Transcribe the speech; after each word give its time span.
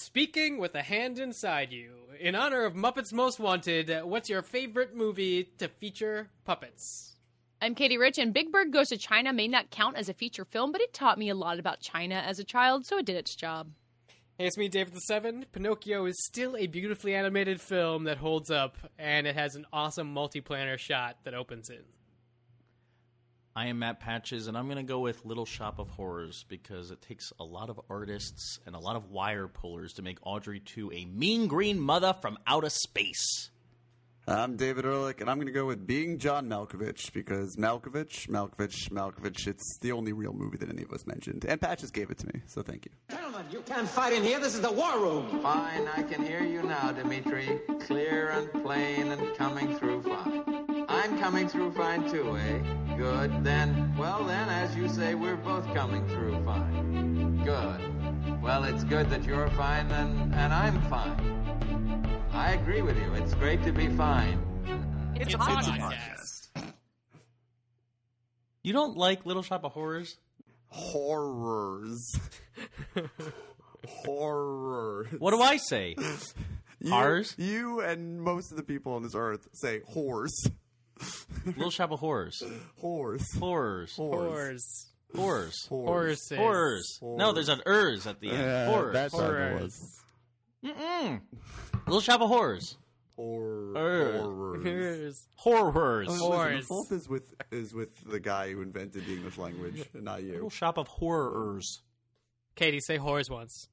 Speaking 0.00 0.58
with 0.58 0.76
a 0.76 0.82
hand 0.82 1.18
inside 1.18 1.72
you. 1.72 1.90
In 2.20 2.36
honor 2.36 2.64
of 2.64 2.74
Muppets 2.74 3.12
Most 3.12 3.40
Wanted, 3.40 3.90
what's 4.04 4.30
your 4.30 4.42
favorite 4.42 4.94
movie 4.94 5.50
to 5.58 5.66
feature 5.66 6.28
puppets? 6.44 7.16
I'm 7.60 7.74
Katey 7.74 7.98
Rich, 7.98 8.16
and 8.18 8.32
Big 8.32 8.52
Bird 8.52 8.72
Goes 8.72 8.90
to 8.90 8.96
China 8.96 9.32
may 9.32 9.48
not 9.48 9.72
count 9.72 9.96
as 9.96 10.08
a 10.08 10.14
feature 10.14 10.44
film, 10.44 10.70
but 10.70 10.80
it 10.80 10.94
taught 10.94 11.18
me 11.18 11.30
a 11.30 11.34
lot 11.34 11.58
about 11.58 11.80
China 11.80 12.14
as 12.14 12.38
a 12.38 12.44
child, 12.44 12.86
so 12.86 12.98
it 12.98 13.06
did 13.06 13.16
its 13.16 13.34
job. 13.34 13.72
Hey, 14.38 14.46
it's 14.46 14.56
me, 14.56 14.68
David 14.68 14.94
the 14.94 15.00
Seven. 15.00 15.46
Pinocchio 15.50 16.06
is 16.06 16.24
still 16.26 16.56
a 16.56 16.68
beautifully 16.68 17.16
animated 17.16 17.60
film 17.60 18.04
that 18.04 18.18
holds 18.18 18.52
up, 18.52 18.76
and 19.00 19.26
it 19.26 19.34
has 19.34 19.56
an 19.56 19.66
awesome 19.72 20.14
multiplane 20.14 20.78
shot 20.78 21.16
that 21.24 21.34
opens 21.34 21.70
it. 21.70 21.84
I 23.58 23.66
am 23.66 23.80
Matt 23.80 23.98
Patches, 23.98 24.46
and 24.46 24.56
I'm 24.56 24.66
going 24.66 24.76
to 24.76 24.84
go 24.84 25.00
with 25.00 25.24
Little 25.24 25.44
Shop 25.44 25.80
of 25.80 25.90
Horrors 25.90 26.44
because 26.48 26.92
it 26.92 27.02
takes 27.02 27.32
a 27.40 27.44
lot 27.44 27.70
of 27.70 27.80
artists 27.90 28.60
and 28.64 28.76
a 28.76 28.78
lot 28.78 28.94
of 28.94 29.10
wire 29.10 29.48
pullers 29.48 29.94
to 29.94 30.02
make 30.02 30.18
Audrey 30.22 30.60
2 30.60 30.92
a 30.92 31.04
mean 31.06 31.48
green 31.48 31.80
mother 31.80 32.14
from 32.22 32.38
outer 32.46 32.70
space. 32.70 33.50
I'm 34.28 34.54
David 34.54 34.84
Ehrlich, 34.84 35.20
and 35.20 35.28
I'm 35.28 35.38
going 35.38 35.48
to 35.48 35.52
go 35.52 35.66
with 35.66 35.88
Being 35.88 36.18
John 36.18 36.48
Malkovich 36.48 37.12
because 37.12 37.56
Malkovich, 37.56 38.28
Malkovich, 38.28 38.90
Malkovich, 38.90 39.48
it's 39.48 39.78
the 39.80 39.90
only 39.90 40.12
real 40.12 40.34
movie 40.34 40.58
that 40.58 40.68
any 40.68 40.84
of 40.84 40.92
us 40.92 41.04
mentioned. 41.04 41.44
And 41.44 41.60
Patches 41.60 41.90
gave 41.90 42.10
it 42.10 42.18
to 42.18 42.28
me, 42.28 42.42
so 42.46 42.62
thank 42.62 42.86
you. 42.86 42.92
Gentlemen, 43.10 43.44
you 43.50 43.62
can't 43.62 43.88
fight 43.88 44.12
in 44.12 44.22
here. 44.22 44.38
This 44.38 44.54
is 44.54 44.60
the 44.60 44.70
war 44.70 45.00
room. 45.00 45.42
Fine, 45.42 45.88
I 45.96 46.04
can 46.04 46.24
hear 46.24 46.44
you 46.44 46.62
now, 46.62 46.92
Dimitri. 46.92 47.58
Clear 47.80 48.28
and 48.28 48.52
plain 48.62 49.10
and 49.10 49.36
coming 49.36 49.76
through 49.78 50.02
fine. 50.02 50.86
I'm 50.88 51.18
coming 51.18 51.48
through 51.48 51.72
fine 51.72 52.08
too, 52.08 52.36
eh? 52.36 52.87
Good. 52.98 53.44
Then, 53.44 53.94
well, 53.96 54.24
then, 54.24 54.48
as 54.48 54.74
you 54.74 54.88
say, 54.88 55.14
we're 55.14 55.36
both 55.36 55.64
coming 55.72 56.06
through 56.08 56.42
fine. 56.44 57.44
Good. 57.44 58.42
Well, 58.42 58.64
it's 58.64 58.82
good 58.82 59.08
that 59.10 59.22
you're 59.22 59.48
fine 59.50 59.88
and, 59.92 60.34
and 60.34 60.52
I'm 60.52 60.82
fine. 60.90 62.20
I 62.32 62.54
agree 62.54 62.82
with 62.82 62.96
you. 62.98 63.14
It's 63.14 63.34
great 63.34 63.62
to 63.62 63.72
be 63.72 63.88
fine. 63.88 64.42
It's, 65.14 65.32
a 65.32 65.38
podcast. 65.38 66.72
You 68.64 68.72
don't 68.72 68.96
like 68.96 69.24
Little 69.24 69.44
Shop 69.44 69.64
of 69.64 69.70
Horrors? 69.70 70.16
Horrors. 70.66 72.18
Horror. 73.86 75.06
What 75.20 75.30
do 75.30 75.40
I 75.40 75.56
say? 75.56 75.94
You, 76.80 76.94
Ours? 76.94 77.34
You 77.36 77.80
and 77.80 78.22
most 78.22 78.52
of 78.52 78.56
the 78.56 78.62
people 78.62 78.92
on 78.92 79.02
this 79.02 79.16
earth 79.16 79.48
say 79.52 79.80
whores. 79.80 80.30
Little 81.46 81.70
Shop 81.70 81.90
of 81.90 82.00
Horrors. 82.00 82.42
Whores. 82.82 83.38
Horrors. 83.38 83.94
Horrors. 83.96 84.86
Horrors. 85.14 85.66
Horses. 85.68 86.36
Horrors. 86.38 86.98
No, 87.02 87.32
there's 87.32 87.48
an 87.48 87.62
ers 87.66 88.06
at 88.06 88.20
the 88.20 88.30
end. 88.30 88.38
Yeah, 88.42 88.66
Horrors. 88.66 88.92
that's 88.92 89.14
how 89.18 89.30
it 89.30 89.60
was. 89.62 90.00
Mm-mm. 90.64 91.20
Little 91.86 92.00
Shop 92.00 92.20
of 92.20 92.28
Horrors. 92.28 92.76
Hor- 93.16 93.72
horrors. 93.74 95.26
Horrors. 95.36 96.08
Oh, 96.10 96.16
Horrors. 96.32 96.60
the 96.60 96.66
fault 96.68 96.92
is 96.92 97.08
with 97.08 97.34
is 97.50 97.74
with 97.74 97.88
the 98.08 98.20
guy 98.20 98.52
who 98.52 98.62
invented 98.62 99.06
the 99.06 99.12
English 99.12 99.38
language, 99.38 99.84
not 99.94 100.22
you. 100.22 100.34
Little. 100.34 100.50
Shop 100.50 100.78
of 100.78 100.86
Horrors. 100.88 101.82
Katey, 102.56 102.80
say 102.80 102.98
whores 102.98 103.30
once. 103.30 103.68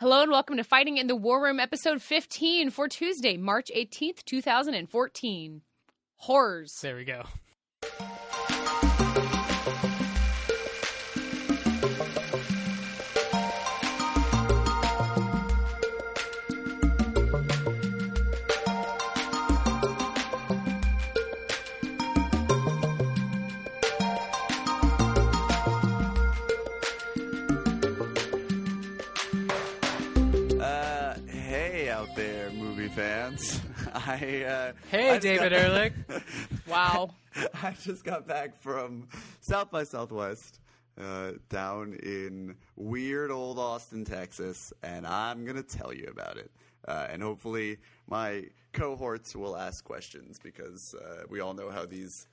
Hello 0.00 0.22
and 0.22 0.30
welcome 0.30 0.56
to 0.58 0.64
Fighting 0.64 0.96
in 0.98 1.06
the 1.06 1.16
War 1.16 1.42
Room, 1.42 1.58
episode 1.60 2.02
15 2.02 2.70
for 2.70 2.86
Tuesday, 2.88 3.36
March 3.36 3.70
18th, 3.74 4.24
2014. 4.24 5.62
Horrors. 6.16 6.80
There 6.80 6.96
we 6.96 7.04
go. 7.04 7.24
I 34.06 34.44
uh, 34.44 34.72
Hey, 34.90 35.10
I 35.10 35.18
David 35.18 35.50
got- 35.50 35.60
Ehrlich. 35.60 35.92
Wow. 36.68 37.10
I 37.62 37.74
just 37.82 38.04
got 38.04 38.26
back 38.26 38.58
from 38.60 39.08
South 39.40 39.70
by 39.70 39.84
Southwest, 39.84 40.58
uh, 41.00 41.32
down 41.48 41.94
in 42.02 42.56
weird 42.76 43.30
old 43.30 43.58
Austin, 43.58 44.04
Texas, 44.04 44.72
and 44.82 45.06
I'm 45.06 45.44
gonna 45.44 45.62
tell 45.62 45.92
you 45.92 46.08
about 46.10 46.38
it. 46.38 46.50
Uh, 46.88 47.06
and 47.10 47.22
hopefully, 47.22 47.78
my 48.08 48.44
cohorts 48.72 49.34
will 49.36 49.56
ask 49.56 49.84
questions 49.84 50.38
because 50.42 50.94
uh, 50.94 51.22
we 51.28 51.40
all 51.40 51.52
know 51.54 51.70
how 51.70 51.84
these 51.86 52.26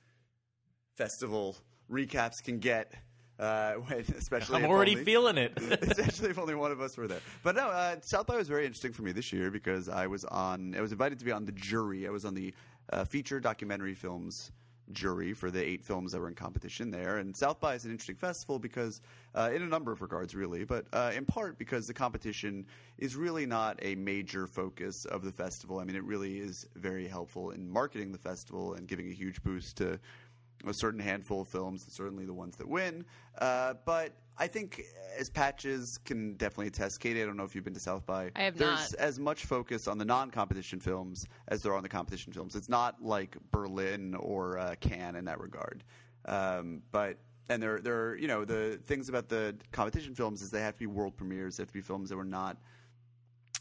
festival 0.96 1.56
recaps 1.90 2.42
can 2.42 2.58
get. 2.58 2.92
Uh, 3.38 3.72
when, 3.86 4.00
especially 4.16 4.62
I'm 4.62 4.70
already 4.70 4.92
only- 4.92 5.04
feeling 5.04 5.38
it. 5.38 5.52
especially 5.82 6.30
if 6.30 6.38
only 6.38 6.54
one 6.54 6.70
of 6.70 6.80
us 6.80 6.96
were 6.96 7.08
there. 7.08 7.20
But 7.42 7.56
no, 7.56 7.68
uh, 7.68 7.96
South 8.02 8.26
by 8.26 8.36
was 8.36 8.48
very 8.48 8.64
interesting 8.64 8.92
for 8.92 9.02
me 9.02 9.12
this 9.12 9.32
year 9.32 9.50
because 9.50 9.88
I 9.88 10.06
was 10.06 10.24
on. 10.24 10.74
I 10.76 10.80
was 10.80 10.92
invited 10.92 11.18
to 11.18 11.24
be 11.24 11.32
on 11.32 11.44
the 11.44 11.52
jury. 11.52 12.06
I 12.06 12.10
was 12.10 12.24
on 12.24 12.34
the 12.34 12.54
uh, 12.92 13.04
feature 13.04 13.40
documentary 13.40 13.94
films 13.94 14.52
jury 14.92 15.32
for 15.32 15.50
the 15.50 15.64
eight 15.64 15.82
films 15.82 16.12
that 16.12 16.20
were 16.20 16.28
in 16.28 16.34
competition 16.34 16.90
there. 16.90 17.18
And 17.18 17.36
South 17.36 17.60
by 17.60 17.74
is 17.74 17.84
an 17.84 17.90
interesting 17.90 18.16
festival 18.16 18.58
because, 18.58 19.00
uh, 19.34 19.50
in 19.54 19.62
a 19.62 19.66
number 19.66 19.92
of 19.92 20.02
regards, 20.02 20.34
really, 20.34 20.64
but 20.64 20.86
uh, 20.92 21.12
in 21.14 21.24
part 21.24 21.58
because 21.58 21.86
the 21.86 21.94
competition 21.94 22.66
is 22.98 23.16
really 23.16 23.46
not 23.46 23.78
a 23.82 23.94
major 23.94 24.46
focus 24.46 25.04
of 25.04 25.24
the 25.24 25.32
festival. 25.32 25.78
I 25.78 25.84
mean, 25.84 25.96
it 25.96 26.04
really 26.04 26.38
is 26.38 26.66
very 26.76 27.08
helpful 27.08 27.50
in 27.50 27.68
marketing 27.70 28.12
the 28.12 28.18
festival 28.18 28.74
and 28.74 28.86
giving 28.86 29.08
a 29.08 29.14
huge 29.14 29.42
boost 29.42 29.78
to 29.78 29.98
a 30.68 30.74
certain 30.74 31.00
handful 31.00 31.42
of 31.42 31.48
films, 31.48 31.86
certainly 31.88 32.24
the 32.24 32.32
ones 32.32 32.56
that 32.56 32.68
win. 32.68 33.04
Uh, 33.38 33.74
but 33.84 34.12
I 34.36 34.46
think, 34.46 34.82
as 35.18 35.30
Patches 35.30 35.98
can 36.04 36.34
definitely 36.34 36.66
attest, 36.68 37.00
Katey, 37.00 37.22
I 37.22 37.26
don't 37.26 37.36
know 37.36 37.44
if 37.44 37.54
you've 37.54 37.64
been 37.64 37.74
to 37.74 37.80
South 37.80 38.04
by. 38.04 38.30
I 38.34 38.42
have 38.42 38.56
There's 38.56 38.92
not. 38.92 39.00
as 39.00 39.20
much 39.20 39.44
focus 39.44 39.86
on 39.86 39.98
the 39.98 40.04
non-competition 40.04 40.80
films 40.80 41.26
as 41.48 41.62
there 41.62 41.72
are 41.72 41.76
on 41.76 41.82
the 41.82 41.88
competition 41.88 42.32
films. 42.32 42.56
It's 42.56 42.68
not 42.68 43.02
like 43.02 43.36
Berlin 43.50 44.14
or 44.14 44.58
uh, 44.58 44.74
Cannes 44.80 45.16
in 45.16 45.24
that 45.26 45.40
regard. 45.40 45.84
Um, 46.26 46.82
but 46.90 47.18
and 47.48 47.62
there, 47.62 47.80
there, 47.80 48.08
are, 48.08 48.16
you 48.16 48.26
know, 48.26 48.44
the 48.44 48.80
things 48.86 49.08
about 49.08 49.28
the 49.28 49.54
competition 49.70 50.14
films 50.14 50.40
is 50.42 50.50
they 50.50 50.60
have 50.60 50.74
to 50.74 50.80
be 50.80 50.86
world 50.86 51.16
premieres. 51.16 51.58
They 51.58 51.62
have 51.62 51.68
to 51.68 51.74
be 51.74 51.82
films 51.82 52.08
that 52.08 52.16
were 52.16 52.24
not 52.24 52.56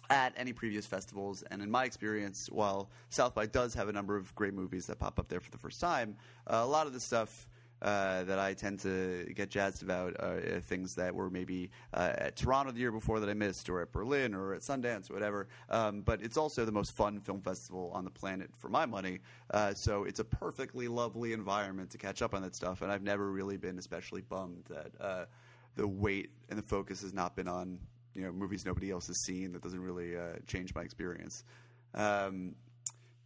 at 0.10 0.34
any 0.38 0.54
previous 0.54 0.86
festivals. 0.86 1.44
And 1.52 1.62
in 1.62 1.72
my 1.72 1.86
experience, 1.86 2.50
while 2.52 2.90
South 3.10 3.34
by 3.34 3.46
does 3.46 3.74
have 3.74 3.90
a 3.90 3.94
number 3.94 4.16
of 4.16 4.34
great 4.36 4.54
movies 4.54 4.86
that 4.88 5.00
pop 5.00 5.20
up 5.20 5.28
there 5.28 5.40
for 5.40 5.52
the 5.52 5.58
first 5.58 5.80
time, 5.80 6.16
uh, 6.48 6.62
a 6.64 6.68
lot 6.68 6.88
of 6.88 6.94
the 6.94 7.00
stuff. 7.00 7.48
Uh, 7.82 8.24
that 8.24 8.40
I 8.40 8.54
tend 8.54 8.80
to 8.80 9.30
get 9.36 9.50
jazzed 9.50 9.84
about 9.84 10.16
are 10.22 10.38
uh, 10.38 10.62
things 10.62 10.96
that 10.96 11.14
were 11.14 11.30
maybe 11.30 11.70
uh, 11.94 12.14
at 12.18 12.38
Toronto 12.38 12.72
the 12.72 12.80
year 12.80 12.94
before 12.94 13.20
that 13.20 13.28
I 13.28 13.34
missed, 13.34 13.68
or 13.68 13.82
at 13.82 13.92
Berlin, 13.92 14.34
or 14.34 14.54
at 14.54 14.62
Sundance, 14.62 15.12
or 15.12 15.16
whatever. 15.16 15.50
Um, 15.70 16.00
but 16.00 16.22
it's 16.22 16.38
also 16.38 16.64
the 16.64 16.72
most 16.72 16.94
fun 16.94 17.20
film 17.20 17.42
festival 17.42 17.92
on 17.94 18.06
the 18.06 18.10
planet 18.10 18.52
for 18.58 18.70
my 18.70 18.86
money. 18.86 19.20
Uh, 19.52 19.74
so 19.74 20.06
it's 20.06 20.20
a 20.22 20.24
perfectly 20.24 20.88
lovely 20.88 21.34
environment 21.34 21.90
to 21.90 21.98
catch 21.98 22.22
up 22.22 22.34
on 22.34 22.42
that 22.44 22.56
stuff. 22.56 22.84
And 22.84 22.90
I've 22.90 23.04
never 23.04 23.34
really 23.34 23.58
been 23.58 23.78
especially 23.78 24.22
bummed 24.22 24.64
that 24.70 24.92
uh, 25.02 25.26
the 25.76 25.86
weight 25.86 26.30
and 26.50 26.58
the 26.58 26.64
focus 26.64 27.02
has 27.02 27.14
not 27.14 27.36
been 27.36 27.50
on 27.50 27.80
you 28.14 28.22
know 28.22 28.32
movies 28.32 28.66
nobody 28.66 28.92
else 28.92 29.08
has 29.08 29.22
seen. 29.24 29.54
That 29.54 29.62
doesn't 29.62 29.82
really 29.82 30.16
uh, 30.18 30.38
change 30.48 30.74
my 30.76 30.82
experience. 30.82 31.44
Um, 31.94 32.56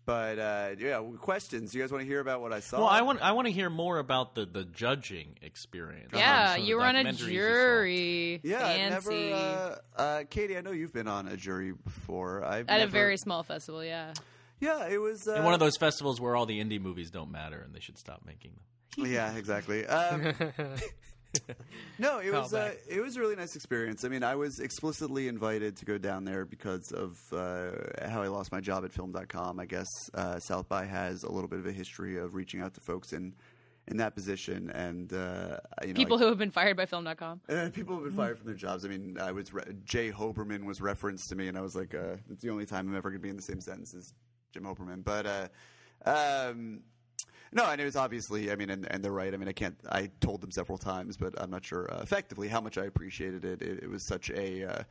but 0.08 0.40
uh, 0.40 0.70
yeah, 0.80 1.02
questions. 1.20 1.76
You 1.76 1.82
guys 1.82 1.92
want 1.92 2.02
to 2.02 2.08
hear 2.08 2.22
about 2.22 2.40
what 2.40 2.54
I 2.54 2.62
saw? 2.62 2.80
Well, 2.80 2.88
I 2.88 3.02
want 3.02 3.22
I 3.22 3.34
want 3.34 3.48
to 3.48 3.52
hear 3.52 3.70
more 3.70 4.00
about 4.00 4.36
the, 4.36 4.46
the 4.46 4.64
judging 4.64 5.38
experience. 5.42 6.12
Yeah, 6.14 6.56
Some 6.56 6.64
you 6.64 6.78
were 6.78 6.84
on 6.84 6.96
a 6.96 7.04
documentaries 7.04 7.28
you 7.28 7.42
saw. 7.42 7.48
jury. 7.48 8.40
Yeah, 8.42 8.66
I've 8.66 8.90
never. 8.90 9.12
Uh, 9.12 9.76
uh, 9.98 10.24
Katey, 10.24 10.58
I 10.58 10.62
know 10.62 10.72
you've 10.72 10.94
been 10.94 11.10
on 11.10 11.28
a 11.28 11.36
jury 11.36 11.74
before. 11.74 12.46
I've 12.46 12.70
At 12.70 12.82
a 12.82 12.88
very 12.88 13.18
small 13.18 13.44
festival, 13.44 13.84
yeah. 13.84 14.14
yeah. 14.62 14.88
It 14.88 14.98
was 14.98 15.28
uh, 15.28 15.34
In 15.34 15.44
one 15.44 15.54
of 15.54 15.60
those 15.60 15.76
festivals 15.76 16.22
where 16.22 16.38
all 16.38 16.46
the 16.46 16.64
indie 16.64 16.80
movies 16.82 17.12
don't 17.12 17.30
matter 17.32 17.60
and 17.60 17.76
they 17.76 17.82
should 17.82 17.98
stop 17.98 18.22
making 18.26 18.52
them. 18.52 19.12
Yeah, 19.12 19.36
exactly. 19.36 19.86
Um, 19.86 20.34
no, 22.00 22.20
it 22.20 22.32
was 22.32 22.54
uh, 22.54 22.74
it 22.90 23.02
was 23.02 23.16
a 23.18 23.20
really 23.20 23.36
nice 23.36 23.56
experience. 23.56 24.04
I 24.04 24.08
mean, 24.10 24.24
I 24.24 24.36
was 24.36 24.60
explicitly 24.60 25.28
invited 25.28 25.78
to 25.78 25.86
go 25.86 25.98
down 25.98 26.24
there 26.26 26.46
because 26.46 26.92
of 26.92 27.20
uh, 27.34 28.08
how 28.08 28.22
I 28.22 28.28
lost 28.28 28.52
my 28.52 28.60
job 28.62 28.86
at 28.86 28.92
film.com. 28.92 29.60
I 29.60 29.66
guess 29.66 29.88
uh, 30.14 30.40
South 30.40 30.68
by 30.70 30.86
has 30.86 31.24
a 31.24 31.32
little 31.32 31.48
bit 31.50 31.60
of 31.60 31.66
a 31.66 31.72
history 31.72 32.18
of 32.18 32.34
reaching 32.36 32.62
out 32.62 32.74
to 32.76 32.82
folks 32.82 33.14
in 33.14 33.34
in 33.90 33.98
that 33.98 34.16
position, 34.16 34.70
and 34.72 35.14
uh, 35.14 35.58
you 35.82 35.90
know, 35.90 35.94
People 35.94 36.18
I- 36.18 36.20
who 36.22 36.26
have 36.28 36.38
been 36.38 36.52
fired 36.52 36.76
by 36.76 36.86
Film.com. 36.86 37.40
and 37.48 37.74
people 37.74 37.96
have 37.96 38.04
been 38.04 38.14
fired 38.16 38.38
from 38.38 38.46
their 38.48 38.56
jobs. 38.56 38.84
I 38.84 38.90
mean, 38.90 39.18
I 39.20 39.32
was 39.32 39.54
re- 39.54 39.64
Jay 39.86 40.12
Hoberman 40.12 40.66
was 40.66 40.82
referenced 40.82 41.30
to 41.30 41.36
me, 41.36 41.48
and 41.48 41.58
I 41.58 41.62
was 41.62 41.76
like, 41.76 41.96
uh, 41.96 42.18
"It's 42.30 42.42
the 42.42 42.50
only 42.50 42.66
time 42.66 42.90
I'm 42.90 42.96
ever 42.98 43.10
going 43.10 43.22
to 43.22 43.24
be 43.24 43.30
in 43.30 43.38
the 43.38 43.42
same 43.42 43.62
sentence 43.62 43.94
as 43.94 44.14
Jim 44.54 44.64
Hoberman." 44.64 45.04
But 45.06 45.26
uh, 45.26 45.48
um, 46.50 46.82
no, 47.52 47.66
and 47.70 47.80
it 47.80 47.86
was 47.86 47.96
obviously. 47.96 48.52
I 48.52 48.56
mean, 48.56 48.70
and, 48.70 48.90
and 48.92 49.04
they're 49.04 49.12
right. 49.12 49.34
I 49.34 49.38
mean, 49.38 49.48
I 49.48 49.54
can't. 49.54 49.78
I 49.90 50.10
told 50.20 50.42
them 50.42 50.52
several 50.52 50.78
times, 50.78 51.18
but 51.18 51.34
I'm 51.42 51.50
not 51.50 51.66
sure 51.66 51.92
uh, 51.94 52.02
effectively 52.02 52.48
how 52.48 52.62
much 52.62 52.78
I 52.78 52.86
appreciated 52.86 53.46
it. 53.46 53.62
It, 53.62 53.84
it 53.84 53.90
was 53.90 54.06
such 54.08 54.30
a. 54.32 54.66
Uh, 54.66 54.84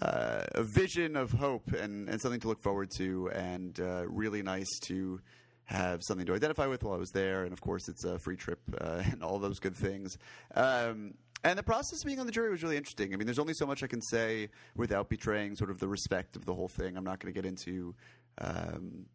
uh, 0.00 0.44
a 0.54 0.62
vision 0.62 1.16
of 1.16 1.32
hope 1.32 1.72
and, 1.72 2.08
and 2.08 2.20
something 2.20 2.38
to 2.38 2.46
look 2.46 2.62
forward 2.62 2.88
to, 2.96 3.28
and 3.34 3.80
uh, 3.80 4.04
really 4.06 4.40
nice 4.40 4.68
to 4.82 5.20
have 5.64 6.00
something 6.04 6.26
to 6.26 6.34
identify 6.34 6.66
with 6.66 6.82
while 6.82 6.94
I 6.94 6.98
was 6.98 7.10
there. 7.10 7.44
And 7.44 7.52
of 7.52 7.60
course, 7.60 7.88
it's 7.88 8.04
a 8.04 8.18
free 8.18 8.36
trip 8.36 8.60
uh, 8.80 9.02
and 9.10 9.22
all 9.22 9.38
those 9.38 9.58
good 9.58 9.76
things. 9.76 10.16
Um, 10.54 11.14
and 11.42 11.58
the 11.58 11.62
process 11.62 12.02
of 12.02 12.06
being 12.06 12.20
on 12.20 12.26
the 12.26 12.32
jury 12.32 12.50
was 12.50 12.62
really 12.62 12.76
interesting. 12.76 13.14
I 13.14 13.16
mean, 13.16 13.26
there's 13.26 13.38
only 13.38 13.54
so 13.54 13.66
much 13.66 13.82
I 13.82 13.86
can 13.86 14.02
say 14.02 14.50
without 14.76 15.08
betraying 15.08 15.56
sort 15.56 15.70
of 15.70 15.78
the 15.78 15.88
respect 15.88 16.36
of 16.36 16.44
the 16.44 16.54
whole 16.54 16.68
thing. 16.68 16.96
I'm 16.96 17.04
not 17.04 17.18
going 17.18 17.32
to 17.32 17.36
get 17.36 17.48
into. 17.48 17.94
Um, 18.38 19.06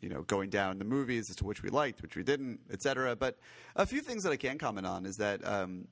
you 0.00 0.08
know, 0.08 0.22
going 0.22 0.50
down 0.50 0.78
the 0.78 0.84
movies 0.84 1.26
as 1.30 1.36
to 1.36 1.44
which 1.44 1.62
we 1.62 1.70
liked, 1.70 2.02
which 2.02 2.16
we 2.16 2.22
didn't, 2.22 2.60
etc. 2.70 3.16
But 3.16 3.38
a 3.76 3.86
few 3.86 4.00
things 4.00 4.22
that 4.24 4.30
I 4.32 4.36
can 4.36 4.58
comment 4.58 4.86
on 4.86 5.06
is 5.06 5.16
that, 5.16 5.46
um, 5.46 5.86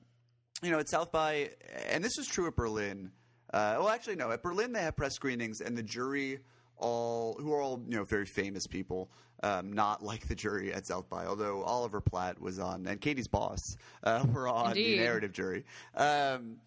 you 0.61 0.71
know, 0.71 0.79
at 0.79 0.89
South 0.89 1.11
by, 1.11 1.49
and 1.89 2.03
this 2.03 2.17
is 2.17 2.27
true 2.27 2.47
at 2.47 2.55
Berlin. 2.55 3.11
Uh, 3.53 3.75
well, 3.79 3.89
actually, 3.89 4.15
no. 4.15 4.31
At 4.31 4.41
Berlin, 4.41 4.71
they 4.71 4.81
have 4.81 4.95
press 4.95 5.13
screenings, 5.13 5.61
and 5.61 5.77
the 5.77 5.83
jury 5.83 6.39
all 6.77 7.37
who 7.39 7.53
are 7.53 7.61
all 7.61 7.81
you 7.87 7.95
know 7.97 8.03
very 8.03 8.25
famous 8.25 8.67
people, 8.67 9.09
um, 9.41 9.73
not 9.73 10.03
like 10.03 10.27
the 10.27 10.35
jury 10.35 10.73
at 10.73 10.87
South 10.87 11.09
by. 11.09 11.25
Although 11.25 11.63
Oliver 11.63 12.01
Platt 12.01 12.39
was 12.39 12.59
on, 12.59 12.85
and 12.85 12.99
Katey's 12.99 13.27
boss 13.27 13.59
uh, 14.03 14.25
were 14.33 14.47
on 14.47 14.69
Indeed. 14.69 14.99
the 14.99 15.03
narrative 15.03 15.31
jury. 15.31 15.65
Um, 15.95 16.57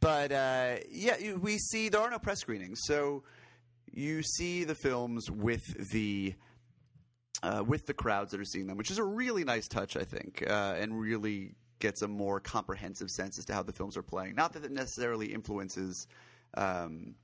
but 0.00 0.32
uh, 0.32 0.76
yeah, 0.90 1.34
we 1.34 1.58
see 1.58 1.88
there 1.88 2.00
are 2.00 2.10
no 2.10 2.18
press 2.18 2.40
screenings, 2.40 2.80
so 2.84 3.22
you 3.92 4.22
see 4.22 4.64
the 4.64 4.74
films 4.74 5.30
with 5.30 5.90
the 5.90 6.34
uh, 7.42 7.62
with 7.66 7.86
the 7.86 7.94
crowds 7.94 8.32
that 8.32 8.40
are 8.40 8.44
seeing 8.44 8.66
them, 8.66 8.76
which 8.76 8.90
is 8.90 8.98
a 8.98 9.04
really 9.04 9.44
nice 9.44 9.68
touch, 9.68 9.96
I 9.96 10.04
think, 10.04 10.44
uh, 10.48 10.76
and 10.78 10.98
really 10.98 11.54
gets 11.78 12.02
a 12.02 12.08
more 12.08 12.40
comprehensive 12.40 13.10
sense 13.10 13.38
as 13.38 13.44
to 13.46 13.54
how 13.54 13.62
the 13.62 13.72
films 13.72 13.96
are 13.96 14.02
playing. 14.02 14.34
Not 14.34 14.52
that 14.54 14.64
it 14.64 14.72
necessarily 14.72 15.26
influences. 15.26 16.06
Um, 16.54 17.14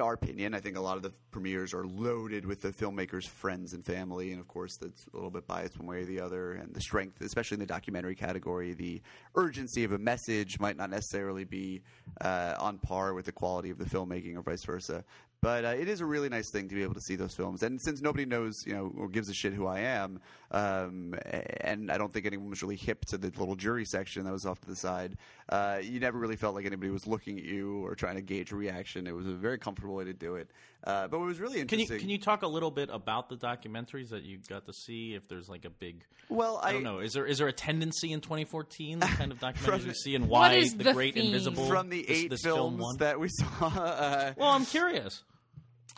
our 0.00 0.12
opinion. 0.12 0.54
I 0.54 0.60
think 0.60 0.76
a 0.76 0.80
lot 0.80 0.96
of 0.96 1.02
the 1.02 1.12
premieres 1.30 1.72
are 1.72 1.86
loaded 1.86 2.44
with 2.44 2.60
the 2.60 2.70
filmmaker's 2.70 3.26
friends 3.26 3.72
and 3.72 3.84
family, 3.84 4.32
and 4.32 4.40
of 4.40 4.48
course, 4.48 4.76
that's 4.76 5.06
a 5.12 5.16
little 5.16 5.30
bit 5.30 5.46
biased 5.46 5.78
one 5.78 5.86
way 5.86 6.02
or 6.02 6.04
the 6.04 6.20
other. 6.20 6.52
And 6.52 6.74
the 6.74 6.80
strength, 6.80 7.20
especially 7.20 7.56
in 7.56 7.60
the 7.60 7.66
documentary 7.66 8.14
category, 8.14 8.74
the 8.74 9.00
urgency 9.34 9.84
of 9.84 9.92
a 9.92 9.98
message 9.98 10.60
might 10.60 10.76
not 10.76 10.90
necessarily 10.90 11.44
be 11.44 11.82
uh, 12.20 12.54
on 12.58 12.78
par 12.78 13.14
with 13.14 13.26
the 13.26 13.32
quality 13.32 13.70
of 13.70 13.78
the 13.78 13.84
filmmaking, 13.84 14.36
or 14.36 14.42
vice 14.42 14.64
versa. 14.64 15.04
But 15.40 15.64
uh, 15.64 15.68
it 15.68 15.88
is 15.88 16.00
a 16.00 16.06
really 16.06 16.28
nice 16.28 16.50
thing 16.50 16.68
to 16.68 16.74
be 16.74 16.82
able 16.82 16.94
to 16.94 17.00
see 17.00 17.14
those 17.14 17.32
films. 17.32 17.62
And 17.62 17.80
since 17.80 18.02
nobody 18.02 18.24
knows, 18.24 18.66
you 18.66 18.74
know, 18.74 18.92
or 18.96 19.08
gives 19.08 19.28
a 19.28 19.34
shit 19.34 19.52
who 19.52 19.66
I 19.66 19.80
am, 19.80 20.20
um, 20.50 21.14
and 21.60 21.92
I 21.92 21.98
don't 21.98 22.12
think 22.12 22.26
anyone 22.26 22.50
was 22.50 22.60
really 22.60 22.76
hip 22.76 23.04
to 23.06 23.18
the 23.18 23.28
little 23.38 23.54
jury 23.54 23.84
section 23.84 24.24
that 24.24 24.32
was 24.32 24.46
off 24.46 24.60
to 24.62 24.66
the 24.66 24.74
side, 24.74 25.16
uh, 25.48 25.78
you 25.82 25.98
never 26.00 26.18
really 26.18 26.36
felt 26.36 26.54
like 26.54 26.66
anybody 26.66 26.90
was 26.90 27.06
looking 27.06 27.38
at 27.38 27.44
you 27.44 27.84
or 27.86 27.94
trying 27.94 28.16
to 28.16 28.20
gauge 28.22 28.52
a 28.52 28.56
reaction. 28.56 29.06
It 29.06 29.14
was 29.14 29.26
a 29.26 29.32
very 29.32 29.58
comfortable 29.58 29.94
way 29.94 30.04
to 30.04 30.12
do 30.12 30.34
it. 30.36 30.50
Uh, 30.84 31.08
but 31.08 31.18
what 31.18 31.26
was 31.26 31.40
really 31.40 31.64
Can 31.64 31.78
you 31.78 31.84
interesting. 31.84 32.00
can 32.00 32.10
you 32.10 32.18
talk 32.18 32.42
a 32.42 32.46
little 32.46 32.70
bit 32.70 32.88
about 32.92 33.28
the 33.28 33.36
documentaries 33.36 34.10
that 34.10 34.22
you 34.24 34.38
got 34.48 34.66
to 34.66 34.72
see? 34.72 35.14
If 35.14 35.26
there's 35.28 35.48
like 35.48 35.64
a 35.64 35.70
big, 35.70 36.04
Well, 36.28 36.60
I, 36.62 36.68
I- 36.68 36.72
don't 36.74 36.82
know. 36.84 36.98
Is 37.00 37.14
there 37.14 37.26
is 37.26 37.38
there 37.38 37.48
a 37.48 37.52
tendency 37.52 38.12
in 38.12 38.20
2014 38.20 38.98
the 38.98 39.06
kind 39.06 39.32
of 39.32 39.38
documentaries 39.40 39.56
From- 39.80 39.86
you 39.86 39.94
see 39.94 40.14
and 40.14 40.28
why 40.28 40.54
is 40.54 40.76
the, 40.76 40.84
the 40.84 40.92
Great 40.92 41.14
theme? 41.14 41.26
Invisible 41.26 41.66
from 41.66 41.88
the 41.88 42.08
eight 42.08 42.30
this 42.30 42.42
film 42.42 42.56
films 42.56 42.80
won? 42.82 42.96
that 42.98 43.18
we 43.18 43.28
saw, 43.30 43.46
uh, 43.66 44.32
Well, 44.36 44.48
I'm 44.50 44.66
curious. 44.66 45.22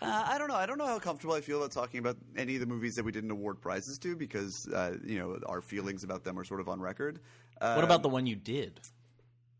Uh, 0.02 0.24
I 0.28 0.38
don't 0.38 0.48
know. 0.48 0.54
I 0.54 0.64
don't 0.64 0.78
know 0.78 0.86
how 0.86 0.98
comfortable 0.98 1.34
I 1.34 1.42
feel 1.42 1.58
about 1.58 1.72
talking 1.72 1.98
about 2.00 2.16
any 2.34 2.54
of 2.54 2.60
the 2.60 2.66
movies 2.66 2.94
that 2.94 3.04
we 3.04 3.12
didn't 3.12 3.30
award 3.30 3.60
prizes 3.60 3.98
to 3.98 4.16
because 4.16 4.66
uh, 4.74 4.92
you 5.04 5.18
know 5.18 5.38
our 5.46 5.60
feelings 5.60 6.04
about 6.04 6.24
them 6.24 6.38
are 6.38 6.44
sort 6.44 6.60
of 6.60 6.68
on 6.70 6.80
record. 6.80 7.20
Uh, 7.60 7.74
What 7.74 7.84
about 7.84 8.02
the 8.02 8.08
one 8.08 8.26
you 8.26 8.34
did? 8.36 8.80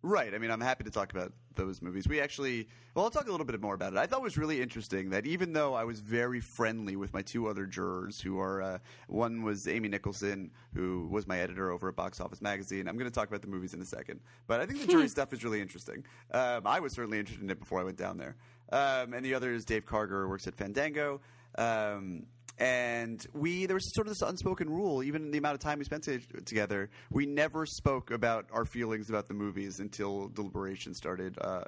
Right. 0.03 0.35
I 0.35 0.39
mean, 0.39 0.51
I'm 0.51 0.61
happy 0.63 0.85
to 0.85 0.91
talk 0.91 1.13
about 1.13 1.33
those 1.57 1.83
movies. 1.83 2.09
We 2.09 2.21
actually, 2.21 2.69
well, 2.95 3.05
I'll 3.05 3.11
talk 3.11 3.29
a 3.29 3.31
little 3.31 3.45
bit 3.45 3.61
more 3.61 3.75
about 3.75 3.93
it. 3.93 3.99
I 3.99 4.07
thought 4.07 4.21
it 4.21 4.23
was 4.23 4.39
really 4.39 4.63
interesting 4.63 5.11
that 5.11 5.27
even 5.27 5.53
though 5.53 5.75
I 5.75 5.85
was 5.85 6.01
very 6.01 6.41
friendly 6.41 6.97
with 6.97 7.13
my 7.13 7.21
two 7.21 7.49
other 7.49 7.67
jurors, 7.67 8.19
who 8.19 8.41
are 8.41 8.63
uh, 8.63 8.79
one 9.09 9.43
was 9.43 9.69
Amy 9.69 9.89
Nicholson, 9.89 10.51
who 10.75 11.07
was 11.11 11.27
my 11.27 11.39
editor 11.39 11.71
over 11.71 11.89
at 11.89 11.97
Box 11.97 12.19
Office 12.19 12.41
Magazine. 12.41 12.89
I'm 12.89 12.97
going 12.97 13.11
to 13.11 13.15
talk 13.15 13.29
about 13.29 13.43
the 13.43 13.49
movies 13.49 13.75
in 13.75 13.83
a 13.83 13.85
second, 13.85 14.21
but 14.47 14.61
I 14.61 14.67
think 14.67 14.81
the 14.81 14.87
jury 14.87 15.09
stuff 15.17 15.35
is 15.35 15.45
really 15.45 15.61
interesting. 15.61 16.03
Um, 16.31 16.67
I 16.67 16.81
was 16.81 16.95
certainly 16.95 17.19
interested 17.19 17.45
in 17.45 17.51
it 17.51 17.59
before 17.59 17.81
I 17.81 17.85
went 17.85 17.99
down 17.99 18.17
there. 18.17 18.37
Um, 18.73 19.13
and 19.13 19.25
the 19.25 19.35
other 19.35 19.53
is 19.53 19.65
Dave 19.67 19.85
Karger, 19.85 20.23
who 20.23 20.29
works 20.29 20.47
at 20.47 20.55
Fandango. 20.55 21.21
Um, 21.59 22.27
and 22.61 23.27
we 23.33 23.67
there 23.67 23.75
was 23.75 23.93
sort 23.95 24.07
of 24.07 24.13
this 24.13 24.23
unspoken 24.23 24.69
rule 24.69 25.03
even 25.03 25.23
in 25.23 25.31
the 25.31 25.39
amount 25.39 25.55
of 25.55 25.61
time 25.61 25.79
we 25.79 25.85
spent 25.85 26.05
to, 26.05 26.21
together 26.45 26.91
we 27.11 27.27
never 27.27 27.65
spoke 27.65 28.11
about 28.11 28.47
our 28.53 28.65
feelings 28.65 29.09
about 29.09 29.27
the 29.27 29.35
movies 29.35 29.81
until 29.81 30.29
deliberation 30.29 30.95
started 30.95 31.39
uh, 31.41 31.65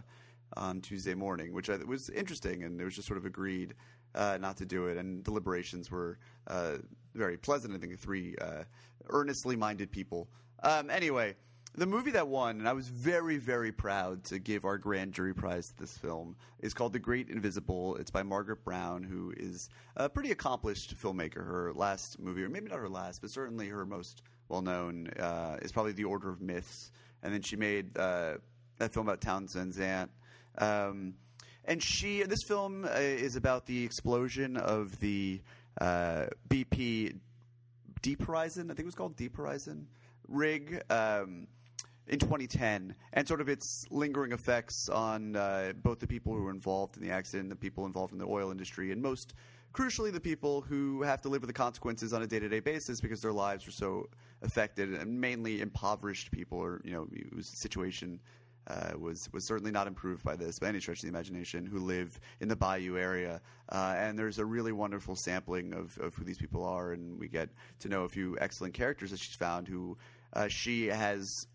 on 0.57 0.81
tuesday 0.81 1.15
morning 1.15 1.53
which 1.53 1.71
I, 1.71 1.77
was 1.77 2.11
interesting 2.11 2.65
and 2.65 2.81
it 2.81 2.85
was 2.85 2.95
just 2.95 3.09
sort 3.09 3.19
of 3.19 3.25
agreed 3.25 3.75
uh, 4.15 4.39
not 4.41 4.57
to 4.59 4.67
do 4.67 4.87
it. 4.87 4.97
And 4.97 5.25
deliberations 5.25 5.91
were 5.91 6.19
uh, 6.47 6.79
very 7.15 7.37
pleasant. 7.37 7.75
I 7.75 7.79
think 7.79 7.99
three 7.99 8.35
uh, 8.41 8.65
earnestly 9.09 9.57
minded 9.57 9.91
people. 9.91 10.29
Um, 10.63 10.91
anyway 10.91 11.35
the 11.75 11.87
movie 11.87 12.11
that 12.11 12.29
won, 12.29 12.59
and 12.59 12.69
I 12.69 12.75
was 12.75 12.89
very, 12.89 13.39
very 13.39 13.73
proud 13.73 14.25
to 14.25 14.39
give 14.39 14.65
our 14.67 14.77
grand 14.77 15.13
jury 15.13 15.35
prize 15.35 15.69
to 15.69 15.79
this 15.79 15.97
film, 15.97 16.37
is 16.61 16.75
called 16.75 16.93
The 16.93 16.99
Great 16.99 17.31
Invisible. 17.31 17.97
It's 17.97 18.11
by 18.11 18.23
Margaret 18.23 18.63
Brown, 18.63 19.03
who 19.03 19.33
is 19.37 19.71
a 19.97 20.09
pretty 20.09 20.33
accomplished 20.33 20.97
filmmaker. 20.99 21.37
Her 21.37 21.73
last 21.75 22.19
movie, 22.19 22.43
or 22.43 22.51
maybe 22.51 22.69
not 22.69 22.79
her 22.79 22.91
last, 22.91 23.23
but 23.23 23.31
certainly 23.31 23.69
her 23.69 23.87
most 23.87 24.23
well 24.49 24.61
known, 24.61 25.09
uh, 25.19 25.57
is 25.63 25.73
probably 25.73 25.93
The 25.93 26.05
Order 26.05 26.29
of 26.29 26.43
Myths. 26.43 26.93
And 27.23 27.33
then 27.33 27.41
she 27.41 27.57
made 27.57 27.97
uh, 27.97 28.35
that 28.77 28.93
film 28.93 29.09
about 29.09 29.23
Townes 29.23 29.55
Van 29.55 29.73
Zandt. 29.73 30.11
Um, 30.59 31.15
and 31.65 31.83
she, 31.83 32.23
this 32.25 32.43
film 32.47 32.85
uh, 32.85 32.99
is 32.99 33.37
about 33.37 33.65
the 33.65 33.83
explosion 33.83 34.59
of 34.59 34.99
the 35.01 35.41
uh, 35.81 36.27
BP 36.51 37.19
Deep 38.03 38.23
Horizon, 38.27 38.65
I 38.65 38.75
think 38.75 38.81
it 38.81 38.87
was 38.87 38.95
called 38.95 39.17
Deep 39.17 39.37
Horizon 39.37 39.87
rig 40.29 40.83
um, 40.91 41.47
in 42.09 42.19
2010, 42.19 42.95
and 43.13 43.29
sort 43.29 43.41
of 43.41 43.49
its 43.49 43.87
lingering 43.91 44.33
effects 44.33 44.89
on 44.89 45.37
uh, 45.37 45.73
both 45.83 46.01
the 46.01 46.07
people 46.07 46.35
who 46.35 46.43
were 46.43 46.51
involved 46.51 46.97
in 46.97 47.03
the 47.03 47.11
accident, 47.11 47.49
the 47.49 47.57
people 47.57 47.87
involved 47.87 48.13
in 48.13 48.19
the 48.19 48.27
oil 48.27 48.51
industry, 48.51 48.93
and 48.93 49.01
most 49.01 49.35
crucially, 49.73 50.13
the 50.13 50.21
people 50.21 50.61
who 50.61 51.03
have 51.03 51.21
to 51.23 51.29
live 51.29 51.41
with 51.41 51.49
the 51.49 51.55
consequences 51.55 52.13
on 52.13 52.23
a 52.23 52.27
day-to-day 52.27 52.61
basis 52.61 53.01
because 53.01 53.23
their 53.23 53.33
lives 53.33 53.67
are 53.67 53.73
so 53.73 54.09
affected, 54.43 54.93
and 54.95 55.21
mainly 55.21 55.61
impoverished 55.61 56.31
people, 56.31 56.59
or 56.59 56.81
you 56.85 56.93
know, 56.93 57.07
whose 57.33 57.49
situation 57.49 58.21
uh, 58.69 58.93
was 58.99 59.29
was 59.33 59.45
certainly 59.45 59.73
not 59.73 59.87
improved 59.87 60.23
by 60.23 60.37
this 60.37 60.59
by 60.59 60.69
any 60.69 60.81
stretch 60.81 60.99
of 60.99 61.03
the 61.03 61.09
imagination. 61.09 61.67
Who 61.67 61.79
live 61.79 62.19
in 62.41 62.49
the 62.49 62.57
Bayou 62.57 62.97
area, 62.97 63.41
uh, 63.71 63.95
and 63.97 64.19
there's 64.19 64.39
a 64.39 64.45
really 64.45 64.73
wonderful 64.73 65.17
sampling 65.17 65.73
of, 65.73 65.99
of 65.99 66.15
who 66.15 66.25
these 66.25 66.39
people 66.39 66.65
are, 66.65 66.93
and 66.93 67.19
we 67.19 67.29
get 67.29 67.49
to 67.81 67.89
know 67.89 68.05
a 68.05 68.09
few 68.09 68.37
excellent 68.41 68.75
characters 68.75 69.11
that 69.11 69.21
she's 69.21 69.35
found. 69.35 69.69
Who 69.69 69.97
uh, 70.35 70.49
she 70.49 70.87
has. 70.87 71.47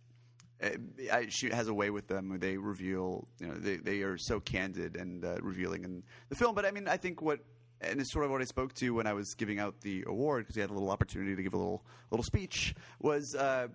Uh, 0.61 0.69
I, 1.11 1.27
she 1.29 1.49
has 1.49 1.67
a 1.67 1.73
way 1.73 1.89
with 1.89 2.07
them. 2.07 2.37
They 2.39 2.57
reveal, 2.57 3.27
you 3.39 3.47
know, 3.47 3.53
they, 3.55 3.77
they 3.77 4.01
are 4.01 4.17
so 4.17 4.39
candid 4.39 4.95
and 4.95 5.23
uh, 5.23 5.37
revealing 5.41 5.83
in 5.83 6.03
the 6.29 6.35
film. 6.35 6.55
But 6.55 6.65
I 6.65 6.71
mean, 6.71 6.87
I 6.87 6.97
think 6.97 7.21
what, 7.21 7.39
and 7.81 7.99
it's 7.99 8.11
sort 8.11 8.25
of 8.25 8.31
what 8.31 8.41
I 8.41 8.45
spoke 8.45 8.73
to 8.75 8.89
when 8.91 9.05
I 9.05 9.13
was 9.13 9.35
giving 9.35 9.59
out 9.59 9.81
the 9.81 10.03
award 10.07 10.45
because 10.45 10.55
we 10.55 10.61
had 10.61 10.71
a 10.71 10.73
little 10.73 10.89
opportunity 10.89 11.35
to 11.35 11.43
give 11.43 11.53
a 11.53 11.57
little 11.57 11.85
little 12.09 12.23
speech 12.23 12.73
was 12.99 13.35
uh, 13.35 13.67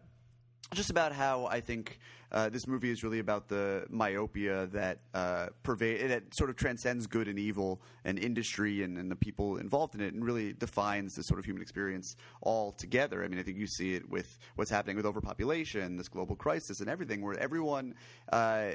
just 0.72 0.90
about 0.90 1.12
how 1.12 1.46
I 1.46 1.60
think 1.60 1.98
uh, 2.30 2.48
this 2.48 2.66
movie 2.66 2.90
is 2.90 3.04
really 3.04 3.18
about 3.18 3.48
the 3.48 3.84
myopia 3.90 4.66
that 4.72 5.00
uh, 5.12 5.48
pervade 5.62 6.10
that 6.10 6.34
sort 6.34 6.50
of 6.50 6.56
transcends 6.56 7.06
good 7.06 7.28
and 7.28 7.38
evil 7.38 7.82
and 8.04 8.18
industry 8.18 8.82
and, 8.82 8.96
and 8.96 9.10
the 9.10 9.16
people 9.16 9.58
involved 9.58 9.94
in 9.94 10.00
it, 10.00 10.14
and 10.14 10.24
really 10.24 10.52
defines 10.54 11.14
the 11.14 11.22
sort 11.22 11.38
of 11.38 11.44
human 11.44 11.62
experience 11.62 12.16
all 12.40 12.72
together. 12.72 13.22
I 13.22 13.28
mean, 13.28 13.38
I 13.38 13.42
think 13.42 13.58
you 13.58 13.66
see 13.66 13.94
it 13.94 14.08
with 14.08 14.38
what's 14.56 14.70
happening 14.70 14.96
with 14.96 15.06
overpopulation, 15.06 15.96
this 15.96 16.08
global 16.08 16.36
crisis, 16.36 16.80
and 16.80 16.88
everything, 16.88 17.22
where 17.22 17.38
everyone. 17.38 17.94
Uh, 18.32 18.72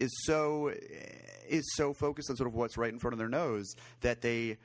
is 0.00 0.10
so 0.24 0.72
is 1.48 1.62
so 1.74 1.92
focused 1.92 2.28
on 2.28 2.36
sort 2.36 2.48
of 2.48 2.54
what's 2.54 2.76
right 2.76 2.92
in 2.92 2.98
front 2.98 3.12
of 3.12 3.18
their 3.18 3.28
nose 3.28 3.76
that 4.00 4.20
they 4.20 4.56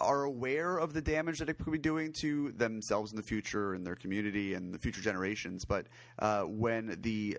are 0.00 0.24
aware 0.24 0.78
of 0.78 0.92
the 0.92 1.02
damage 1.02 1.38
that 1.38 1.48
it 1.48 1.58
could 1.58 1.72
be 1.72 1.78
doing 1.78 2.12
to 2.12 2.52
themselves 2.52 3.12
in 3.12 3.16
the 3.16 3.22
future 3.22 3.74
and 3.74 3.86
their 3.86 3.96
community 3.96 4.54
and 4.54 4.72
the 4.72 4.78
future 4.78 5.02
generations. 5.02 5.64
But 5.64 5.86
uh, 6.18 6.42
when 6.42 6.98
the 7.02 7.38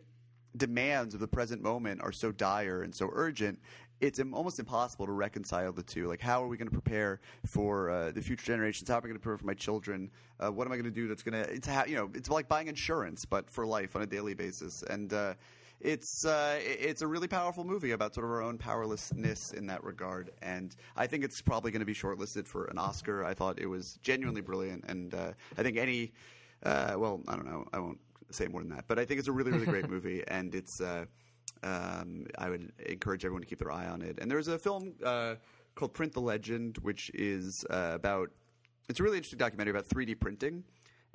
demands 0.57 1.13
of 1.13 1.19
the 1.19 1.27
present 1.27 1.61
moment 1.61 2.01
are 2.01 2.11
so 2.11 2.31
dire 2.31 2.83
and 2.83 2.93
so 2.93 3.09
urgent, 3.11 3.59
it's 4.01 4.19
almost 4.19 4.59
impossible 4.59 5.05
to 5.05 5.13
reconcile 5.13 5.71
the 5.71 5.83
two. 5.83 6.07
Like, 6.07 6.21
how 6.21 6.43
are 6.43 6.47
we 6.47 6.57
going 6.57 6.67
to 6.67 6.73
prepare 6.73 7.21
for 7.45 7.89
uh, 7.89 8.11
the 8.11 8.21
future 8.21 8.45
generations? 8.45 8.89
How 8.89 8.95
am 8.95 8.99
I 8.99 9.07
going 9.07 9.13
to 9.13 9.19
prepare 9.19 9.37
for 9.37 9.45
my 9.45 9.53
children? 9.53 10.11
Uh, 10.39 10.51
what 10.51 10.67
am 10.67 10.73
I 10.73 10.75
going 10.75 10.85
to 10.85 10.91
do 10.91 11.07
that's 11.07 11.23
going 11.23 11.41
to? 11.41 11.49
It's 11.49 11.69
you 11.87 11.95
know, 11.95 12.09
it's 12.13 12.29
like 12.29 12.47
buying 12.47 12.67
insurance, 12.67 13.23
but 13.23 13.49
for 13.49 13.65
life 13.65 13.95
on 13.95 14.01
a 14.01 14.05
daily 14.05 14.33
basis. 14.33 14.83
And 14.83 15.13
uh, 15.13 15.35
it's 15.83 16.25
uh, 16.25 16.59
it's 16.61 17.01
a 17.01 17.07
really 17.07 17.27
powerful 17.27 17.63
movie 17.63 17.91
about 17.91 18.15
sort 18.15 18.25
of 18.25 18.31
our 18.31 18.41
own 18.41 18.57
powerlessness 18.57 19.51
in 19.51 19.67
that 19.67 19.83
regard, 19.83 20.31
and 20.41 20.75
I 20.95 21.07
think 21.07 21.23
it's 21.23 21.41
probably 21.41 21.71
going 21.71 21.81
to 21.81 21.85
be 21.85 21.93
shortlisted 21.93 22.47
for 22.47 22.65
an 22.65 22.77
Oscar. 22.77 23.25
I 23.25 23.33
thought 23.33 23.59
it 23.59 23.67
was 23.67 23.99
genuinely 24.01 24.41
brilliant, 24.41 24.85
and 24.87 25.13
uh, 25.13 25.31
I 25.57 25.63
think 25.63 25.77
any, 25.77 26.13
uh, 26.63 26.95
well, 26.97 27.21
I 27.27 27.35
don't 27.35 27.45
know, 27.45 27.65
I 27.73 27.79
won't 27.79 27.99
say 28.31 28.47
more 28.47 28.61
than 28.61 28.69
that, 28.69 28.85
but 28.87 28.97
I 28.97 29.05
think 29.05 29.19
it's 29.19 29.27
a 29.27 29.31
really 29.31 29.51
really 29.51 29.65
great 29.65 29.89
movie, 29.95 30.23
and 30.27 30.55
it's. 30.55 30.81
Uh, 30.81 31.05
um, 31.61 32.25
I 32.37 32.49
would 32.49 32.73
encourage 32.87 33.23
everyone 33.23 33.41
to 33.41 33.47
keep 33.47 33.59
their 33.59 33.71
eye 33.71 33.85
on 33.85 34.01
it. 34.01 34.19
And 34.19 34.29
there's 34.29 34.49
a 34.49 34.59
film 34.59 34.93
uh, 35.01 35.35
called 35.75 35.93
Print 35.93 36.11
the 36.11 36.19
Legend, 36.19 36.77
which 36.81 37.09
is 37.13 37.65
uh, 37.69 37.91
about. 37.93 38.31
It's 38.89 38.99
a 38.99 39.03
really 39.03 39.15
interesting 39.15 39.39
documentary 39.39 39.71
about 39.71 39.87
3D 39.87 40.19
printing. 40.19 40.65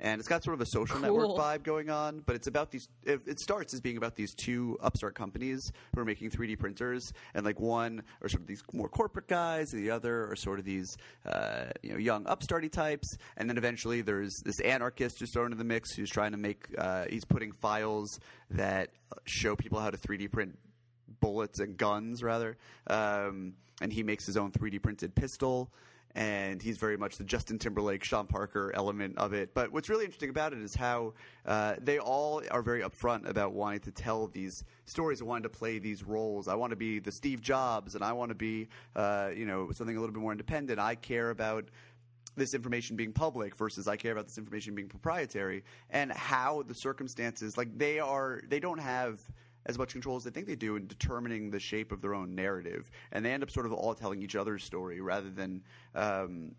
And 0.01 0.19
it's 0.19 0.29
got 0.29 0.43
sort 0.45 0.53
of 0.53 0.61
a 0.61 0.65
social 0.65 0.97
network 0.99 1.27
Cool. 1.27 1.37
vibe 1.37 1.63
going 1.63 1.89
on, 1.89 2.23
but 2.25 2.35
it's 2.35 2.47
about 2.47 2.71
these. 2.71 2.87
It, 3.03 3.19
it 3.27 3.39
starts 3.39 3.73
as 3.73 3.81
being 3.81 3.97
about 3.97 4.15
these 4.15 4.33
two 4.33 4.77
upstart 4.81 5.13
companies 5.13 5.71
who 5.93 6.01
are 6.01 6.05
making 6.05 6.31
3D 6.31 6.57
printers, 6.57 7.11
and 7.33 7.45
like 7.45 7.59
one 7.59 8.03
are 8.21 8.29
sort 8.29 8.41
of 8.41 8.47
these 8.47 8.63
more 8.71 8.87
corporate 8.87 9.27
guys, 9.27 9.73
and 9.73 9.83
the 9.83 9.91
other 9.91 10.31
are 10.31 10.35
sort 10.37 10.57
of 10.57 10.63
these 10.65 10.95
uh, 11.25 11.65
you 11.83 11.91
know 11.91 11.97
young 11.97 12.23
upstarty 12.25 12.71
types. 12.71 13.17
And 13.35 13.49
then 13.49 13.57
eventually 13.57 14.01
there's 14.01 14.33
this 14.45 14.59
anarchist 14.61 15.19
who's 15.19 15.33
thrown 15.33 15.47
into 15.47 15.57
the 15.57 15.65
mix 15.65 15.93
who's 15.95 16.09
trying 16.09 16.31
to 16.31 16.37
make. 16.37 16.67
Uh, 16.77 17.05
he's 17.09 17.25
putting 17.25 17.51
files 17.51 18.19
that 18.51 18.91
show 19.25 19.55
people 19.55 19.79
how 19.79 19.89
to 19.89 19.97
3D 19.97 20.31
print 20.31 20.57
bullets 21.19 21.59
and 21.59 21.75
guns 21.75 22.23
rather 22.23 22.55
um, 22.87 23.53
and 23.81 23.91
he 23.91 24.03
makes 24.03 24.25
his 24.25 24.37
own 24.37 24.51
3d 24.51 24.81
printed 24.81 25.13
pistol 25.15 25.69
and 26.15 26.61
he's 26.61 26.77
very 26.77 26.97
much 26.97 27.17
the 27.17 27.23
justin 27.23 27.59
timberlake 27.59 28.03
sean 28.03 28.25
parker 28.25 28.71
element 28.75 29.17
of 29.17 29.33
it. 29.33 29.53
But 29.53 29.71
what's 29.71 29.89
really 29.89 30.05
interesting 30.05 30.29
about 30.29 30.53
it 30.53 30.59
is 30.59 30.75
how 30.75 31.13
uh, 31.45 31.75
they 31.79 31.99
all 31.99 32.41
are 32.51 32.61
very 32.61 32.81
upfront 32.81 33.27
about 33.27 33.53
wanting 33.53 33.81
to 33.81 33.91
tell 33.91 34.27
these 34.27 34.63
stories 34.85 35.21
wanting 35.21 35.43
to 35.43 35.49
play 35.49 35.79
these 35.79 36.03
roles. 36.03 36.47
I 36.47 36.55
want 36.55 36.71
to 36.71 36.75
be 36.75 36.99
the 36.99 37.11
steve 37.11 37.41
jobs 37.41 37.95
and 37.95 38.03
i 38.03 38.11
want 38.11 38.29
to 38.29 38.35
be 38.35 38.67
uh, 38.95 39.29
you 39.35 39.45
know 39.45 39.71
something 39.71 39.95
a 39.95 39.99
little 39.99 40.13
bit 40.13 40.21
more 40.21 40.31
independent. 40.31 40.79
I 40.79 40.95
care 40.95 41.29
about 41.29 41.69
this 42.35 42.53
information 42.53 42.95
being 42.95 43.11
public 43.11 43.55
versus 43.55 43.87
I 43.87 43.95
care 43.95 44.11
about 44.11 44.25
this 44.25 44.37
information 44.37 44.73
being 44.73 44.87
proprietary. 44.87 45.63
And 45.89 46.11
how 46.11 46.63
the 46.63 46.73
circumstances 46.73 47.57
like 47.57 47.77
they 47.77 47.99
are 47.99 48.41
they 48.47 48.59
don't 48.59 48.79
have 48.79 49.21
as 49.65 49.77
much 49.77 49.91
control 49.91 50.15
as 50.15 50.23
they 50.23 50.31
think 50.31 50.47
they 50.47 50.55
do 50.55 50.75
in 50.75 50.87
determining 50.87 51.51
the 51.51 51.59
shape 51.59 51.91
of 51.91 52.01
their 52.01 52.13
own 52.13 52.35
narrative. 52.35 52.89
And 53.11 53.25
they 53.25 53.31
end 53.31 53.43
up 53.43 53.51
sort 53.51 53.65
of 53.65 53.73
all 53.73 53.93
telling 53.93 54.21
each 54.21 54.35
other's 54.35 54.63
story 54.63 55.01
rather 55.01 55.29
than 55.29 55.61
um, 55.95 56.55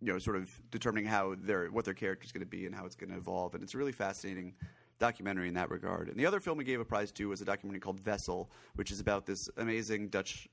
you 0.00 0.12
know 0.12 0.18
sort 0.18 0.36
of 0.36 0.50
determining 0.70 1.06
how 1.06 1.34
their 1.38 1.66
what 1.66 1.84
their 1.84 1.94
character 1.94 2.24
is 2.24 2.32
going 2.32 2.44
to 2.44 2.50
be 2.50 2.66
and 2.66 2.74
how 2.74 2.86
it's 2.86 2.96
going 2.96 3.10
to 3.10 3.16
evolve. 3.16 3.54
And 3.54 3.62
it's 3.62 3.74
a 3.74 3.78
really 3.78 3.92
fascinating 3.92 4.54
documentary 4.98 5.48
in 5.48 5.54
that 5.54 5.70
regard. 5.70 6.08
And 6.08 6.16
the 6.16 6.26
other 6.26 6.40
film 6.40 6.58
we 6.58 6.64
gave 6.64 6.80
a 6.80 6.84
prize 6.84 7.10
to 7.12 7.28
was 7.28 7.40
a 7.40 7.44
documentary 7.44 7.80
called 7.80 8.00
Vessel 8.00 8.50
which 8.76 8.90
is 8.90 9.00
about 9.00 9.26
this 9.26 9.48
amazing 9.56 10.08
Dutch 10.08 10.48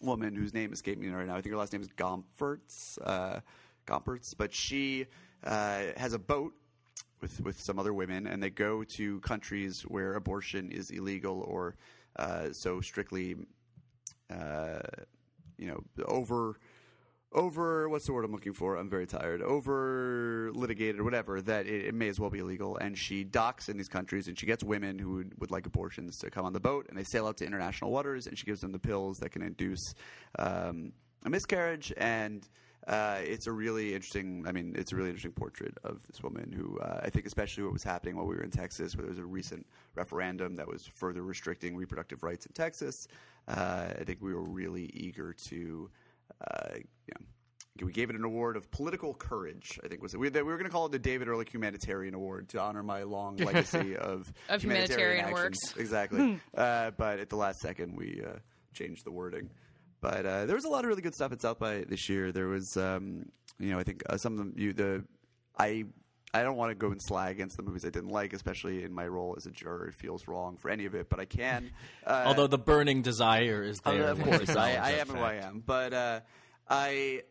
woman 0.00 0.34
whose 0.34 0.54
name 0.54 0.72
escaped 0.72 1.00
me 1.00 1.08
right 1.08 1.26
now. 1.26 1.36
I 1.36 1.40
think 1.40 1.52
her 1.52 1.58
last 1.58 1.72
name 1.72 1.82
is 1.82 1.88
Gomperts, 1.88 2.98
uh, 3.04 3.40
but 4.36 4.52
she 4.52 5.06
uh, 5.44 5.82
has 5.96 6.14
a 6.14 6.18
boat 6.18 6.54
with 7.24 7.40
with 7.40 7.58
some 7.58 7.78
other 7.78 7.94
women, 7.94 8.26
and 8.26 8.42
they 8.42 8.50
go 8.50 8.84
to 8.84 9.18
countries 9.20 9.82
where 9.88 10.14
abortion 10.14 10.70
is 10.70 10.90
illegal 10.90 11.40
or 11.48 11.74
uh, 12.16 12.52
so 12.52 12.82
strictly, 12.82 13.34
uh, 14.30 14.80
you 15.56 15.68
know, 15.68 15.80
over. 16.04 16.58
Over 17.32 17.88
what's 17.88 18.06
the 18.06 18.12
word 18.12 18.24
I'm 18.24 18.30
looking 18.30 18.52
for? 18.52 18.76
I'm 18.76 18.88
very 18.88 19.08
tired. 19.08 19.42
Over 19.42 20.52
litigated 20.54 21.00
or 21.00 21.04
whatever 21.04 21.42
that 21.42 21.66
it, 21.66 21.86
it 21.86 21.92
may 21.92 22.08
as 22.08 22.20
well 22.20 22.30
be 22.30 22.38
illegal. 22.38 22.76
And 22.76 22.96
she 22.96 23.24
docks 23.24 23.68
in 23.68 23.76
these 23.76 23.88
countries, 23.88 24.28
and 24.28 24.38
she 24.38 24.46
gets 24.46 24.62
women 24.62 25.00
who 25.00 25.14
would, 25.14 25.40
would 25.40 25.50
like 25.50 25.66
abortions 25.66 26.16
to 26.18 26.30
come 26.30 26.44
on 26.44 26.52
the 26.52 26.60
boat, 26.60 26.86
and 26.88 26.96
they 26.96 27.02
sail 27.02 27.26
out 27.26 27.36
to 27.38 27.44
international 27.44 27.90
waters, 27.90 28.28
and 28.28 28.38
she 28.38 28.46
gives 28.46 28.60
them 28.60 28.70
the 28.70 28.78
pills 28.78 29.18
that 29.18 29.30
can 29.30 29.42
induce 29.42 29.94
um, 30.38 30.92
a 31.24 31.30
miscarriage. 31.30 31.92
And 31.96 32.48
uh, 32.86 33.18
it's 33.22 33.46
a 33.46 33.52
really 33.52 33.94
interesting. 33.94 34.44
I 34.46 34.52
mean, 34.52 34.74
it's 34.76 34.92
a 34.92 34.96
really 34.96 35.08
interesting 35.08 35.32
portrait 35.32 35.76
of 35.84 36.02
this 36.06 36.22
woman 36.22 36.52
who 36.52 36.78
uh, 36.78 37.00
I 37.02 37.10
think, 37.10 37.26
especially 37.26 37.64
what 37.64 37.72
was 37.72 37.82
happening 37.82 38.16
while 38.16 38.26
we 38.26 38.36
were 38.36 38.42
in 38.42 38.50
Texas, 38.50 38.94
where 38.94 39.02
there 39.04 39.10
was 39.10 39.18
a 39.18 39.24
recent 39.24 39.66
referendum 39.94 40.56
that 40.56 40.68
was 40.68 40.86
further 40.86 41.22
restricting 41.22 41.76
reproductive 41.76 42.22
rights 42.22 42.46
in 42.46 42.52
Texas. 42.52 43.08
Uh, 43.48 43.88
I 43.98 44.04
think 44.04 44.20
we 44.20 44.34
were 44.34 44.44
really 44.44 44.90
eager 44.94 45.32
to. 45.48 45.90
Uh, 46.40 46.74
you 46.74 47.14
know, 47.18 47.86
we 47.86 47.92
gave 47.92 48.08
it 48.10 48.16
an 48.16 48.24
award 48.24 48.56
of 48.56 48.70
political 48.70 49.14
courage. 49.14 49.80
I 49.82 49.88
think 49.88 50.02
was 50.02 50.14
it. 50.14 50.18
We, 50.18 50.30
we 50.30 50.42
were 50.42 50.56
going 50.56 50.64
to 50.64 50.70
call 50.70 50.86
it 50.86 50.92
the 50.92 50.98
David 50.98 51.26
Ehrlich 51.26 51.52
Humanitarian 51.52 52.14
Award 52.14 52.48
to 52.50 52.60
honor 52.60 52.82
my 52.82 53.02
long 53.02 53.36
legacy 53.38 53.96
of, 53.96 54.32
Of 54.48 54.62
humanitarian 54.62 55.24
actions. 55.24 55.34
works. 55.34 55.76
Exactly. 55.76 56.40
uh, 56.56 56.92
but 56.92 57.18
at 57.18 57.30
the 57.30 57.36
last 57.36 57.60
second, 57.60 57.96
we 57.96 58.22
uh, 58.24 58.38
changed 58.72 59.04
the 59.04 59.10
wording. 59.10 59.50
But 60.04 60.26
uh, 60.26 60.44
there 60.44 60.54
was 60.54 60.66
a 60.66 60.68
lot 60.68 60.84
of 60.84 60.88
really 60.90 61.00
good 61.00 61.14
stuff 61.14 61.32
at 61.32 61.40
South 61.40 61.58
by 61.58 61.82
this 61.88 62.10
year. 62.10 62.30
There 62.30 62.48
was, 62.48 62.76
um, 62.76 63.24
you 63.58 63.70
know, 63.70 63.78
I 63.78 63.84
think 63.84 64.02
uh, 64.06 64.18
some 64.18 64.34
of 64.34 64.38
them. 64.38 64.52
You 64.54 64.74
the 64.74 65.04
I. 65.58 65.86
I 66.34 66.42
don't 66.42 66.56
want 66.56 66.72
to 66.72 66.74
go 66.74 66.90
and 66.90 67.00
slag 67.00 67.30
against 67.30 67.56
the 67.56 67.62
movies 67.62 67.84
I 67.84 67.90
didn't 67.90 68.10
like, 68.10 68.32
especially 68.32 68.82
in 68.82 68.92
my 68.92 69.06
role 69.06 69.34
as 69.36 69.46
a 69.46 69.52
juror. 69.52 69.86
It 69.86 69.94
feels 69.94 70.26
wrong 70.26 70.56
for 70.56 70.68
any 70.68 70.84
of 70.84 70.94
it, 70.94 71.08
but 71.08 71.20
I 71.20 71.26
can. 71.26 71.70
Uh, 72.04 72.24
Although 72.26 72.48
the 72.48 72.58
burning 72.58 73.02
desire 73.02 73.62
is 73.62 73.78
there. 73.80 74.08
of 74.08 74.20
course, 74.20 74.50
I, 74.50 74.74
I 74.74 74.90
am 74.94 75.06
who 75.06 75.20
I 75.20 75.34
am. 75.34 75.62
But 75.64 75.94
uh, 75.94 76.20
I, 76.68 77.22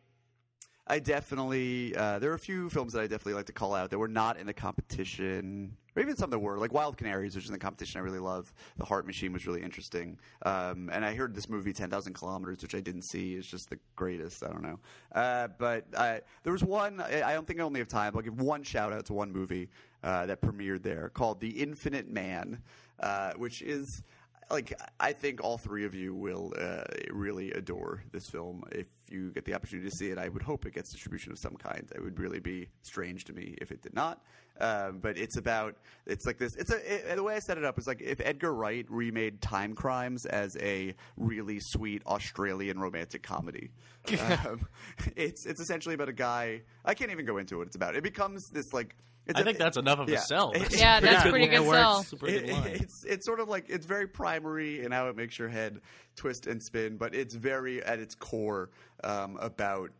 I 0.85 0.99
definitely 0.99 1.95
uh, 1.95 2.19
there 2.19 2.31
are 2.31 2.35
a 2.35 2.39
few 2.39 2.69
films 2.69 2.93
that 2.93 2.99
I 2.99 3.03
definitely 3.03 3.35
like 3.35 3.45
to 3.45 3.53
call 3.53 3.73
out 3.73 3.89
that 3.89 3.97
were 3.97 4.09
not 4.09 4.37
in 4.37 4.45
the 4.45 4.53
competition, 4.53 5.77
or 5.95 6.01
even 6.01 6.17
some 6.17 6.29
that 6.31 6.39
were, 6.39 6.57
like 6.57 6.73
Wild 6.73 6.97
Canaries, 6.97 7.35
which 7.35 7.45
is 7.45 7.49
in 7.49 7.53
the 7.53 7.59
competition. 7.59 7.99
I 8.01 8.03
really 8.03 8.19
love. 8.19 8.53
The 8.77 8.83
Heart 8.83 9.07
Machine 9.07 9.31
was 9.31 9.47
really 9.47 9.61
interesting, 9.61 10.19
um, 10.45 10.89
and 10.91 11.05
I 11.05 11.15
heard 11.15 11.35
this 11.35 11.47
movie 11.47 11.71
Ten 11.71 11.89
Thousand 11.89 12.13
Kilometers, 12.13 12.61
which 12.61 12.75
I 12.75 12.81
didn't 12.81 13.03
see. 13.03 13.35
is 13.35 13.47
just 13.47 13.69
the 13.69 13.79
greatest. 13.95 14.43
I 14.43 14.47
don't 14.47 14.61
know, 14.61 14.79
uh, 15.13 15.47
but 15.57 15.89
there 15.91 16.51
was 16.51 16.63
one. 16.63 16.99
I 16.99 17.29
I 17.29 17.33
don't 17.33 17.47
think 17.47 17.61
I 17.61 17.63
only 17.63 17.79
have 17.79 17.87
time. 17.87 18.13
I'll 18.15 18.21
give 18.21 18.41
one 18.41 18.63
shout 18.63 18.91
out 18.91 19.05
to 19.05 19.13
one 19.13 19.31
movie 19.31 19.69
uh, 20.03 20.25
that 20.25 20.41
premiered 20.41 20.83
there 20.83 21.09
called 21.13 21.39
The 21.39 21.49
Infinite 21.49 22.09
Man, 22.09 22.61
uh, 22.99 23.33
which 23.37 23.61
is 23.61 24.03
like 24.53 24.79
I 24.99 25.11
think 25.11 25.43
all 25.43 25.57
three 25.57 25.83
of 25.83 25.95
you 25.95 26.13
will 26.13 26.53
uh, 26.59 26.83
really 27.11 27.51
adore 27.51 28.03
this 28.11 28.29
film 28.29 28.63
if 28.71 28.87
you 29.09 29.31
get 29.31 29.45
the 29.45 29.53
opportunity 29.53 29.89
to 29.89 29.95
see 29.95 30.09
it. 30.09 30.17
I 30.17 30.29
would 30.29 30.43
hope 30.43 30.65
it 30.65 30.73
gets 30.73 30.91
distribution 30.91 31.31
of 31.31 31.39
some 31.39 31.55
kind. 31.55 31.85
It 31.93 32.01
would 32.01 32.19
really 32.19 32.39
be 32.39 32.69
strange 32.83 33.25
to 33.25 33.33
me 33.33 33.55
if 33.59 33.71
it 33.71 33.81
did 33.81 33.93
not. 33.93 34.21
Um, 34.61 34.99
but 34.99 35.17
it's 35.17 35.37
about 35.37 35.75
it's 36.05 36.25
like 36.27 36.37
this. 36.37 36.55
It's 36.55 36.71
a 36.71 37.11
it, 37.11 37.15
the 37.15 37.23
way 37.23 37.35
I 37.35 37.39
set 37.39 37.57
it 37.57 37.65
up 37.65 37.79
is 37.79 37.87
like 37.87 38.01
if 38.01 38.21
Edgar 38.21 38.53
Wright 38.53 38.85
remade 38.89 39.41
Timecrimes 39.41 40.27
as 40.27 40.55
a 40.57 40.93
really 41.17 41.59
sweet 41.59 42.03
Australian 42.05 42.79
romantic 42.79 43.23
comedy. 43.23 43.71
um, 44.45 44.67
it's 45.15 45.45
it's 45.47 45.59
essentially 45.59 45.95
about 45.95 46.09
a 46.09 46.13
guy. 46.13 46.61
I 46.85 46.93
can't 46.93 47.11
even 47.11 47.25
go 47.25 47.37
into 47.37 47.57
what 47.57 47.67
it's 47.67 47.75
about. 47.75 47.95
It 47.95 48.03
becomes 48.03 48.49
this 48.49 48.71
like. 48.73 48.95
It's 49.25 49.37
I 49.37 49.41
a- 49.41 49.45
think 49.45 49.57
that's 49.57 49.77
enough 49.77 49.99
of 49.99 50.09
yeah. 50.09 50.17
a 50.17 50.21
sell. 50.21 50.51
It- 50.55 50.77
Yeah, 50.77 50.99
that's 50.99 51.29
pretty 51.29 51.47
good 51.47 51.61
It 51.61 51.69
sell. 51.69 51.99
It's 52.01 52.13
a 52.13 52.17
pretty 52.17 52.39
good 52.47 52.53
line. 52.53 52.67
it's 52.67 53.03
it's 53.05 53.25
sort 53.25 53.39
of 53.39 53.47
like 53.47 53.65
it's 53.69 53.85
very 53.85 54.07
primary 54.07 54.83
in 54.83 54.91
how 54.91 55.07
it 55.09 55.15
makes 55.15 55.37
your 55.39 55.49
head 55.49 55.79
twist 56.15 56.47
and 56.47 56.61
spin, 56.61 56.97
but 56.97 57.15
it's 57.15 57.33
very 57.33 57.81
at 57.83 57.99
its 57.99 58.15
core 58.15 58.69
um, 59.03 59.37
about 59.39 59.91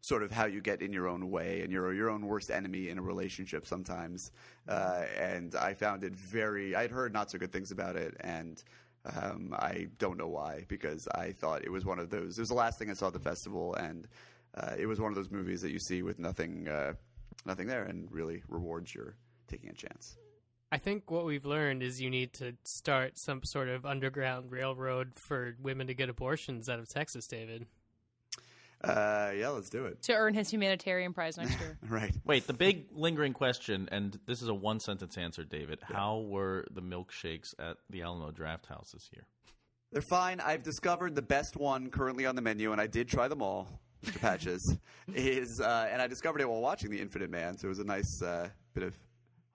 sort 0.00 0.22
of 0.22 0.30
how 0.30 0.46
you 0.46 0.60
get 0.60 0.80
in 0.80 0.92
your 0.92 1.08
own 1.08 1.28
way 1.28 1.60
and 1.62 1.72
you're 1.72 1.92
your 1.92 2.08
own 2.08 2.24
worst 2.24 2.50
enemy 2.52 2.88
in 2.88 2.98
a 2.98 3.02
relationship 3.02 3.66
sometimes. 3.66 4.30
Uh, 4.68 5.04
and 5.18 5.54
I 5.56 5.74
found 5.74 6.04
it 6.04 6.14
very. 6.14 6.74
I'd 6.76 6.90
heard 6.92 7.12
not 7.12 7.30
so 7.30 7.38
good 7.38 7.52
things 7.52 7.72
about 7.72 7.96
it, 7.96 8.14
and 8.20 8.62
um, 9.16 9.54
I 9.58 9.88
don't 9.98 10.16
know 10.18 10.28
why 10.28 10.66
because 10.68 11.08
I 11.14 11.32
thought 11.32 11.64
it 11.64 11.72
was 11.72 11.84
one 11.84 11.98
of 11.98 12.10
those. 12.10 12.38
It 12.38 12.42
was 12.42 12.48
the 12.48 12.54
last 12.54 12.78
thing 12.78 12.90
I 12.90 12.94
saw 12.94 13.08
at 13.08 13.12
the 13.12 13.18
festival, 13.18 13.74
and 13.74 14.06
uh, 14.54 14.74
it 14.78 14.86
was 14.86 15.00
one 15.00 15.10
of 15.10 15.16
those 15.16 15.30
movies 15.30 15.62
that 15.62 15.72
you 15.72 15.78
see 15.80 16.02
with 16.02 16.18
nothing, 16.18 16.68
uh, 16.68 16.92
nothing 17.46 17.66
there, 17.66 17.84
and 17.84 18.10
really 18.10 18.42
rewards 18.48 18.94
your 18.94 19.16
taking 19.48 19.70
a 19.70 19.74
chance. 19.74 20.16
I 20.70 20.76
think 20.78 21.10
what 21.10 21.24
we've 21.24 21.46
learned 21.46 21.82
is 21.82 22.00
you 22.00 22.10
need 22.10 22.34
to 22.34 22.54
start 22.64 23.16
some 23.16 23.42
sort 23.42 23.68
of 23.68 23.86
underground 23.86 24.50
railroad 24.50 25.12
for 25.16 25.56
women 25.62 25.86
to 25.86 25.94
get 25.94 26.10
abortions 26.10 26.68
out 26.68 26.78
of 26.78 26.88
Texas, 26.88 27.26
David. 27.26 27.66
Uh, 28.84 29.32
yeah, 29.36 29.48
let's 29.48 29.70
do 29.70 29.86
it. 29.86 30.02
To 30.02 30.14
earn 30.14 30.34
his 30.34 30.50
humanitarian 30.50 31.12
prize 31.12 31.36
next 31.36 31.58
year. 31.58 31.78
Right. 31.88 32.14
Wait, 32.24 32.46
the 32.46 32.52
big 32.52 32.86
lingering 32.92 33.32
question, 33.32 33.88
and 33.90 34.18
this 34.26 34.42
is 34.42 34.48
a 34.48 34.54
one 34.54 34.78
sentence 34.78 35.16
answer, 35.16 35.42
David. 35.42 35.80
How 35.82 36.18
were 36.18 36.66
the 36.70 36.82
milkshakes 36.82 37.54
at 37.58 37.78
the 37.90 38.02
Alamo 38.02 38.30
Drafthouse 38.30 38.92
this 38.92 39.08
year? 39.12 39.26
They're 39.90 40.02
fine. 40.02 40.38
I've 40.40 40.62
discovered 40.62 41.14
the 41.14 41.22
best 41.22 41.56
one 41.56 41.90
currently 41.90 42.26
on 42.26 42.36
the 42.36 42.42
menu, 42.42 42.72
and 42.72 42.80
I 42.80 42.86
did 42.86 43.08
try 43.08 43.26
them 43.26 43.42
all. 43.42 43.80
Mr. 44.04 44.20
Patches 44.20 44.76
is, 45.14 45.60
uh, 45.60 45.88
and 45.90 46.00
I 46.00 46.06
discovered 46.06 46.40
it 46.40 46.48
while 46.48 46.60
watching 46.60 46.90
The 46.90 47.00
Infinite 47.00 47.30
Man, 47.30 47.56
so 47.58 47.66
it 47.66 47.70
was 47.70 47.78
a 47.78 47.84
nice 47.84 48.22
uh, 48.22 48.48
bit 48.74 48.84
of 48.84 48.96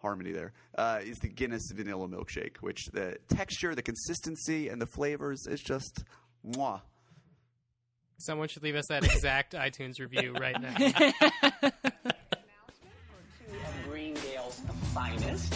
harmony 0.03 0.31
there. 0.31 0.53
Uh, 0.77 0.99
is 1.01 1.17
the 1.19 1.29
Guinness 1.29 1.71
Vanilla 1.73 2.07
Milkshake, 2.07 2.57
which 2.61 2.87
the 2.91 3.17
texture, 3.29 3.73
the 3.73 3.81
consistency, 3.81 4.69
and 4.69 4.81
the 4.81 4.85
flavors 4.85 5.47
is 5.47 5.61
just 5.61 6.03
mwah. 6.45 6.81
Someone 8.17 8.47
should 8.47 8.63
leave 8.63 8.75
us 8.75 8.85
that 8.89 9.03
exact 9.03 9.53
iTunes 9.53 9.99
review 9.99 10.33
right 10.33 10.59
now. 10.61 10.75
two 10.77 10.91
of 13.55 13.89
Greendale's 13.89 14.61
finest. 14.93 15.53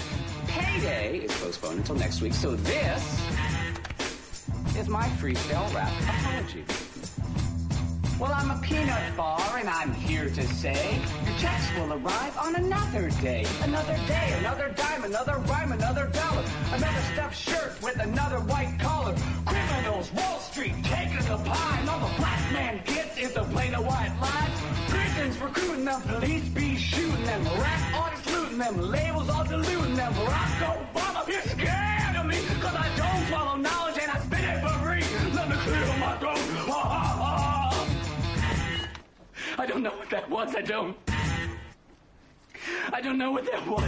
Payday 0.48 1.20
is 1.20 1.32
postponed 1.39 1.79
until 1.79 1.96
next 1.96 2.22
week, 2.22 2.34
so 2.34 2.56
this 2.56 3.29
is 4.77 4.88
my 4.88 5.08
freestyle 5.10 5.74
rap 5.74 5.91
apology. 6.01 6.63
Well, 8.20 8.34
I'm 8.34 8.50
a 8.50 8.60
peanut 8.64 9.16
bar, 9.16 9.58
and 9.60 9.70
I'm 9.70 9.94
here 9.94 10.28
to 10.28 10.48
say 10.48 11.00
your 11.24 11.38
checks 11.38 11.72
will 11.76 11.94
arrive 11.94 12.36
on 12.40 12.56
another 12.56 13.12
day. 13.22 13.46
Another 13.62 13.96
day, 14.08 14.34
another 14.40 14.74
dime, 14.76 15.04
another 15.04 15.38
rhyme, 15.46 15.72
another 15.72 16.08
dollar. 16.08 16.44
Another 16.74 17.02
stuffed 17.14 17.38
shirt 17.38 17.80
with 17.84 18.00
another 18.00 18.40
white 18.40 18.76
collar. 18.80 19.16
Criminals, 19.46 20.12
Wall 20.14 20.40
Street, 20.40 20.74
taking 20.84 21.20
the 21.30 21.38
pie. 21.46 21.78
And 21.80 21.90
all 21.90 22.00
the 22.00 22.16
black 22.18 22.52
man 22.52 22.82
gets 22.86 23.20
is 23.20 23.36
a 23.36 23.44
plain 23.44 23.76
of 23.76 23.86
white 23.86 24.12
lies. 24.20 24.90
Prisons 24.90 25.38
recruiting 25.40 25.86
them, 25.86 26.02
police 26.02 26.50
be 26.50 26.76
shooting 26.76 27.24
them. 27.24 27.44
Rap 27.44 27.94
artists 27.94 28.32
looting 28.34 28.58
them, 28.58 28.82
labels 28.82 29.30
all 29.30 29.46
diluting 29.46 29.96
them. 29.96 30.12
Barack 30.14 30.96
Obama, 30.96 31.28
you're 31.28 31.42
scared 31.44 32.16
of 32.16 32.26
me, 32.26 32.38
cause 32.62 32.74
I 32.74 32.90
don't 32.98 33.26
follow 33.28 33.58
knowledge 33.58 33.87
I 39.58 39.66
don't 39.66 39.82
know 39.84 39.92
what 39.92 40.10
that 40.10 40.30
was. 40.30 40.56
I 40.56 40.62
don't. 40.62 40.96
I 42.94 43.02
don't 43.02 43.18
know 43.18 43.32
what 43.32 43.46
that 43.46 43.68
was. 43.68 43.84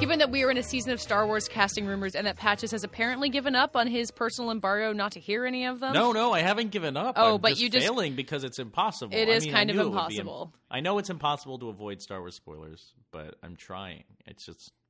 Given 0.00 0.18
that 0.18 0.30
we 0.32 0.42
are 0.42 0.50
in 0.50 0.58
a 0.58 0.64
season 0.64 0.92
of 0.92 1.00
Star 1.00 1.26
Wars 1.28 1.46
casting 1.46 1.86
rumors 1.86 2.16
and 2.16 2.26
that 2.26 2.36
Patches 2.36 2.72
has 2.72 2.82
apparently 2.82 3.28
given 3.28 3.54
up 3.54 3.76
on 3.76 3.86
his 3.86 4.10
personal 4.10 4.50
embargo 4.50 4.92
not 4.92 5.12
to 5.12 5.20
hear 5.20 5.46
any 5.46 5.64
of 5.66 5.78
them. 5.78 5.92
No, 5.92 6.10
no, 6.10 6.32
I 6.32 6.40
haven't 6.40 6.70
given 6.72 6.96
up. 6.96 7.14
Oh, 7.16 7.36
I'm 7.36 7.40
but 7.40 7.50
just 7.50 7.60
you 7.60 7.70
just- 7.70 7.86
failing 7.86 8.16
because 8.16 8.42
it's 8.42 8.58
impossible. 8.58 9.14
It 9.16 9.28
I 9.28 9.32
is 9.32 9.44
mean, 9.44 9.52
kind 9.52 9.70
I 9.70 9.74
of 9.74 9.76
knew 9.76 9.82
it 9.82 9.90
would 9.94 10.08
be 10.08 10.16
im- 10.16 10.20
impossible. 10.22 10.52
I 10.70 10.80
know 10.80 10.98
it's 10.98 11.08
impossible 11.10 11.58
to 11.60 11.68
avoid 11.68 12.02
Star 12.02 12.18
Wars 12.18 12.34
spoilers, 12.34 12.92
but 13.12 13.36
I'm 13.44 13.54
trying. 13.54 14.02
It's 14.26 14.44
just 14.44 14.72
yeah. 14.72 14.81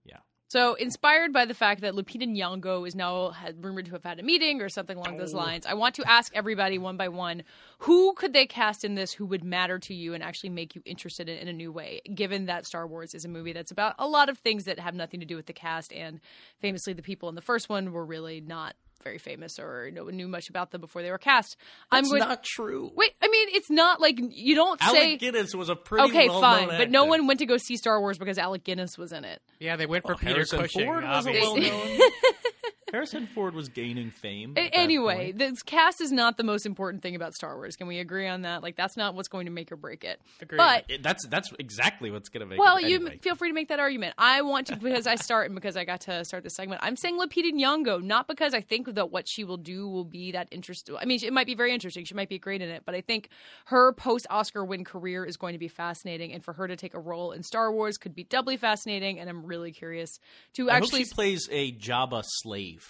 So, 0.52 0.74
inspired 0.74 1.32
by 1.32 1.46
the 1.46 1.54
fact 1.54 1.80
that 1.80 1.94
Lupita 1.94 2.26
Nyong'o 2.28 2.86
is 2.86 2.94
now 2.94 3.32
rumored 3.62 3.86
to 3.86 3.92
have 3.92 4.04
had 4.04 4.20
a 4.20 4.22
meeting 4.22 4.60
or 4.60 4.68
something 4.68 4.98
along 4.98 5.14
Oh. 5.14 5.18
those 5.18 5.32
lines, 5.32 5.64
I 5.64 5.72
want 5.72 5.94
to 5.94 6.04
ask 6.04 6.30
everybody 6.36 6.76
one 6.76 6.98
by 6.98 7.08
one, 7.08 7.44
who 7.78 8.12
could 8.12 8.34
they 8.34 8.44
cast 8.44 8.84
in 8.84 8.94
this 8.94 9.14
who 9.14 9.24
would 9.24 9.42
matter 9.42 9.78
to 9.78 9.94
you 9.94 10.12
and 10.12 10.22
actually 10.22 10.50
make 10.50 10.74
you 10.74 10.82
interested 10.84 11.26
in, 11.26 11.38
in 11.38 11.48
a 11.48 11.54
new 11.54 11.72
way? 11.72 12.02
Given 12.14 12.44
that 12.46 12.66
Star 12.66 12.86
Wars 12.86 13.14
is 13.14 13.24
a 13.24 13.28
movie 13.28 13.54
that's 13.54 13.70
about 13.70 13.94
a 13.98 14.06
lot 14.06 14.28
of 14.28 14.36
things 14.36 14.64
that 14.64 14.78
have 14.78 14.94
nothing 14.94 15.20
to 15.20 15.26
do 15.26 15.36
with 15.36 15.46
the 15.46 15.54
cast, 15.54 15.90
and 15.90 16.20
famously, 16.60 16.92
the 16.92 17.00
people 17.00 17.30
in 17.30 17.34
the 17.34 17.40
first 17.40 17.70
one 17.70 17.90
were 17.90 18.04
really 18.04 18.42
not 18.42 18.76
very 19.02 19.18
famous 19.18 19.58
or 19.58 19.90
no 19.92 20.04
one 20.04 20.16
knew 20.16 20.28
much 20.28 20.48
about 20.48 20.70
them 20.70 20.80
before 20.80 21.02
they 21.02 21.10
were 21.10 21.18
cast. 21.18 21.56
I'm 21.90 22.04
going. 22.04 22.20
not 22.20 22.42
true. 22.44 22.90
Wait, 22.94 23.12
I 23.22 23.28
mean, 23.28 23.48
it's 23.52 23.70
not 23.70 24.00
like 24.00 24.18
you 24.18 24.54
don't 24.54 24.80
Alec 24.82 25.00
say. 25.00 25.16
Guinness 25.16 25.54
was 25.54 25.68
a 25.68 25.76
pretty 25.76 26.04
Okay, 26.10 26.28
well-known 26.28 26.68
fine, 26.68 26.78
but 26.78 26.90
no 26.90 27.04
one 27.04 27.26
went 27.26 27.40
to 27.40 27.46
go 27.46 27.56
see 27.56 27.76
Star 27.76 28.00
Wars 28.00 28.18
because 28.18 28.38
Alec 28.38 28.64
Guinness 28.64 28.96
was 28.98 29.12
in 29.12 29.24
it. 29.24 29.40
Yeah, 29.58 29.76
they 29.76 29.86
went 29.86 30.04
for 30.04 30.12
Well, 30.12 30.18
Peter 30.18 30.32
Harrison 30.32 30.60
Cushing. 30.60 30.86
Ford 30.86 31.04
was 31.04 31.26
a 31.26 31.30
obviously. 31.30 31.70
Harrison 32.92 33.26
Ford 33.26 33.54
was 33.54 33.68
gaining 33.68 34.10
fame. 34.10 34.54
Anyway, 34.56 35.32
the 35.32 35.56
cast 35.66 36.00
is 36.00 36.12
not 36.12 36.36
the 36.36 36.44
most 36.44 36.66
important 36.66 37.02
thing 37.02 37.16
about 37.16 37.34
Star 37.34 37.56
Wars. 37.56 37.74
Can 37.74 37.86
we 37.86 37.98
agree 37.98 38.28
on 38.28 38.42
that? 38.42 38.62
Like, 38.62 38.76
that's 38.76 38.96
not 38.96 39.14
what's 39.14 39.28
going 39.28 39.46
to 39.46 39.50
make 39.52 39.72
or 39.72 39.76
break 39.76 40.04
it. 40.04 40.20
Agreed. 40.40 40.58
But 40.58 40.84
It- 40.88 41.02
that's 41.02 41.26
that's 41.26 41.50
exactly 41.58 42.10
what's 42.10 42.28
going 42.28 42.42
to 42.42 42.46
make. 42.46 42.58
well, 42.58 42.76
it 42.76 42.82
Well, 42.82 42.90
you 42.90 42.96
anyway. 42.96 43.18
feel 43.22 43.34
free 43.34 43.48
to 43.48 43.54
make 43.54 43.68
that 43.68 43.80
argument. 43.80 44.14
I 44.18 44.42
want 44.42 44.66
to 44.68 44.76
because 44.76 45.06
I 45.06 45.14
start 45.16 45.46
and 45.46 45.54
because 45.54 45.76
I 45.76 45.84
got 45.84 46.02
to 46.02 46.24
start 46.24 46.44
this 46.44 46.54
segment. 46.54 46.80
I'm 46.84 46.96
saying 46.96 47.18
Lupita 47.18 47.50
Nyong'o, 47.52 48.02
not 48.02 48.28
because 48.28 48.52
I 48.54 48.60
think 48.60 48.94
that 48.94 49.10
what 49.10 49.26
she 49.28 49.42
will 49.44 49.56
do 49.56 49.88
will 49.88 50.04
be 50.04 50.32
that 50.32 50.48
interesting. 50.50 50.96
I 51.00 51.06
mean, 51.06 51.18
it 51.22 51.32
might 51.32 51.46
be 51.46 51.54
very 51.54 51.72
interesting. 51.72 52.04
She 52.04 52.14
might 52.14 52.28
be 52.28 52.38
great 52.38 52.60
in 52.60 52.68
it, 52.68 52.82
but 52.84 52.94
I 52.94 53.00
think 53.00 53.30
her 53.66 53.92
post 53.94 54.26
Oscar 54.28 54.64
win 54.64 54.84
career 54.84 55.24
is 55.24 55.36
going 55.38 55.54
to 55.54 55.58
be 55.58 55.68
fascinating, 55.68 56.32
and 56.32 56.44
for 56.44 56.52
her 56.52 56.68
to 56.68 56.76
take 56.76 56.92
a 56.94 57.00
role 57.00 57.32
in 57.32 57.42
Star 57.42 57.72
Wars 57.72 57.96
could 57.96 58.14
be 58.14 58.24
doubly 58.24 58.56
fascinating. 58.58 59.18
And 59.18 59.30
I'm 59.30 59.46
really 59.46 59.72
curious 59.72 60.18
to 60.54 60.68
I 60.68 60.74
hope 60.74 60.82
actually. 60.84 61.04
she 61.04 61.10
plays 61.14 61.48
a 61.50 61.72
Jabba 61.72 62.22
slave. 62.26 62.81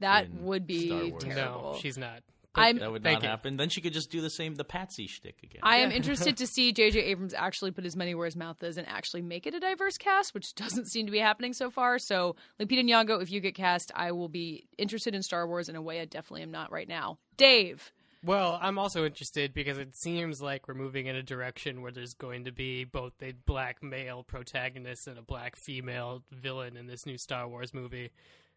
That 0.00 0.26
in 0.26 0.44
would 0.44 0.66
be 0.66 1.10
Wars. 1.10 1.22
terrible. 1.24 1.72
No, 1.74 1.78
she's 1.80 1.98
not. 1.98 2.22
I'm- 2.56 2.78
That 2.78 2.92
would 2.92 3.02
Thank 3.02 3.16
not 3.16 3.22
you. 3.24 3.28
happen. 3.30 3.56
Then 3.56 3.68
she 3.68 3.80
could 3.80 3.92
just 3.92 4.10
do 4.12 4.20
the 4.20 4.30
same, 4.30 4.54
the 4.54 4.62
Patsy 4.64 5.08
shtick 5.08 5.42
again. 5.42 5.58
I 5.64 5.78
am 5.78 5.90
interested 5.90 6.36
to 6.36 6.46
see 6.48 6.72
J.J. 6.72 7.00
Abrams 7.00 7.34
actually 7.34 7.72
put 7.72 7.82
his 7.82 7.96
money 7.96 8.14
where 8.14 8.26
his 8.26 8.36
mouth 8.36 8.62
is 8.62 8.76
and 8.76 8.86
actually 8.88 9.22
make 9.22 9.48
it 9.48 9.54
a 9.54 9.60
diverse 9.60 9.98
cast, 9.98 10.34
which 10.34 10.54
doesn't 10.54 10.86
seem 10.86 11.06
to 11.06 11.12
be 11.12 11.18
happening 11.18 11.52
so 11.52 11.68
far. 11.68 11.98
So, 11.98 12.36
Lupita 12.60 12.84
Nyong'o, 12.84 13.20
if 13.20 13.32
you 13.32 13.40
get 13.40 13.56
cast, 13.56 13.90
I 13.96 14.12
will 14.12 14.28
be 14.28 14.68
interested 14.78 15.16
in 15.16 15.22
Star 15.24 15.48
Wars 15.48 15.68
in 15.68 15.74
a 15.74 15.82
way 15.82 16.00
I 16.00 16.04
definitely 16.04 16.42
am 16.42 16.52
not 16.52 16.70
right 16.70 16.86
now. 16.88 17.18
Dave, 17.36 17.90
Well, 18.22 18.56
I'm 18.62 18.78
also 18.78 19.04
interested 19.04 19.52
because 19.52 19.76
it 19.78 19.96
seems 19.96 20.40
like 20.40 20.68
we're 20.68 20.74
moving 20.74 21.06
in 21.06 21.16
a 21.16 21.24
direction 21.24 21.82
where 21.82 21.90
there's 21.90 22.14
going 22.14 22.44
to 22.44 22.52
be 22.52 22.84
both 22.84 23.14
a 23.20 23.32
black 23.46 23.82
male 23.82 24.22
protagonist 24.22 25.08
and 25.08 25.18
a 25.18 25.22
black 25.22 25.56
female 25.56 26.22
villain 26.30 26.76
in 26.76 26.86
this 26.86 27.04
new 27.04 27.18
Star 27.18 27.48
Wars 27.48 27.74
movie. 27.74 28.12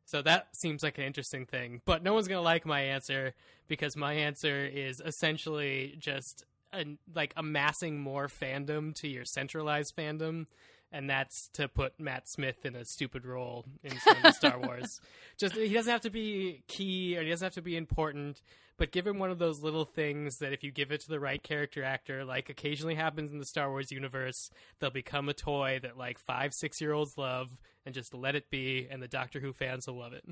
So 0.08 0.22
that 0.22 0.56
seems 0.56 0.84
like 0.84 0.98
an 0.98 1.04
interesting 1.04 1.46
thing. 1.46 1.82
But 1.84 2.02
no 2.02 2.14
one's 2.14 2.30
going 2.30 2.40
to 2.40 2.42
like 2.42 2.66
my 2.66 2.80
answer 2.80 3.34
because 3.68 3.98
my 3.98 4.14
answer 4.14 4.66
is 4.66 5.02
essentially 5.06 5.98
just 6.00 6.46
an, 6.72 6.98
like 7.14 7.34
amassing 7.36 8.00
more 8.00 8.28
fandom 8.28 8.96
to 8.96 9.10
your 9.10 9.26
centralized 9.26 9.98
fandom. 9.98 10.46
And 10.92 11.10
that's 11.10 11.50
to 11.50 11.68
put 11.68 12.00
Matt 12.00 12.30
Smith 12.30 12.66
in 12.66 12.74
a 12.76 12.86
stupid 12.86 13.26
role 13.26 13.66
in 13.84 13.98
some 14.00 14.16
of 14.18 14.24
the 14.24 14.32
Star 14.32 14.58
Wars. 14.64 15.02
Just 15.38 15.56
he 15.56 15.74
doesn't 15.74 15.92
have 15.92 16.02
to 16.02 16.10
be 16.10 16.64
key 16.68 17.18
or 17.18 17.24
he 17.24 17.30
doesn't 17.30 17.46
have 17.46 17.54
to 17.56 17.62
be 17.62 17.76
important, 17.76 18.42
but 18.78 18.94
give 18.94 19.06
him 19.06 19.20
one 19.20 19.30
of 19.30 19.38
those 19.38 19.62
little 19.62 19.84
things 19.84 20.38
that 20.38 20.54
if 20.54 20.64
you 20.64 20.72
give 20.72 20.94
it 20.94 21.02
to 21.02 21.10
the 21.10 21.20
right 21.20 21.44
character 21.44 21.84
actor, 21.84 22.24
like 22.24 22.50
occasionally 22.50 22.96
happens 22.96 23.34
in 23.34 23.40
the 23.40 23.46
Star 23.46 23.70
Wars 23.70 23.92
universe, 23.92 24.50
they'll 24.80 24.90
become 24.90 25.28
a 25.28 25.34
toy 25.34 25.80
that 25.84 25.98
like 25.98 26.20
five, 26.20 26.54
six 26.54 26.80
year 26.80 26.94
olds 26.94 27.18
love, 27.18 27.50
and 27.86 27.94
just 27.94 28.14
let 28.14 28.36
it 28.36 28.50
be, 28.50 28.88
and 28.90 29.04
the 29.04 29.08
Doctor 29.10 29.42
Who 29.42 29.52
fans 29.52 29.88
will 29.88 30.00
love 30.00 30.14
it. 30.14 30.24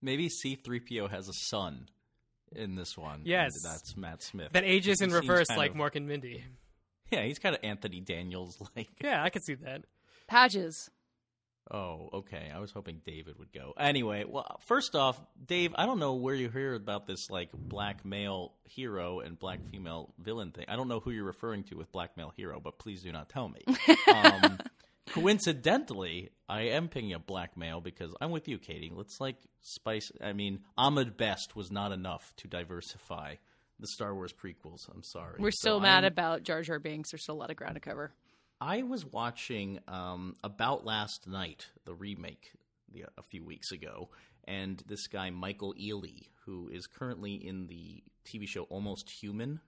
Maybe 0.00 0.30
C-3PO 0.30 1.10
has 1.10 1.28
a 1.28 1.32
son 1.34 1.88
in 2.50 2.76
this 2.76 2.96
one. 2.96 3.16
and 3.20 3.26
Yes. 3.26 3.62
that's 3.62 3.94
Matt 3.96 4.22
Smith. 4.22 4.52
That 4.52 4.64
ages 4.64 5.02
in 5.02 5.10
reverse 5.12 5.50
like 5.50 5.72
of- 5.72 5.76
Mork 5.76 5.96
and 5.96 6.08
Mindy. 6.08 6.44
Yeah, 7.12 7.24
he's 7.24 7.38
kind 7.38 7.54
of 7.54 7.62
Anthony 7.62 8.00
Daniels 8.00 8.60
like. 8.76 8.88
Yeah, 9.02 9.22
I 9.22 9.28
can 9.28 9.42
see 9.42 9.54
that. 9.54 9.84
Patches. 10.26 10.90
Oh, 11.70 12.08
okay. 12.12 12.50
I 12.52 12.58
was 12.58 12.72
hoping 12.72 13.00
David 13.06 13.38
would 13.38 13.52
go. 13.52 13.72
Anyway, 13.78 14.24
well, 14.26 14.60
first 14.66 14.94
off, 14.94 15.20
Dave, 15.46 15.72
I 15.76 15.86
don't 15.86 15.98
know 15.98 16.14
where 16.14 16.34
you 16.34 16.48
hear 16.48 16.74
about 16.74 17.06
this 17.06 17.30
like 17.30 17.50
black 17.52 18.04
male 18.04 18.54
hero 18.64 19.20
and 19.20 19.38
black 19.38 19.60
female 19.70 20.12
villain 20.18 20.50
thing. 20.50 20.64
I 20.68 20.76
don't 20.76 20.88
know 20.88 21.00
who 21.00 21.10
you're 21.10 21.24
referring 21.24 21.64
to 21.64 21.76
with 21.76 21.92
black 21.92 22.16
male 22.16 22.32
hero, 22.36 22.60
but 22.60 22.78
please 22.78 23.02
do 23.02 23.12
not 23.12 23.28
tell 23.28 23.48
me. 23.48 23.60
um, 24.12 24.58
coincidentally, 25.10 26.30
I 26.48 26.62
am 26.62 26.88
picking 26.88 27.12
a 27.12 27.18
black 27.18 27.56
male 27.56 27.80
because 27.80 28.12
I'm 28.20 28.30
with 28.30 28.48
you, 28.48 28.58
Katey. 28.58 28.90
Let's 28.92 29.20
like 29.20 29.36
spice. 29.60 30.10
I 30.20 30.32
mean, 30.32 30.60
Ahmed 30.76 31.16
Best 31.16 31.54
was 31.54 31.70
not 31.70 31.92
enough 31.92 32.32
to 32.38 32.48
diversify 32.48 33.36
the 33.80 33.86
Star 33.86 34.14
Wars 34.14 34.32
prequels. 34.32 34.88
I'm 34.92 35.02
sorry. 35.02 35.36
We're 35.38 35.50
So 35.50 35.56
still 35.60 35.80
mad 35.80 36.04
I'm- 36.04 36.12
about 36.12 36.42
Jar 36.42 36.62
Jar 36.62 36.78
Binks. 36.78 37.10
There's 37.10 37.22
still 37.22 37.34
a 37.34 37.42
lot 37.42 37.50
of 37.50 37.56
ground 37.56 37.74
to 37.74 37.80
cover. 37.80 38.12
I 38.60 38.82
was 38.82 39.04
watching 39.04 39.80
um, 39.88 40.36
About 40.44 40.84
Last 40.84 41.26
Night, 41.26 41.66
the 41.84 41.94
remake, 41.94 42.52
the, 42.92 43.06
a 43.18 43.22
few 43.22 43.42
weeks 43.44 43.72
ago, 43.72 44.08
and 44.44 44.80
this 44.86 45.08
guy 45.08 45.30
Michael 45.30 45.74
Ealy, 45.74 46.28
who 46.44 46.68
is 46.68 46.86
currently 46.86 47.34
in 47.34 47.66
the 47.66 48.02
TV 48.24 48.46
show 48.46 48.62
Almost 48.64 49.10
Human, 49.10 49.60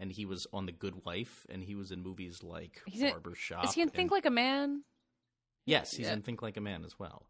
and 0.00 0.10
he 0.10 0.24
was 0.26 0.48
on 0.52 0.66
The 0.66 0.72
Good 0.72 1.04
Wife, 1.04 1.46
and 1.48 1.62
he 1.62 1.76
was 1.76 1.92
in 1.92 2.02
movies 2.02 2.42
like 2.42 2.82
Barbershop. 3.00 3.66
Is 3.66 3.74
he 3.74 3.82
in 3.82 3.88
and- 3.88 3.94
Think 3.94 4.10
Like 4.10 4.26
a 4.26 4.30
Man? 4.30 4.82
Yes, 5.66 5.92
he's 5.92 6.06
Yeah. 6.06 6.14
in 6.14 6.22
Think 6.22 6.42
Like 6.42 6.56
a 6.56 6.60
Man 6.60 6.84
as 6.84 6.98
well. 6.98 7.26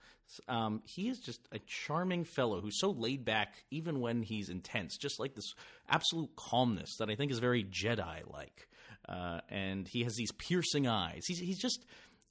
Um, 0.48 0.82
he 0.84 1.08
is 1.08 1.18
just 1.18 1.40
a 1.50 1.58
charming 1.66 2.24
fellow 2.24 2.60
who's 2.60 2.78
so 2.78 2.90
laid 2.90 3.24
back, 3.24 3.64
even 3.72 4.00
when 4.00 4.22
he's 4.22 4.48
intense. 4.48 4.96
Just 4.96 5.18
like 5.18 5.34
this 5.34 5.52
absolute 5.88 6.30
calmness 6.36 6.96
that 6.98 7.10
I 7.10 7.16
think 7.16 7.32
is 7.32 7.40
very 7.40 7.64
Jedi-like. 7.64 8.68
Uh, 9.08 9.40
and 9.48 9.88
he 9.88 10.04
has 10.04 10.14
these 10.14 10.30
piercing 10.32 10.86
eyes. 10.86 11.24
He's 11.26 11.40
he's 11.40 11.58
just 11.58 11.84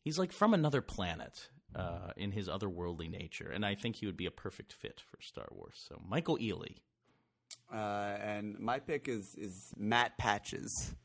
he's 0.06 0.18
like 0.18 0.32
from 0.32 0.54
another 0.54 0.82
planet 0.82 1.50
uh, 1.76 2.12
in 2.16 2.32
his 2.32 2.48
otherworldly 2.48 3.10
nature, 3.10 3.50
and 3.50 3.66
I 3.66 3.76
think 3.76 3.98
he 3.98 4.06
would 4.06 4.16
be 4.18 4.28
a 4.28 4.32
perfect 4.32 4.72
fit 4.74 5.02
for 5.02 5.22
Star 5.22 5.48
Wars. 5.52 5.76
So 5.90 6.02
Michael 6.08 6.38
Ealy. 6.38 6.78
Uh, 7.72 7.76
and 8.22 8.58
my 8.60 8.80
pick 8.80 9.10
is 9.10 9.36
is 9.36 9.74
Matt 9.76 10.18
Patches. 10.18 10.96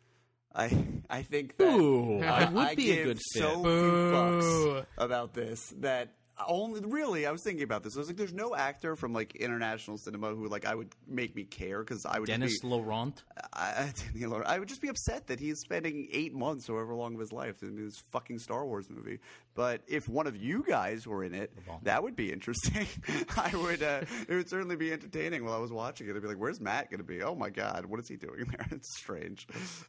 I 0.54 0.70
I 1.10 1.22
think 1.22 1.56
that 1.56 1.74
Ooh, 1.74 2.18
I, 2.18 2.40
that 2.40 2.52
would 2.52 2.66
I 2.66 2.74
be 2.74 2.92
a 2.92 3.04
good 3.04 3.18
fit. 3.18 3.42
so 3.42 3.62
few 3.62 3.70
fucks 4.12 4.86
about 4.96 5.34
this 5.34 5.74
that 5.80 6.10
only 6.48 6.80
really 6.80 7.26
I 7.26 7.30
was 7.30 7.42
thinking 7.42 7.62
about 7.62 7.82
this. 7.82 7.96
I 7.96 8.00
was 8.00 8.08
like, 8.08 8.16
there's 8.16 8.32
no 8.32 8.54
actor 8.54 8.96
from 8.96 9.12
like 9.12 9.36
international 9.36 9.98
cinema 9.98 10.34
who 10.34 10.48
like 10.48 10.64
I 10.64 10.74
would 10.74 10.94
make 11.06 11.34
me 11.36 11.44
care 11.44 11.80
because 11.80 12.04
I 12.04 12.18
would 12.18 12.26
Dennis 12.26 12.60
be, 12.60 12.68
Laurent. 12.68 13.22
I, 13.52 13.92
I, 14.20 14.42
I 14.46 14.58
would 14.58 14.68
just 14.68 14.82
be 14.82 14.88
upset 14.88 15.28
that 15.28 15.38
he's 15.38 15.60
spending 15.60 16.08
eight 16.12 16.34
months 16.34 16.68
or 16.68 16.78
however 16.78 16.94
long 16.94 17.14
of 17.14 17.20
his 17.20 17.32
life 17.32 17.62
in 17.62 17.76
this 17.76 18.02
fucking 18.10 18.38
Star 18.38 18.66
Wars 18.66 18.90
movie. 18.90 19.20
But 19.54 19.82
if 19.86 20.08
one 20.08 20.26
of 20.26 20.36
you 20.36 20.64
guys 20.66 21.06
were 21.06 21.22
in 21.22 21.34
it, 21.34 21.52
that 21.82 22.02
would 22.02 22.16
be 22.16 22.32
interesting. 22.32 22.86
I 23.36 23.54
would. 23.56 23.82
Uh, 23.82 24.00
it 24.28 24.34
would 24.34 24.48
certainly 24.48 24.76
be 24.76 24.92
entertaining 24.92 25.44
while 25.44 25.54
I 25.54 25.58
was 25.58 25.72
watching 25.72 26.08
it. 26.08 26.16
I'd 26.16 26.22
be 26.22 26.28
like, 26.28 26.38
"Where's 26.38 26.60
Matt 26.60 26.90
going 26.90 26.98
to 26.98 27.04
be? 27.04 27.22
Oh 27.22 27.36
my 27.36 27.50
god, 27.50 27.86
what 27.86 28.00
is 28.00 28.08
he 28.08 28.16
doing 28.16 28.44
there? 28.50 28.66
It's 28.72 28.96
strange." 28.96 29.46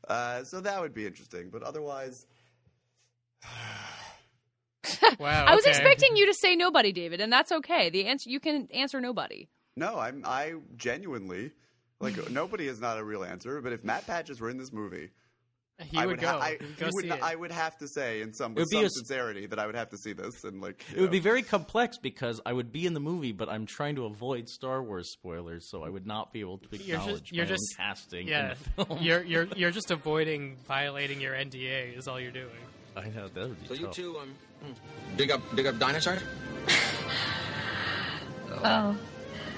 Uh, 0.08 0.44
so 0.44 0.62
that 0.62 0.80
would 0.80 0.94
be 0.94 1.08
interesting. 1.08 1.50
But 1.50 1.64
otherwise, 1.64 2.28
Wow. 5.20 5.46
I 5.46 5.56
was 5.56 5.64
okay. 5.64 5.72
expecting 5.72 6.16
you 6.16 6.26
to 6.28 6.34
say 6.34 6.56
nobody, 6.56 6.92
David, 6.92 7.22
and 7.22 7.32
that's 7.32 7.52
okay. 7.52 7.90
The 7.90 8.06
answer 8.06 8.30
you 8.30 8.40
can 8.40 8.68
answer 8.74 9.00
nobody. 9.02 9.48
no. 9.76 9.98
I'm. 10.00 10.24
I 10.26 10.54
genuinely 10.78 11.52
Like 12.00 12.30
nobody 12.30 12.68
is 12.68 12.80
not 12.82 12.98
a 12.98 13.04
real 13.04 13.24
answer, 13.24 13.62
but 13.62 13.72
if 13.74 13.84
Matt 13.84 14.06
Patches 14.06 14.42
were 14.42 14.50
in 14.50 14.58
this 14.58 14.72
movie, 14.74 15.10
He 15.84 15.98
I 15.98 16.06
would, 16.06 16.12
would 16.14 16.22
go. 16.22 16.28
ha- 16.28 16.40
I, 16.40 16.50
He 16.52 16.66
would 16.66 16.78
go 16.78 16.90
would 16.94 17.04
see 17.04 17.12
it. 17.12 17.22
I 17.22 17.36
would 17.36 17.52
have 17.52 17.78
to 17.80 17.88
say 17.90 18.22
in 18.22 18.34
some 18.34 18.56
with 18.56 18.70
some 18.72 18.82
a 18.84 18.86
s- 18.86 18.94
sincerity 18.96 19.46
that 19.48 19.60
I 19.60 19.66
would 19.66 19.76
have 19.76 19.90
to 19.90 19.98
see 19.98 20.14
this 20.14 20.44
and 20.46 20.62
like 20.62 20.84
you 20.92 20.98
It 20.98 21.02
would 21.02 21.12
be 21.12 21.20
very 21.20 21.42
complex 21.44 21.98
because 21.98 22.40
I 22.46 22.54
would 22.54 22.72
be 22.72 22.86
in 22.86 22.94
the 22.94 23.02
movie, 23.02 23.34
but 23.34 23.50
I'm 23.50 23.66
trying 23.66 23.96
to 23.98 24.06
avoid 24.06 24.48
Star 24.48 24.82
Wars 24.82 25.12
spoilers, 25.12 25.70
so 25.70 25.84
I 25.84 25.90
would 25.90 26.08
not 26.08 26.32
be 26.32 26.40
able 26.40 26.60
to 26.60 26.78
You're 26.78 26.96
acknowledge 26.98 27.24
just- 27.24 27.32
you're 27.34 27.46
my 27.46 27.52
own 27.52 27.58
just- 27.58 27.78
casting 27.78 28.28
yeah, 28.28 28.42
in 28.42 28.58
the 28.78 28.86
film. 28.86 29.00
you're 29.02 29.24
you're 29.32 29.48
you're 29.56 29.72
just 29.72 29.92
avoiding 29.92 30.56
violating 30.66 31.20
your 31.20 31.34
NDA. 31.34 31.98
Is 31.98 32.08
all 32.08 32.20
you're 32.22 32.32
doing. 32.32 32.50
I 32.96 33.10
know 33.10 33.28
that 33.28 33.50
would 33.50 33.62
be 33.62 33.68
So 33.68 33.74
you 33.74 33.86
tough. 33.88 33.96
two 33.96 34.18
um 34.18 34.34
hmm, 34.64 35.18
dig 35.18 35.30
up 35.32 35.42
dig 35.58 35.66
up 35.68 35.78
dinosaurs? 35.78 36.22
Oh. 38.50 38.62
oh. 38.64 38.98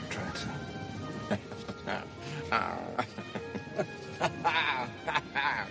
Try 0.10 0.23
to. 0.32 1.39
Ah. 2.51 3.06
Ah. 4.49 4.89
Ah. 5.36 5.67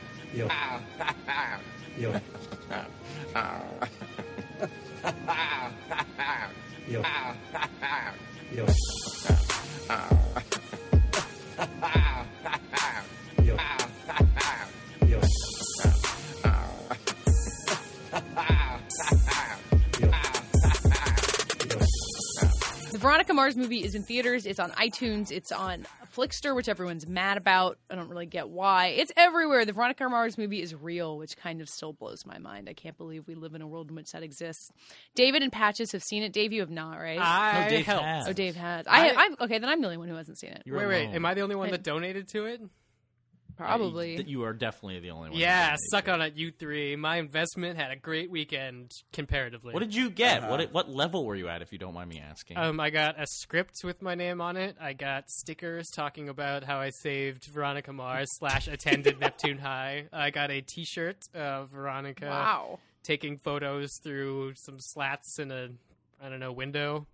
The 22.96 22.98
Veronica 22.98 23.34
Mars 23.34 23.56
movie 23.56 23.84
is 23.84 23.94
in 23.94 24.02
theaters. 24.04 24.46
It's 24.46 24.58
on 24.58 24.70
iTunes. 24.72 25.30
It's 25.30 25.52
on 25.52 25.86
Flixster, 26.16 26.54
which 26.56 26.68
everyone's 26.68 27.06
mad 27.06 27.36
about. 27.36 27.78
I 27.90 27.94
don't 27.94 28.08
really 28.08 28.24
get 28.26 28.48
why. 28.48 28.86
It's 28.88 29.12
everywhere. 29.16 29.64
The 29.66 29.72
Veronica 29.72 30.08
Mars 30.08 30.38
movie 30.38 30.62
is 30.62 30.74
real, 30.74 31.18
which 31.18 31.36
kind 31.36 31.60
of 31.60 31.68
still 31.68 31.92
blows 31.92 32.24
my 32.24 32.38
mind. 32.38 32.68
I 32.68 32.72
can't 32.72 32.96
believe 32.96 33.26
we 33.26 33.34
live 33.34 33.54
in 33.54 33.60
a 33.62 33.66
world 33.66 33.90
in 33.90 33.96
which 33.96 34.12
that 34.12 34.22
exists. 34.22 34.72
David 35.14 35.42
and 35.42 35.52
Patches 35.52 35.92
have 35.92 36.02
seen 36.02 36.22
it. 36.22 36.32
Dave, 36.32 36.52
you 36.52 36.60
have 36.60 36.70
not, 36.70 36.94
right? 36.98 37.18
I 37.20 37.64
No, 37.64 37.68
Dave 37.68 37.86
helped. 37.86 38.04
has. 38.04 38.28
oh, 38.28 38.32
Dave 38.32 38.56
has. 38.56 38.86
I, 38.86 39.10
I- 39.10 39.14
I, 39.16 39.44
okay, 39.44 39.58
then 39.58 39.68
I'm 39.68 39.80
the 39.80 39.86
only 39.86 39.98
one 39.98 40.08
who 40.08 40.14
hasn't 40.14 40.38
seen 40.38 40.50
it. 40.50 40.62
Wait, 40.66 40.86
wait. 40.86 41.08
Am 41.14 41.26
I 41.26 41.34
the 41.34 41.42
only 41.42 41.54
one 41.56 41.70
that 41.70 41.82
donated 41.82 42.28
to 42.28 42.46
it? 42.46 42.60
Probably. 43.56 44.22
You 44.26 44.44
are 44.44 44.52
definitely 44.52 45.00
the 45.00 45.10
only 45.10 45.30
one. 45.30 45.38
Yeah, 45.38 45.76
suck 45.90 46.08
on 46.08 46.20
it, 46.20 46.34
you 46.34 46.50
three. 46.50 46.94
My 46.96 47.16
investment 47.16 47.78
had 47.78 47.90
a 47.90 47.96
great 47.96 48.30
weekend 48.30 48.92
comparatively. 49.12 49.72
What 49.72 49.80
did 49.80 49.94
you 49.94 50.10
get? 50.10 50.42
Uh-huh. 50.42 50.50
What 50.50 50.72
what 50.72 50.90
level 50.90 51.24
were 51.24 51.36
you 51.36 51.48
at, 51.48 51.62
if 51.62 51.72
you 51.72 51.78
don't 51.78 51.94
mind 51.94 52.10
me 52.10 52.20
asking? 52.20 52.58
Um, 52.58 52.78
I 52.80 52.90
got 52.90 53.20
a 53.20 53.26
script 53.26 53.80
with 53.82 54.02
my 54.02 54.14
name 54.14 54.40
on 54.40 54.56
it. 54.56 54.76
I 54.80 54.92
got 54.92 55.30
stickers 55.30 55.88
talking 55.94 56.28
about 56.28 56.64
how 56.64 56.78
I 56.78 56.90
saved 56.90 57.46
Veronica 57.46 57.92
Mars 57.92 58.28
slash 58.38 58.68
attended 58.68 59.20
Neptune 59.20 59.58
High. 59.58 60.08
I 60.12 60.30
got 60.30 60.50
a 60.50 60.60
T-shirt 60.60 61.18
of 61.34 61.70
Veronica 61.70 62.26
wow. 62.26 62.78
taking 63.02 63.38
photos 63.38 63.98
through 64.02 64.54
some 64.56 64.78
slats 64.78 65.38
in 65.38 65.50
a 65.50 65.68
I 66.22 66.28
don't 66.28 66.40
know 66.40 66.52
window. 66.52 67.06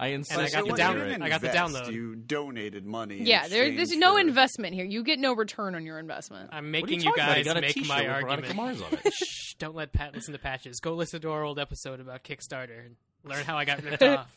I 0.00 0.06
and 0.08 0.12
I 0.12 0.16
insist. 0.16 0.54
got 0.54 0.64
the 0.64 0.70
you 0.70 0.76
down- 0.76 1.22
I 1.22 1.28
got 1.28 1.42
the 1.42 1.48
download. 1.48 1.92
You 1.92 2.16
donated 2.16 2.86
money. 2.86 3.18
Yeah, 3.22 3.48
there, 3.48 3.70
there's 3.76 3.94
no 3.94 4.14
for- 4.14 4.20
investment 4.20 4.74
here. 4.74 4.84
You 4.86 5.04
get 5.04 5.18
no 5.18 5.34
return 5.34 5.74
on 5.74 5.84
your 5.84 5.98
investment. 5.98 6.48
I'm 6.52 6.70
making 6.70 7.00
you 7.00 7.04
you, 7.04 7.10
talking 7.10 7.22
about? 7.24 7.34
Guys 7.36 7.44
got 7.44 7.60
make 7.60 7.86
my 7.86 8.06
argument. 8.08 8.54
Mars 8.56 8.80
on 8.80 8.98
it. 9.04 9.12
Shh, 9.12 9.54
don't 9.58 9.76
let 9.76 9.92
Pat 9.92 10.14
listen 10.14 10.32
to 10.32 10.38
patches. 10.38 10.80
Go 10.80 10.94
listen 10.94 11.20
to 11.20 11.30
our 11.30 11.44
old 11.44 11.58
episode 11.58 12.00
about 12.00 12.24
Kickstarter 12.24 12.86
and 12.86 12.96
learn 13.24 13.44
how 13.44 13.58
I 13.58 13.66
got 13.66 13.82
ripped 13.84 14.02
off. 14.02 14.34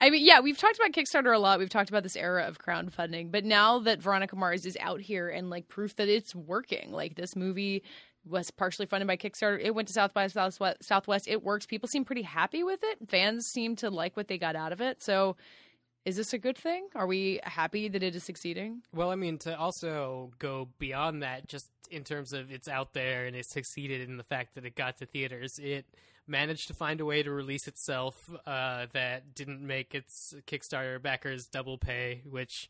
I 0.00 0.10
mean, 0.10 0.24
yeah, 0.24 0.40
we've 0.40 0.58
talked 0.58 0.76
about 0.78 0.92
Kickstarter 0.92 1.34
a 1.34 1.38
lot. 1.38 1.58
We've 1.58 1.68
talked 1.70 1.88
about 1.90 2.02
this 2.02 2.16
era 2.16 2.44
of 2.46 2.58
crowdfunding, 2.58 3.30
but 3.32 3.44
now 3.44 3.78
that 3.80 4.00
Veronica 4.00 4.36
Mars 4.36 4.66
is 4.66 4.76
out 4.80 5.00
here 5.00 5.28
and 5.28 5.48
like 5.50 5.68
proof 5.68 5.96
that 5.96 6.08
it's 6.08 6.34
working, 6.34 6.92
like 6.92 7.14
this 7.14 7.34
movie 7.36 7.82
was 8.26 8.50
partially 8.50 8.86
funded 8.86 9.06
by 9.06 9.16
Kickstarter. 9.16 9.60
It 9.62 9.74
went 9.74 9.88
to 9.88 9.94
South 9.94 10.12
by 10.12 10.26
Southwest. 10.26 10.82
Southwest. 10.82 11.28
It 11.28 11.42
works. 11.42 11.66
People 11.66 11.88
seem 11.88 12.04
pretty 12.04 12.22
happy 12.22 12.62
with 12.62 12.80
it. 12.82 13.08
Fans 13.08 13.46
seem 13.46 13.76
to 13.76 13.90
like 13.90 14.16
what 14.16 14.28
they 14.28 14.38
got 14.38 14.56
out 14.56 14.72
of 14.72 14.80
it. 14.80 15.02
So, 15.02 15.36
is 16.04 16.16
this 16.16 16.32
a 16.32 16.38
good 16.38 16.56
thing? 16.56 16.86
Are 16.94 17.06
we 17.06 17.40
happy 17.42 17.88
that 17.88 18.02
it 18.02 18.14
is 18.14 18.22
succeeding? 18.22 18.82
Well, 18.94 19.10
I 19.10 19.16
mean, 19.16 19.38
to 19.38 19.58
also 19.58 20.30
go 20.38 20.68
beyond 20.78 21.24
that, 21.24 21.48
just 21.48 21.68
in 21.90 22.04
terms 22.04 22.32
of 22.32 22.52
it's 22.52 22.68
out 22.68 22.92
there 22.92 23.26
and 23.26 23.34
it 23.34 23.46
succeeded 23.46 24.08
in 24.08 24.16
the 24.16 24.22
fact 24.22 24.54
that 24.54 24.64
it 24.64 24.76
got 24.76 24.98
to 24.98 25.06
theaters, 25.06 25.58
it 25.58 25.84
managed 26.28 26.68
to 26.68 26.74
find 26.74 27.00
a 27.00 27.04
way 27.04 27.22
to 27.22 27.30
release 27.30 27.66
itself 27.66 28.30
uh, 28.46 28.86
that 28.92 29.34
didn't 29.34 29.64
make 29.64 29.94
its 29.94 30.34
Kickstarter 30.46 31.00
backers 31.00 31.46
double 31.46 31.78
pay, 31.78 32.22
which 32.24 32.68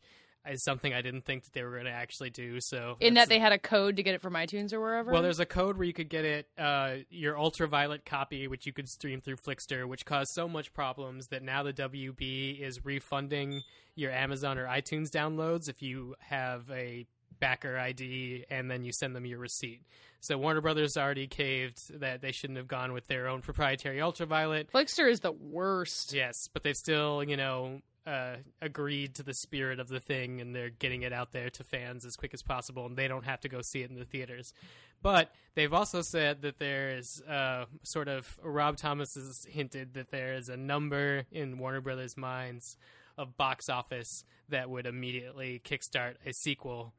is 0.51 0.63
something 0.63 0.93
I 0.93 1.01
didn't 1.01 1.25
think 1.25 1.43
that 1.43 1.53
they 1.53 1.63
were 1.63 1.71
going 1.71 1.85
to 1.85 1.91
actually 1.91 2.29
do. 2.29 2.59
So, 2.59 2.97
In 2.99 3.15
that 3.15 3.29
they 3.29 3.39
had 3.39 3.51
a 3.51 3.59
code 3.59 3.97
to 3.97 4.03
get 4.03 4.15
it 4.15 4.21
from 4.21 4.33
iTunes 4.33 4.73
or 4.73 4.79
wherever. 4.79 5.11
well, 5.11 5.21
there's 5.21 5.39
a 5.39 5.45
code 5.45 5.77
where 5.77 5.85
you 5.85 5.93
could 5.93 6.09
get 6.09 6.25
it, 6.25 6.47
uh, 6.57 6.95
your 7.09 7.37
ultraviolet 7.37 8.05
copy, 8.05 8.47
which 8.47 8.65
you 8.65 8.73
could 8.73 8.89
stream 8.89 9.21
through 9.21 9.37
Flixster, 9.37 9.87
which 9.87 10.05
caused 10.05 10.31
so 10.33 10.47
much 10.47 10.73
problems 10.73 11.27
that 11.27 11.43
now 11.43 11.63
the 11.63 11.73
WB 11.73 12.59
is 12.61 12.83
refunding 12.85 13.61
your 13.95 14.11
Amazon 14.11 14.57
or 14.57 14.67
iTunes 14.67 15.09
downloads 15.09 15.69
if 15.69 15.81
you 15.81 16.15
have 16.19 16.69
a 16.71 17.05
backer 17.39 17.77
ID 17.77 18.45
and 18.49 18.69
then 18.69 18.83
you 18.83 18.91
send 18.91 19.15
them 19.15 19.25
your 19.25 19.39
receipt. 19.39 19.81
So 20.19 20.37
Warner 20.37 20.61
Brothers 20.61 20.97
already 20.97 21.27
caved 21.27 21.99
that 21.99 22.21
they 22.21 22.31
shouldn't 22.31 22.57
have 22.57 22.67
gone 22.67 22.93
with 22.93 23.07
their 23.07 23.27
own 23.27 23.41
proprietary 23.41 24.01
ultraviolet. 24.01 24.71
Flixster 24.71 25.09
is 25.09 25.19
the 25.19 25.31
worst. 25.31 26.13
Yes, 26.13 26.49
but 26.51 26.63
they've 26.63 26.75
still, 26.75 27.23
you 27.23 27.37
know, 27.37 27.81
uh, 28.07 28.37
agreed 28.61 29.15
to 29.15 29.23
the 29.23 29.33
spirit 29.33 29.79
of 29.79 29.89
the 29.89 29.99
thing, 29.99 30.39
and 30.39 30.55
they're 30.55 30.69
getting 30.69 31.01
it 31.01 31.11
out 31.11 31.33
there 31.33 31.49
to 31.49 31.63
fans 31.63 32.05
as 32.05 32.15
quick 32.15 32.33
as 32.33 32.41
possible, 32.41 32.85
and 32.85 32.95
they 32.95 33.07
don't 33.07 33.25
have 33.25 33.41
to 33.41 33.49
go 33.49 33.61
see 33.61 33.81
it 33.81 33.89
in 33.89 33.97
the 33.97 34.05
theaters. 34.05 34.53
But 35.01 35.31
they've 35.55 35.73
also 35.73 36.01
said 36.01 36.41
that 36.41 36.57
there 36.57 36.97
is 36.97 37.21
uh, 37.21 37.65
sort 37.83 38.07
of 38.07 38.39
Rob 38.41 38.77
Thomas 38.77 39.15
has 39.15 39.45
hinted 39.49 39.93
that 39.95 40.11
there 40.11 40.33
is 40.33 40.47
a 40.47 40.57
number 40.57 41.25
in 41.31 41.57
Warner 41.57 41.81
Brothers' 41.81 42.17
minds 42.17 42.77
of 43.17 43.35
box 43.35 43.67
office 43.67 44.23
that 44.49 44.69
would 44.69 44.85
immediately 44.85 45.61
kickstart 45.63 46.15
a 46.25 46.31
sequel. 46.31 46.93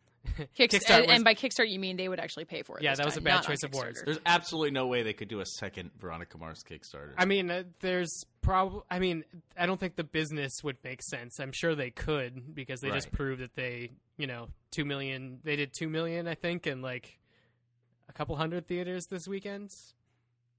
Kickst- 0.56 0.80
Kickstart 0.86 0.90
and, 0.90 1.06
was- 1.06 1.14
and 1.16 1.24
by 1.24 1.34
Kickstarter, 1.34 1.68
you 1.70 1.78
mean 1.78 1.96
they 1.96 2.08
would 2.08 2.20
actually 2.20 2.44
pay 2.44 2.62
for 2.62 2.78
it. 2.78 2.82
Yeah, 2.84 2.90
this 2.92 2.98
that 2.98 3.04
was 3.06 3.14
time, 3.14 3.22
a 3.22 3.24
bad 3.24 3.30
not 3.34 3.44
on 3.44 3.50
choice 3.50 3.62
of 3.62 3.74
words. 3.74 4.00
Kickstarter. 4.00 4.04
There's 4.04 4.20
absolutely 4.26 4.70
no 4.72 4.86
way 4.86 5.02
they 5.02 5.12
could 5.12 5.28
do 5.28 5.40
a 5.40 5.46
second 5.46 5.90
Veronica 5.98 6.38
Mars 6.38 6.62
Kickstarter. 6.68 7.12
I 7.16 7.24
mean, 7.24 7.50
uh, 7.50 7.62
there's 7.80 8.24
probably. 8.42 8.80
I 8.90 8.98
mean, 8.98 9.24
I 9.58 9.66
don't 9.66 9.78
think 9.80 9.96
the 9.96 10.04
business 10.04 10.52
would 10.62 10.76
make 10.84 11.02
sense. 11.02 11.38
I'm 11.40 11.52
sure 11.52 11.74
they 11.74 11.90
could 11.90 12.54
because 12.54 12.80
they 12.80 12.90
just 12.90 13.06
Right. 13.08 13.12
proved 13.14 13.42
that 13.42 13.54
they, 13.54 13.90
you 14.16 14.26
know, 14.26 14.48
two 14.70 14.84
million. 14.84 15.40
They 15.44 15.56
did 15.56 15.72
two 15.78 15.88
million, 15.88 16.26
I 16.28 16.34
think, 16.34 16.66
in 16.66 16.82
like 16.82 17.18
a 18.08 18.12
couple 18.12 18.36
hundred 18.36 18.66
theaters 18.66 19.06
this 19.10 19.26
weekend. 19.28 19.70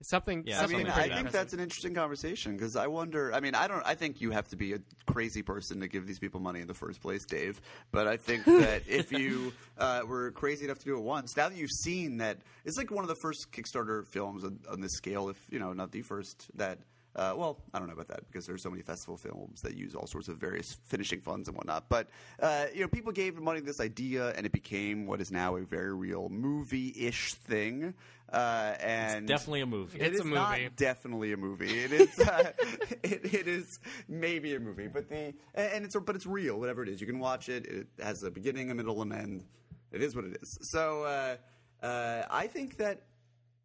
Something. 0.01 0.43
Yeah, 0.45 0.61
I 0.61 0.67
mean, 0.67 0.87
I 0.87 0.93
think 0.93 1.11
impressive. 1.11 1.31
that's 1.31 1.53
an 1.53 1.59
interesting 1.59 1.93
conversation 1.93 2.53
because 2.55 2.77
I 2.77 2.87
wonder. 2.87 3.33
I 3.33 3.41
mean, 3.41 3.53
I 3.53 3.67
don't. 3.67 3.85
I 3.85 3.95
think 3.95 4.21
you 4.21 4.31
have 4.31 4.47
to 4.49 4.55
be 4.55 4.73
a 4.73 4.79
crazy 5.05 5.41
person 5.41 5.81
to 5.81 5.89
give 5.89 6.07
these 6.07 6.19
people 6.19 6.39
money 6.39 6.61
in 6.61 6.67
the 6.67 6.73
first 6.73 7.01
place, 7.01 7.25
Dave. 7.25 7.59
But 7.91 8.07
I 8.07 8.15
think 8.15 8.45
that 8.45 8.83
if 8.87 9.11
you 9.11 9.51
uh, 9.77 10.01
were 10.07 10.31
crazy 10.31 10.63
enough 10.63 10.79
to 10.79 10.85
do 10.85 10.95
it 10.97 11.03
once, 11.03 11.35
now 11.35 11.49
that 11.49 11.57
you've 11.57 11.69
seen 11.83 12.17
that, 12.17 12.37
it's 12.63 12.77
like 12.77 12.91
one 12.91 13.03
of 13.03 13.09
the 13.09 13.17
first 13.21 13.47
Kickstarter 13.51 14.07
films 14.07 14.45
on, 14.45 14.59
on 14.71 14.79
this 14.79 14.93
scale, 14.93 15.27
if 15.27 15.37
you 15.49 15.59
know, 15.59 15.73
not 15.73 15.91
the 15.91 16.01
first 16.01 16.47
that. 16.55 16.79
Uh, 17.15 17.33
well, 17.35 17.57
I 17.73 17.79
don't 17.79 17.87
know 17.87 17.93
about 17.93 18.07
that 18.09 18.21
because 18.27 18.45
there's 18.45 18.61
so 18.61 18.69
many 18.69 18.83
festival 18.83 19.17
films 19.17 19.61
that 19.61 19.75
use 19.75 19.95
all 19.95 20.05
sorts 20.05 20.27
of 20.27 20.37
various 20.37 20.77
finishing 20.85 21.21
funds 21.21 21.47
and 21.47 21.57
whatnot. 21.57 21.89
But 21.89 22.07
uh, 22.39 22.67
you 22.73 22.81
know, 22.81 22.87
people 22.87 23.11
gave 23.11 23.35
money 23.39 23.59
to 23.61 23.65
this 23.65 23.79
idea, 23.79 24.29
and 24.37 24.45
it 24.45 24.51
became 24.51 25.07
what 25.07 25.19
is 25.19 25.31
now 25.31 25.55
a 25.55 25.61
very 25.61 25.93
real 25.93 26.29
movie-ish 26.29 27.33
thing. 27.33 27.93
Uh, 28.31 28.75
and 28.79 29.27
Definitely 29.27 29.61
a 29.61 29.65
movie. 29.65 29.97
It's 29.99 30.17
it 30.17 30.21
a 30.21 30.23
is 30.23 30.25
not 30.31 30.51
movie. 30.59 30.69
definitely 30.75 31.33
a 31.33 31.37
movie. 31.37 31.79
It 31.79 31.91
is. 31.91 32.09
Uh, 32.29 32.43
it, 33.03 33.33
it 33.33 33.47
is 33.47 33.79
maybe 34.07 34.53
a 34.53 34.59
movie, 34.59 34.87
but 34.87 35.09
the 35.09 35.15
and 35.15 35.35
and 35.55 35.85
it's 35.85 35.95
but 35.95 36.15
it's 36.15 36.27
real. 36.27 36.59
Whatever 36.59 36.83
it 36.83 36.89
is, 36.89 37.01
you 37.01 37.07
can 37.07 37.17
watch 37.17 37.49
it. 37.49 37.65
It 37.65 37.87
has 38.01 38.21
a 38.21 38.29
beginning, 38.29 38.69
a 38.69 38.75
middle, 38.75 39.01
and 39.01 39.11
end. 39.11 39.45
It 39.91 40.03
is 40.03 40.15
what 40.15 40.25
it 40.25 40.37
is. 40.41 40.59
So 40.69 41.03
uh, 41.03 41.37
uh, 41.83 42.23
I 42.29 42.45
think 42.45 42.77
that 42.77 43.01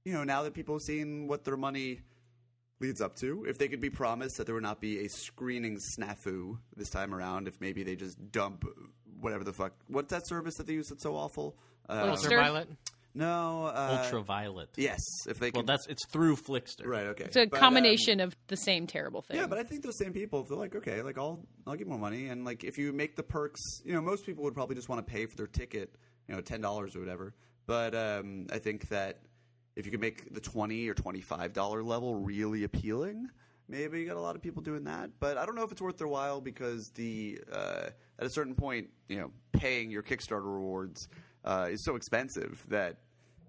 you 0.04 0.14
know 0.14 0.24
now 0.24 0.44
that 0.44 0.54
people 0.54 0.76
have 0.76 0.83
seen 0.83 1.26
what 1.28 1.44
their 1.44 1.59
money 1.59 2.00
leads 2.87 3.01
up 3.01 3.16
to, 3.16 3.44
if 3.49 3.59
they 3.59 3.68
could 3.68 3.81
be 3.81 3.90
promised 3.90 4.37
that 4.37 4.47
there 4.47 4.55
would 4.55 4.62
not 4.62 4.81
be 4.81 5.05
a 5.05 5.09
screening 5.09 5.79
snafu 5.99 6.57
this 6.77 6.90
time 6.90 7.14
around, 7.14 7.49
if 7.49 7.61
maybe 7.61 7.83
they 7.83 7.97
just 7.97 8.16
dump 8.31 8.64
whatever 9.20 9.44
the 9.44 9.53
fuck. 9.53 9.73
What's 9.88 10.11
that 10.12 10.27
service 10.29 10.55
that 10.57 10.66
they 10.66 10.75
use 10.75 10.88
that's 10.88 11.03
so 11.03 11.14
awful? 11.16 11.57
Uh, 11.88 12.07
ultraviolet. 12.11 12.68
no, 13.14 13.66
uh, 13.66 14.01
Ultraviolet. 14.03 14.70
Yes, 14.77 15.01
if 15.29 15.38
they 15.38 15.51
can. 15.51 15.59
Well, 15.61 15.66
that's 15.66 15.87
it's 15.87 16.07
through 16.07 16.37
Flixster. 16.37 16.87
right. 16.87 17.07
Okay, 17.09 17.25
It's 17.25 17.37
a 17.37 17.47
But, 17.47 17.57
um, 17.57 17.61
combination 17.61 18.20
of 18.20 18.35
the 18.49 18.57
same 18.57 18.87
terrible 18.87 19.23
thing. 19.23 19.37
Yeah, 19.37 19.47
but 19.47 19.59
I 19.59 19.62
think 19.62 19.83
those 19.83 19.99
same 19.99 20.12
people, 20.12 20.40
if 20.42 20.49
they're 20.49 20.57
like, 20.59 20.75
okay, 20.77 21.03
like 21.03 21.18
I'll 21.18 21.40
I'll 21.66 21.77
give 21.77 21.87
more 21.88 21.99
money, 21.99 22.29
and 22.29 22.44
like 22.44 22.64
if 22.64 22.77
you 22.79 22.92
make 22.92 23.16
the 23.16 23.23
perks, 23.23 23.61
you 23.85 23.92
know, 23.94 24.01
most 24.01 24.25
people 24.27 24.44
would 24.44 24.55
probably 24.55 24.77
just 24.77 24.88
want 24.88 25.07
to 25.07 25.11
pay 25.12 25.27
for 25.27 25.37
their 25.37 25.47
ticket, 25.47 25.94
you 26.29 26.35
know, 26.35 26.40
ten 26.40 26.61
dollars 26.61 26.97
or 26.97 27.01
whatever. 27.01 27.35
But 27.66 27.94
um, 27.94 28.47
I 28.53 28.59
think 28.59 28.88
that 28.88 29.20
if 29.77 29.87
you 29.87 29.91
could 29.91 30.01
make 30.01 30.33
the 30.33 30.41
twenty 30.41 30.89
or 30.89 30.95
twenty 30.95 31.21
five 31.21 31.53
dollar 31.53 31.83
level 31.83 32.15
really 32.17 32.65
appealing, 32.65 33.29
maybe 33.69 34.01
you 34.01 34.07
got 34.07 34.17
a 34.17 34.21
lot 34.21 34.37
of 34.37 34.43
people 34.43 34.63
doing 34.63 34.85
that. 34.85 35.11
But 35.21 35.39
I 35.39 35.47
don't 35.47 35.55
know 35.55 35.65
if 35.65 35.73
it's 35.73 35.83
worth 35.83 35.99
their 35.99 36.09
while 36.09 36.41
because 36.41 36.91
the 36.91 37.41
uh, 37.53 37.89
at 38.19 38.27
a 38.27 38.31
certain 38.31 38.55
point, 38.55 38.89
you 39.09 39.19
know, 39.19 39.31
paying 39.53 39.91
your 39.91 40.03
Kickstarter 40.03 40.45
rewards 40.45 41.09
uh, 41.45 41.69
is 41.71 41.85
so 41.85 41.97
expensive 41.97 42.65
that 42.69 42.99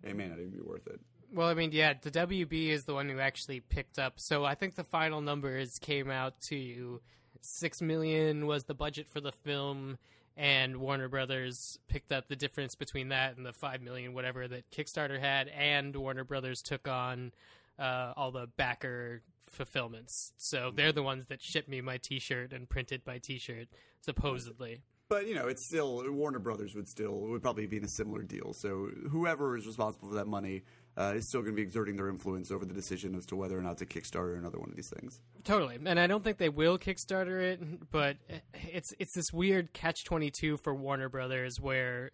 it 0.04 0.16
may 0.16 0.28
not 0.28 0.38
even 0.38 0.52
be 0.52 0.62
worth 0.62 0.88
it. 0.88 1.00
Well, 1.34 1.48
I 1.50 1.54
mean, 1.54 1.72
yeah, 1.74 1.94
the 2.00 2.12
WB 2.12 2.70
is 2.70 2.86
the 2.86 2.94
one 2.94 3.10
who 3.10 3.20
actually 3.20 3.60
picked 3.60 4.00
up. 4.00 4.14
So 4.20 4.46
I 4.46 4.56
think 4.56 4.76
the 4.76 4.84
final 4.84 5.22
numbers 5.22 5.80
came 5.80 6.10
out 6.10 6.40
to 6.50 7.02
six 7.42 7.82
million 7.82 8.46
was 8.46 8.64
the 8.64 8.74
budget 8.74 9.08
for 9.08 9.20
the 9.20 9.32
film, 9.32 9.98
and 10.38 10.78
Warner 10.78 11.08
Brothers 11.08 11.80
picked 11.88 12.12
up 12.12 12.28
the 12.28 12.36
difference 12.36 12.76
between 12.76 13.10
that 13.10 13.38
and 13.38 13.46
the 13.46 13.54
five 13.54 13.82
million 13.82 14.14
whatever 14.14 14.48
that 14.48 14.70
Kickstarter 14.72 15.20
had, 15.20 15.50
and 15.50 15.96
Warner 15.96 16.24
Brothers 16.24 16.62
took 16.62 16.88
on 16.88 17.32
uh, 17.80 18.14
all 18.16 18.32
the 18.32 18.48
backer 18.58 19.22
fulfillments. 19.48 20.34
So 20.38 20.72
they're 20.74 20.92
the 20.92 21.04
ones 21.04 21.28
that 21.28 21.42
shipped 21.42 21.70
me 21.70 21.82
my 21.82 21.98
T-shirt 21.98 22.52
and 22.52 22.68
printed 22.68 23.02
my 23.06 23.18
T-shirt, 23.18 23.68
supposedly. 24.02 24.82
But 25.08 25.28
you 25.28 25.36
know, 25.36 25.48
it's 25.48 25.66
still 25.66 26.04
Warner 26.12 26.40
Brothers 26.40 26.76
would 26.76 26.88
still 26.88 27.14
would 27.14 27.42
probably 27.42 27.68
be 27.68 27.78
in 27.78 27.86
a 27.86 27.90
similar 27.90 28.24
deal. 28.24 28.54
So 28.54 28.90
whoever 29.10 29.56
is 29.56 29.68
responsible 29.68 30.10
for 30.10 30.16
that 30.16 30.28
money 30.28 30.64
uh, 30.98 31.14
is 31.16 31.28
still 31.28 31.42
going 31.42 31.54
to 31.54 31.56
be 31.56 31.62
exerting 31.62 31.96
their 31.96 32.10
influence 32.10 32.52
over 32.52 32.66
the 32.66 32.74
decision 32.74 33.16
as 33.16 33.26
to 33.28 33.36
whether 33.36 33.58
or 33.58 33.62
not 33.62 33.78
to 33.78 33.86
Kickstarter 33.86 34.38
another 34.38 34.60
one 34.60 34.70
of 34.70 34.76
these 34.76 34.90
things. 34.90 35.20
Totally, 35.44 35.78
and 35.86 36.00
I 36.00 36.08
don't 36.08 36.24
think 36.24 36.38
they 36.38 36.50
will 36.50 36.78
Kickstarter 36.78 37.42
it, 37.42 37.92
but 37.92 38.18
it's 38.54 38.94
it's 39.00 39.14
this 39.16 39.32
weird 39.34 39.74
catch 39.74 40.04
twenty 40.06 40.32
two 40.32 40.58
for 40.58 40.74
Warner 40.74 41.10
Brothers 41.10 41.60
where 41.60 42.12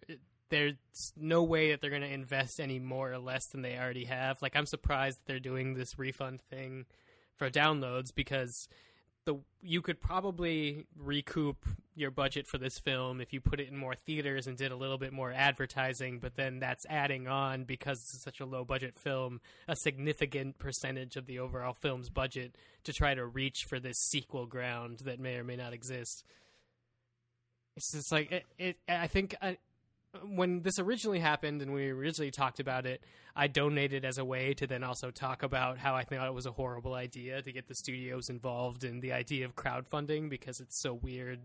there's 0.50 0.74
no 1.16 1.42
way 1.42 1.70
that 1.70 1.80
they're 1.80 1.90
going 1.90 2.02
to 2.02 2.12
invest 2.12 2.60
any 2.60 2.78
more 2.78 3.10
or 3.10 3.18
less 3.18 3.46
than 3.48 3.62
they 3.62 3.78
already 3.78 4.04
have. 4.04 4.36
Like 4.42 4.54
I'm 4.54 4.66
surprised 4.66 5.16
that 5.18 5.26
they're 5.26 5.40
doing 5.40 5.74
this 5.74 5.98
refund 5.98 6.40
thing 6.50 6.84
for 7.36 7.48
downloads 7.48 8.14
because 8.14 8.68
the 9.24 9.36
you 9.62 9.80
could 9.80 10.00
probably 10.00 10.86
recoup 10.98 11.64
your 11.94 12.10
budget 12.10 12.46
for 12.46 12.58
this 12.58 12.78
film 12.78 13.20
if 13.20 13.32
you 13.32 13.40
put 13.40 13.60
it 13.60 13.68
in 13.68 13.76
more 13.76 13.94
theaters 13.94 14.46
and 14.46 14.56
did 14.56 14.72
a 14.72 14.76
little 14.76 14.98
bit 14.98 15.12
more 15.12 15.32
advertising, 15.32 16.18
but 16.18 16.34
then 16.36 16.58
that's 16.58 16.86
adding 16.88 17.28
on 17.28 17.64
because 17.64 17.98
it's 17.98 18.22
such 18.22 18.40
a 18.40 18.46
low 18.46 18.64
budget 18.64 18.98
film, 18.98 19.40
a 19.68 19.76
significant 19.76 20.58
percentage 20.58 21.16
of 21.16 21.26
the 21.26 21.38
overall 21.38 21.74
film's 21.74 22.08
budget 22.08 22.56
to 22.84 22.92
try 22.92 23.14
to 23.14 23.24
reach 23.24 23.64
for 23.68 23.78
this 23.78 23.98
sequel 23.98 24.46
ground 24.46 25.00
that 25.04 25.20
may 25.20 25.36
or 25.36 25.44
may 25.44 25.56
not 25.56 25.72
exist. 25.72 26.24
It's 27.76 27.92
just 27.92 28.10
like 28.12 28.32
it. 28.32 28.44
it 28.58 28.76
I 28.88 29.06
think 29.06 29.34
I, 29.40 29.58
when 30.24 30.62
this 30.62 30.78
originally 30.78 31.18
happened 31.18 31.62
and 31.62 31.72
we 31.72 31.90
originally 31.90 32.30
talked 32.30 32.60
about 32.60 32.86
it, 32.86 33.02
I 33.34 33.46
donated 33.46 34.04
as 34.04 34.18
a 34.18 34.24
way 34.24 34.52
to 34.54 34.66
then 34.66 34.84
also 34.84 35.10
talk 35.10 35.42
about 35.42 35.78
how 35.78 35.94
I 35.94 36.04
thought 36.04 36.26
it 36.26 36.34
was 36.34 36.46
a 36.46 36.52
horrible 36.52 36.94
idea 36.94 37.40
to 37.40 37.52
get 37.52 37.66
the 37.66 37.74
studios 37.74 38.28
involved 38.28 38.84
in 38.84 39.00
the 39.00 39.12
idea 39.12 39.46
of 39.46 39.54
crowdfunding 39.54 40.28
because 40.28 40.60
it's 40.60 40.80
so 40.80 40.92
weird. 40.92 41.40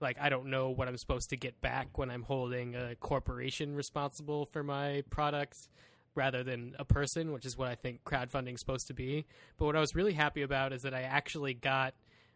Like 0.00 0.16
I 0.20 0.28
don't 0.28 0.46
know 0.46 0.70
what 0.70 0.86
I'm 0.86 0.96
supposed 0.96 1.30
to 1.30 1.36
get 1.36 1.60
back 1.60 1.98
when 1.98 2.10
I'm 2.10 2.22
holding 2.22 2.76
a 2.76 2.94
corporation 2.96 3.74
responsible 3.74 4.46
for 4.46 4.62
my 4.62 5.02
product 5.10 5.68
rather 6.14 6.44
than 6.44 6.76
a 6.78 6.84
person, 6.84 7.32
which 7.32 7.44
is 7.44 7.58
what 7.58 7.68
I 7.68 7.74
think 7.74 8.04
crowdfunding 8.04 8.54
is 8.54 8.60
supposed 8.60 8.86
to 8.86 8.94
be. 8.94 9.26
But 9.56 9.66
what 9.66 9.76
I 9.76 9.80
was 9.80 9.96
really 9.96 10.12
happy 10.12 10.42
about 10.42 10.72
is 10.72 10.82
that 10.82 10.94
I 10.94 11.02
actually 11.02 11.54
got 11.54 11.94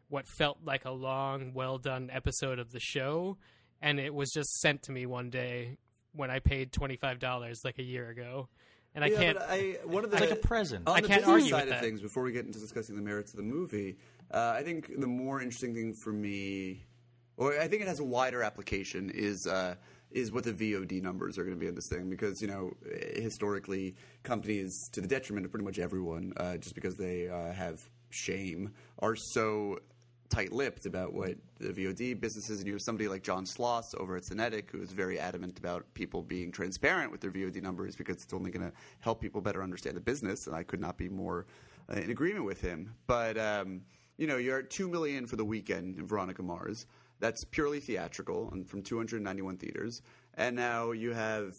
what 0.09 0.27
felt 0.27 0.59
like 0.65 0.85
a 0.85 0.91
long, 0.91 1.53
well 1.55 1.79
done 1.79 2.11
episode 2.13 2.59
of 2.59 2.73
the 2.73 2.81
show 2.81 3.37
and 3.81 3.99
it 4.01 4.15
was 4.15 4.31
just 4.31 4.61
sent 4.61 4.83
to 4.85 4.93
me 4.93 5.07
one 5.07 5.31
day 5.31 5.77
when 6.13 6.31
I 6.31 6.39
paid 6.39 6.73
twenty 6.73 6.97
five 6.97 7.19
dollars 7.19 7.61
like 7.65 7.79
a 7.79 7.83
year 7.83 8.09
ago, 8.11 8.49
and 8.95 9.05
I 9.05 9.09
Yeah, 9.09 9.19
can't. 9.19 9.39
I, 9.39 9.77
one 9.85 10.05
of 10.05 10.11
the, 10.11 10.19
like 10.19 10.31
a 10.31 10.37
present. 10.37 10.89
On 10.89 10.97
I 10.97 11.01
the 11.01 11.09
can't 11.09 11.21
business 11.21 11.35
argue 11.35 11.51
side 11.51 11.67
with 11.67 11.75
of 11.75 11.81
things, 11.81 12.01
before 12.01 12.23
we 12.23 12.33
get 12.33 12.47
into 12.47 12.59
discussing 12.59 12.97
the 12.97 13.03
merits 13.03 13.33
of 13.33 13.37
the 13.37 13.43
movie, 13.43 13.97
uh, 14.33 14.55
I 14.57 14.63
think 14.63 15.01
the 15.01 15.07
more 15.07 15.41
interesting 15.41 15.75
thing 15.75 15.95
for 15.95 16.13
me, 16.13 16.85
or 17.37 17.59
I 17.59 17.69
think 17.69 17.83
it 17.83 17.89
has 17.89 18.01
a 18.01 18.05
wider 18.05 18.43
application, 18.43 19.11
is 19.11 19.47
uh, 19.47 19.77
is 20.11 20.33
what 20.33 20.45
the 20.45 20.53
VOD 20.53 21.03
numbers 21.03 21.39
are 21.39 21.45
going 21.45 21.55
to 21.55 21.61
be 21.61 21.69
in 21.69 21.75
this 21.75 21.89
thing. 21.89 22.09
Because 22.11 22.41
you 22.43 22.49
know, 22.49 22.73
historically, 23.17 23.95
companies, 24.23 24.73
to 24.93 25.01
the 25.01 25.09
detriment 25.09 25.45
of 25.47 25.53
pretty 25.53 25.65
much 25.65 25.79
everyone, 25.79 26.33
uh, 26.37 26.57
just 26.57 26.75
because 26.75 26.97
they 26.97 27.29
uh, 27.29 27.53
have 27.53 27.81
shame, 28.11 28.73
are 29.01 29.15
so 29.15 29.79
tight-lipped 30.29 30.87
about 30.87 31.13
what 31.13 31.37
the 31.59 31.69
VOD 31.69 32.21
business 32.21 32.51
is, 32.51 32.59
and 32.59 32.67
you 32.67 32.75
have 32.75 32.83
somebody 32.83 33.09
like 33.09 33.23
John 33.23 33.45
Sloss 33.45 33.95
over 33.99 34.17
at 34.17 34.25
Cinetic 34.25 34.71
who 34.71 34.83
is 34.83 34.93
very 34.93 35.19
adamant 35.19 35.59
about 35.59 35.85
people 35.95 36.23
being 36.23 36.53
transparent 36.53 37.11
with 37.11 37.21
their 37.21 37.31
VOD 37.31 37.63
numbers 37.63 37.97
because 37.97 38.23
it's 38.23 38.33
only 38.33 38.51
going 38.51 38.67
to 38.69 38.73
help 39.01 39.21
people 39.21 39.41
better 39.41 39.63
understand 39.63 39.97
the 39.97 40.01
business, 40.01 40.47
and 40.47 40.55
I 40.55 40.63
could 40.63 40.81
not 40.81 40.97
be 40.97 41.09
more 41.09 41.47
uh, 41.91 42.01
in 42.01 42.11
agreement 42.11 42.45
with 42.45 42.61
him. 42.61 42.95
But 43.07 43.39
um, 43.39 43.83
you 44.17 44.27
know, 44.27 44.37
you're 44.37 44.61
at 44.61 44.71
two 44.71 44.89
million 44.89 45.27
for 45.27 45.37
the 45.37 45.45
weekend 45.45 45.99
in 45.99 46.07
Veronica 46.07 46.43
Mars. 46.43 46.87
That's 47.21 47.45
purely 47.45 47.81
theatrical 47.81 48.51
and 48.53 48.69
from 48.69 48.83
291 48.83 49.57
theaters, 49.57 50.03
and 50.35 50.55
now 50.55 50.93
you 50.93 51.13
have 51.13 51.55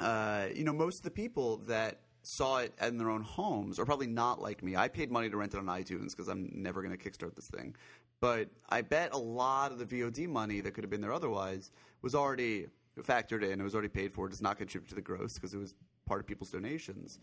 uh, 0.00 0.46
you 0.54 0.64
know, 0.64 0.72
most 0.72 0.98
of 0.98 1.04
the 1.04 1.10
people 1.10 1.58
that 1.68 2.00
saw 2.26 2.58
it 2.58 2.72
in 2.80 2.98
their 2.98 3.10
own 3.10 3.22
homes 3.22 3.78
are 3.78 3.84
probably 3.84 4.06
not 4.06 4.40
like 4.40 4.62
me. 4.62 4.76
I 4.76 4.88
paid 4.88 5.10
money 5.10 5.30
to 5.30 5.36
rent 5.36 5.54
it 5.54 5.58
on 5.58 5.66
iTunes 5.66 6.10
because 6.10 6.28
I'm 6.28 6.50
never 6.52 6.82
going 6.82 6.96
to 6.96 7.10
kickstart 7.10 7.34
this 7.34 7.48
thing. 7.48 7.74
But 8.20 8.48
I 8.68 8.82
bet 8.82 9.12
a 9.12 9.18
lot 9.18 9.72
of 9.72 9.78
the 9.78 9.84
VOD 9.84 10.28
money 10.28 10.60
that 10.60 10.72
could 10.72 10.84
have 10.84 10.90
been 10.90 11.00
there 11.00 11.12
otherwise 11.12 11.70
was 12.02 12.14
already 12.14 12.68
factored 13.02 13.42
in. 13.42 13.60
It 13.60 13.64
was 13.64 13.74
already 13.74 13.88
paid 13.88 14.12
for. 14.12 14.26
It 14.26 14.30
does 14.30 14.42
not 14.42 14.58
contribute 14.58 14.88
to 14.88 14.94
the 14.94 15.02
gross 15.02 15.34
because 15.34 15.52
it 15.52 15.58
was 15.58 15.74
part 16.06 16.20
of 16.20 16.26
people's 16.26 16.50
donations. 16.50 17.18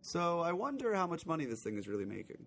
So 0.00 0.40
I 0.40 0.52
wonder 0.52 0.94
how 0.94 1.06
much 1.06 1.26
money 1.26 1.44
this 1.46 1.62
thing 1.62 1.76
is 1.76 1.88
really 1.88 2.04
making. 2.04 2.44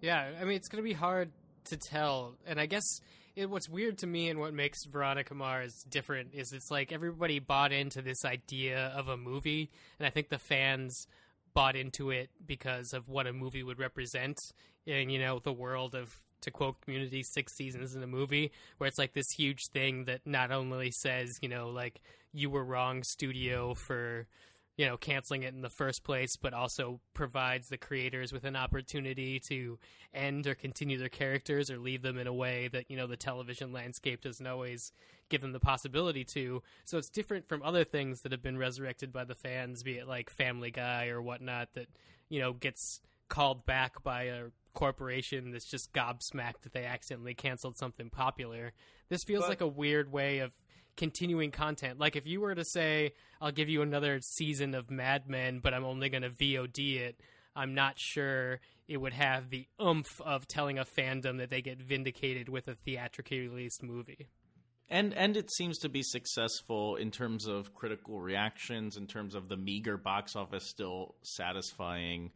Yeah, 0.00 0.30
I 0.40 0.44
mean, 0.44 0.56
it's 0.56 0.68
going 0.68 0.82
to 0.82 0.88
be 0.88 0.94
hard 0.94 1.30
to 1.66 1.76
tell. 1.76 2.36
And 2.46 2.60
I 2.60 2.66
guess 2.66 3.00
it, 3.34 3.48
what's 3.48 3.68
weird 3.68 3.98
to 3.98 4.06
me 4.06 4.28
and 4.28 4.38
what 4.38 4.52
makes 4.52 4.84
Veronica 4.84 5.34
Mars 5.34 5.84
different 5.88 6.34
is 6.34 6.52
it's 6.52 6.70
like 6.70 6.92
everybody 6.92 7.38
bought 7.38 7.72
into 7.72 8.02
this 8.02 8.24
idea 8.24 8.92
of 8.94 9.08
a 9.08 9.16
movie, 9.16 9.70
and 9.98 10.06
I 10.06 10.10
think 10.10 10.28
the 10.28 10.38
fans 10.38 11.06
bought 11.54 11.76
into 11.76 12.10
it 12.10 12.30
because 12.44 12.92
of 12.92 13.08
what 13.08 13.26
a 13.26 13.32
movie 13.32 13.62
would 13.62 13.78
represent 13.78 14.38
in, 14.86 15.10
you 15.10 15.18
know, 15.18 15.38
the 15.38 15.52
world 15.52 15.94
of 15.94 16.16
to 16.42 16.50
quote 16.50 16.80
community 16.80 17.22
six 17.22 17.54
seasons 17.54 17.94
in 17.94 18.02
a 18.02 18.06
movie 18.06 18.50
where 18.78 18.88
it's 18.88 18.98
like 18.98 19.14
this 19.14 19.30
huge 19.30 19.68
thing 19.68 20.04
that 20.04 20.20
not 20.26 20.50
only 20.50 20.90
says 20.90 21.38
you 21.40 21.48
know 21.48 21.70
like 21.70 22.00
you 22.32 22.50
were 22.50 22.64
wrong 22.64 23.02
studio 23.02 23.74
for 23.74 24.26
you 24.76 24.86
know 24.86 24.96
canceling 24.96 25.42
it 25.42 25.54
in 25.54 25.60
the 25.60 25.68
first 25.68 26.02
place 26.02 26.36
but 26.36 26.54
also 26.54 27.00
provides 27.12 27.68
the 27.68 27.76
creators 27.76 28.32
with 28.32 28.44
an 28.44 28.56
opportunity 28.56 29.38
to 29.38 29.78
end 30.14 30.46
or 30.46 30.54
continue 30.54 30.98
their 30.98 31.08
characters 31.08 31.70
or 31.70 31.78
leave 31.78 32.02
them 32.02 32.18
in 32.18 32.26
a 32.26 32.32
way 32.32 32.68
that 32.68 32.90
you 32.90 32.96
know 32.96 33.06
the 33.06 33.16
television 33.16 33.72
landscape 33.72 34.22
doesn't 34.22 34.46
always 34.46 34.92
give 35.28 35.40
them 35.40 35.52
the 35.52 35.60
possibility 35.60 36.24
to. 36.24 36.62
So 36.84 36.98
it's 36.98 37.08
different 37.08 37.48
from 37.48 37.62
other 37.62 37.84
things 37.84 38.20
that 38.20 38.32
have 38.32 38.42
been 38.42 38.58
resurrected 38.58 39.12
by 39.12 39.24
the 39.24 39.34
fans 39.34 39.82
be 39.82 39.98
it 39.98 40.06
like 40.08 40.30
family 40.30 40.70
guy 40.70 41.08
or 41.08 41.20
whatnot 41.22 41.68
that 41.74 41.88
you 42.28 42.40
know 42.40 42.52
gets 42.52 43.00
called 43.28 43.64
back 43.64 44.02
by 44.02 44.24
a 44.24 44.44
corporation 44.74 45.50
that's 45.50 45.64
just 45.66 45.92
gobsmacked 45.92 46.62
that 46.62 46.72
they 46.72 46.84
accidentally 46.84 47.34
canceled 47.34 47.76
something 47.76 48.10
popular. 48.10 48.72
This 49.08 49.24
feels 49.24 49.42
But- 49.42 49.48
like 49.50 49.60
a 49.60 49.66
weird 49.66 50.10
way 50.10 50.38
of 50.38 50.52
continuing 50.96 51.50
content. 51.50 51.98
Like 51.98 52.16
if 52.16 52.26
you 52.26 52.40
were 52.40 52.54
to 52.54 52.64
say, 52.64 53.12
"I'll 53.40 53.52
give 53.52 53.68
you 53.68 53.82
another 53.82 54.20
season 54.20 54.74
of 54.74 54.90
Mad 54.90 55.28
Men, 55.28 55.60
but 55.60 55.74
I'm 55.74 55.84
only 55.84 56.08
going 56.08 56.22
to 56.22 56.30
VOD 56.30 56.96
it," 56.96 57.20
I'm 57.54 57.74
not 57.74 57.98
sure 57.98 58.60
it 58.88 58.96
would 58.96 59.12
have 59.12 59.50
the 59.50 59.66
oomph 59.80 60.20
of 60.20 60.46
telling 60.48 60.78
a 60.78 60.84
fandom 60.84 61.38
that 61.38 61.50
they 61.50 61.62
get 61.62 61.78
vindicated 61.78 62.48
with 62.48 62.68
a 62.68 62.74
theatrically 62.74 63.40
released 63.40 63.82
movie. 63.82 64.28
and 64.88 65.14
and 65.14 65.36
it 65.36 65.50
seems 65.50 65.78
to 65.78 65.88
be 65.88 66.02
successful 66.02 66.96
in 66.96 67.10
terms 67.10 67.46
of 67.46 67.74
critical 67.74 68.20
reactions, 68.20 68.96
in 68.96 69.06
terms 69.06 69.34
of 69.34 69.48
the 69.48 69.56
meager 69.56 69.96
box 69.96 70.36
office 70.36 70.68
still 70.68 71.14
satisfying 71.22 72.30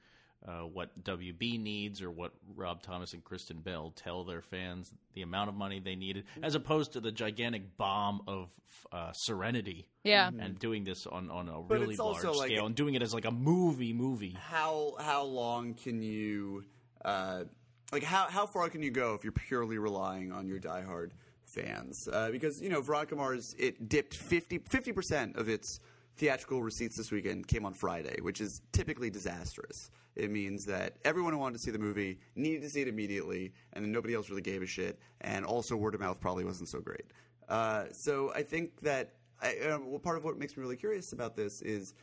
uh, 0.47 0.61
what 0.61 1.03
WB 1.05 1.61
needs 1.61 2.03
or 2.03 2.11
what 2.11 2.33
Rob 2.55 2.83
Thomas 2.83 3.13
and 3.15 3.23
Kristen 3.25 3.61
Bell 3.61 3.93
tell 3.97 4.25
their 4.25 4.43
fans 4.43 4.93
the 5.15 5.23
amount 5.23 5.49
of 5.49 5.55
money 5.55 5.81
they 5.81 5.97
needed, 5.97 6.25
as 6.43 6.55
opposed 6.55 6.93
to 6.93 7.01
the 7.01 7.11
gigantic 7.13 7.77
bomb 7.77 8.23
of 8.27 8.49
uh, 8.93 9.13
Serenity. 9.13 9.89
Yeah. 10.05 10.31
and 10.39 10.59
doing 10.59 10.85
this 10.85 11.07
on 11.07 11.31
on 11.31 11.49
a 11.49 11.61
But 11.63 11.81
really 11.81 11.97
large 11.97 12.17
also 12.25 12.33
like- 12.33 12.51
scale 12.51 12.67
and 12.67 12.75
doing 12.75 12.95
it 12.95 13.03
as 13.03 13.13
like 13.15 13.25
a 13.25 13.31
movie 13.33 13.93
movie. 13.93 14.37
how 14.39 14.95
how 15.01 15.25
long 15.25 15.75
can 15.75 16.03
you 16.03 16.65
uh, 17.05 17.45
like 17.93 18.03
how 18.05 18.27
how 18.29 18.47
far 18.47 18.69
can 18.69 18.83
you 18.83 18.91
go 18.91 19.15
if 19.15 19.25
you're 19.25 19.33
purely 19.33 19.79
relying 19.79 20.31
on 20.33 20.47
your 20.47 20.61
diehard 20.61 21.11
fans? 21.45 22.09
Uh, 22.13 22.31
because 22.31 22.61
you 22.63 22.69
know 22.69 22.81
Veronica 22.81 23.17
Mars 23.17 23.55
it 23.59 23.89
dipped 23.89 24.15
50 24.15 24.59
percent 24.93 25.37
of 25.37 25.49
its 25.49 25.81
theatrical 26.17 26.63
receipts 26.63 26.97
this 26.97 27.11
weekend 27.11 27.47
came 27.47 27.65
on 27.67 27.75
Friday, 27.75 28.21
which 28.23 28.41
is 28.41 28.63
typically 28.73 29.11
disastrous. 29.11 29.91
It 30.15 30.31
means 30.31 30.65
that 30.65 30.97
everyone 31.05 31.33
who 31.35 31.39
wanted 31.39 31.59
to 31.59 31.63
see 31.63 31.71
the 31.71 31.79
movie 31.79 32.19
needed 32.35 32.63
to 32.63 32.71
see 32.71 32.81
it 32.81 32.89
immediately, 32.89 33.53
and 33.75 33.85
then 33.85 33.93
nobody 33.93 34.15
else 34.15 34.31
really 34.31 34.43
gave 34.43 34.63
a 34.63 34.67
shit. 34.67 34.99
And 35.21 35.45
also, 35.45 35.77
word 35.77 35.95
of 35.95 36.01
mouth 36.01 36.19
probably 36.19 36.45
wasn't 36.45 36.71
so 36.71 36.81
great. 36.81 37.05
Uh, 37.49 37.85
so 37.93 38.33
I 38.35 38.43
think 38.43 38.81
that 38.81 39.13
I, 39.43 39.57
uh, 39.59 39.79
well, 39.85 39.99
part 39.99 40.17
of 40.17 40.25
what 40.25 40.39
makes 40.39 40.57
me 40.57 40.63
really 40.63 40.77
curious 40.77 41.13
about 41.13 41.37
this 41.37 41.61
is 41.61 41.95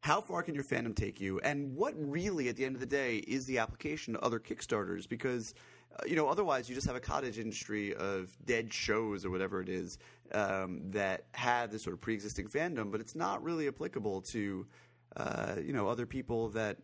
how 0.00 0.20
far 0.20 0.42
can 0.42 0.54
your 0.54 0.64
fandom 0.64 0.94
take 0.94 1.20
you, 1.20 1.40
and 1.40 1.74
what 1.74 1.94
really, 1.96 2.48
at 2.48 2.56
the 2.56 2.64
end 2.64 2.74
of 2.76 2.80
the 2.80 2.86
day, 2.86 3.16
is 3.16 3.46
the 3.46 3.58
application 3.58 4.14
to 4.14 4.20
other 4.20 4.38
Kickstarters? 4.38 5.08
Because 5.08 5.54
uh, 5.96 6.04
you 6.06 6.16
know, 6.16 6.28
otherwise, 6.28 6.68
you 6.68 6.74
just 6.74 6.86
have 6.86 6.96
a 6.96 7.00
cottage 7.00 7.38
industry 7.38 7.94
of 7.94 8.36
dead 8.44 8.72
shows 8.72 9.24
or 9.24 9.30
whatever 9.30 9.60
it 9.60 9.68
is 9.68 9.98
um, 10.32 10.82
that 10.90 11.24
have 11.32 11.70
this 11.70 11.82
sort 11.82 11.94
of 11.94 12.00
pre-existing 12.00 12.46
fandom, 12.46 12.92
but 12.92 13.00
it's 13.00 13.14
not 13.14 13.42
really 13.42 13.66
applicable 13.68 14.20
to 14.20 14.66
uh, 15.16 15.56
you 15.62 15.72
know 15.72 15.88
other 15.88 16.06
people 16.06 16.50
that 16.50 16.76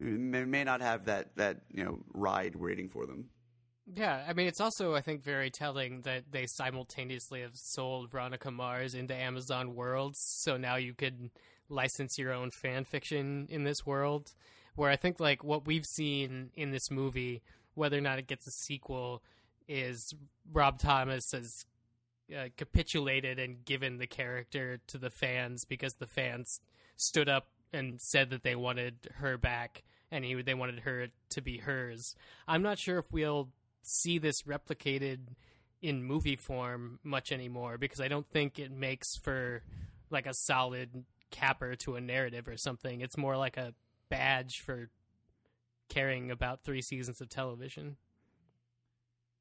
may, 0.00 0.44
may 0.44 0.64
not 0.64 0.80
have 0.80 1.04
that 1.04 1.34
that 1.36 1.62
you 1.72 1.84
know 1.84 1.98
ride 2.12 2.56
waiting 2.56 2.88
for 2.88 3.06
them. 3.06 3.26
Yeah, 3.92 4.24
I 4.26 4.32
mean, 4.32 4.46
it's 4.46 4.62
also, 4.62 4.94
I 4.94 5.02
think, 5.02 5.22
very 5.22 5.50
telling 5.50 6.00
that 6.02 6.24
they 6.30 6.46
simultaneously 6.46 7.42
have 7.42 7.54
sold 7.54 8.10
Veronica 8.10 8.50
Mars 8.50 8.94
into 8.94 9.14
Amazon 9.14 9.74
Worlds, 9.74 10.18
so 10.18 10.56
now 10.56 10.76
you 10.76 10.94
could 10.94 11.30
license 11.74 12.18
your 12.18 12.32
own 12.32 12.50
fan 12.50 12.84
fiction 12.84 13.46
in 13.50 13.64
this 13.64 13.84
world. 13.84 14.32
Where 14.76 14.90
I 14.90 14.96
think, 14.96 15.20
like, 15.20 15.44
what 15.44 15.66
we've 15.66 15.86
seen 15.86 16.50
in 16.54 16.70
this 16.70 16.90
movie, 16.90 17.42
whether 17.74 17.98
or 17.98 18.00
not 18.00 18.18
it 18.18 18.26
gets 18.26 18.46
a 18.46 18.50
sequel, 18.50 19.22
is 19.68 20.14
Rob 20.52 20.78
Thomas 20.78 21.30
has 21.32 21.64
uh, 22.34 22.48
capitulated 22.56 23.38
and 23.38 23.64
given 23.64 23.98
the 23.98 24.06
character 24.06 24.80
to 24.88 24.98
the 24.98 25.10
fans 25.10 25.64
because 25.64 25.94
the 25.94 26.06
fans 26.06 26.60
stood 26.96 27.28
up 27.28 27.48
and 27.72 28.00
said 28.00 28.30
that 28.30 28.42
they 28.42 28.56
wanted 28.56 28.94
her 29.16 29.36
back 29.36 29.82
and 30.10 30.24
he, 30.24 30.40
they 30.42 30.54
wanted 30.54 30.80
her 30.80 31.08
to 31.30 31.40
be 31.40 31.58
hers. 31.58 32.14
I'm 32.46 32.62
not 32.62 32.78
sure 32.78 32.98
if 32.98 33.12
we'll 33.12 33.50
see 33.82 34.18
this 34.18 34.42
replicated 34.42 35.18
in 35.82 36.02
movie 36.02 36.36
form 36.36 36.98
much 37.02 37.30
anymore 37.30 37.76
because 37.76 38.00
I 38.00 38.08
don't 38.08 38.28
think 38.30 38.58
it 38.58 38.70
makes 38.70 39.16
for 39.16 39.62
like 40.10 40.26
a 40.26 40.32
solid 40.32 41.04
capper 41.34 41.74
to 41.74 41.96
a 41.96 42.00
narrative 42.00 42.46
or 42.46 42.56
something. 42.56 43.00
It's 43.00 43.16
more 43.18 43.36
like 43.36 43.56
a 43.56 43.74
badge 44.08 44.60
for 44.60 44.88
caring 45.88 46.30
about 46.30 46.62
three 46.62 46.80
seasons 46.80 47.20
of 47.20 47.28
television. 47.28 47.96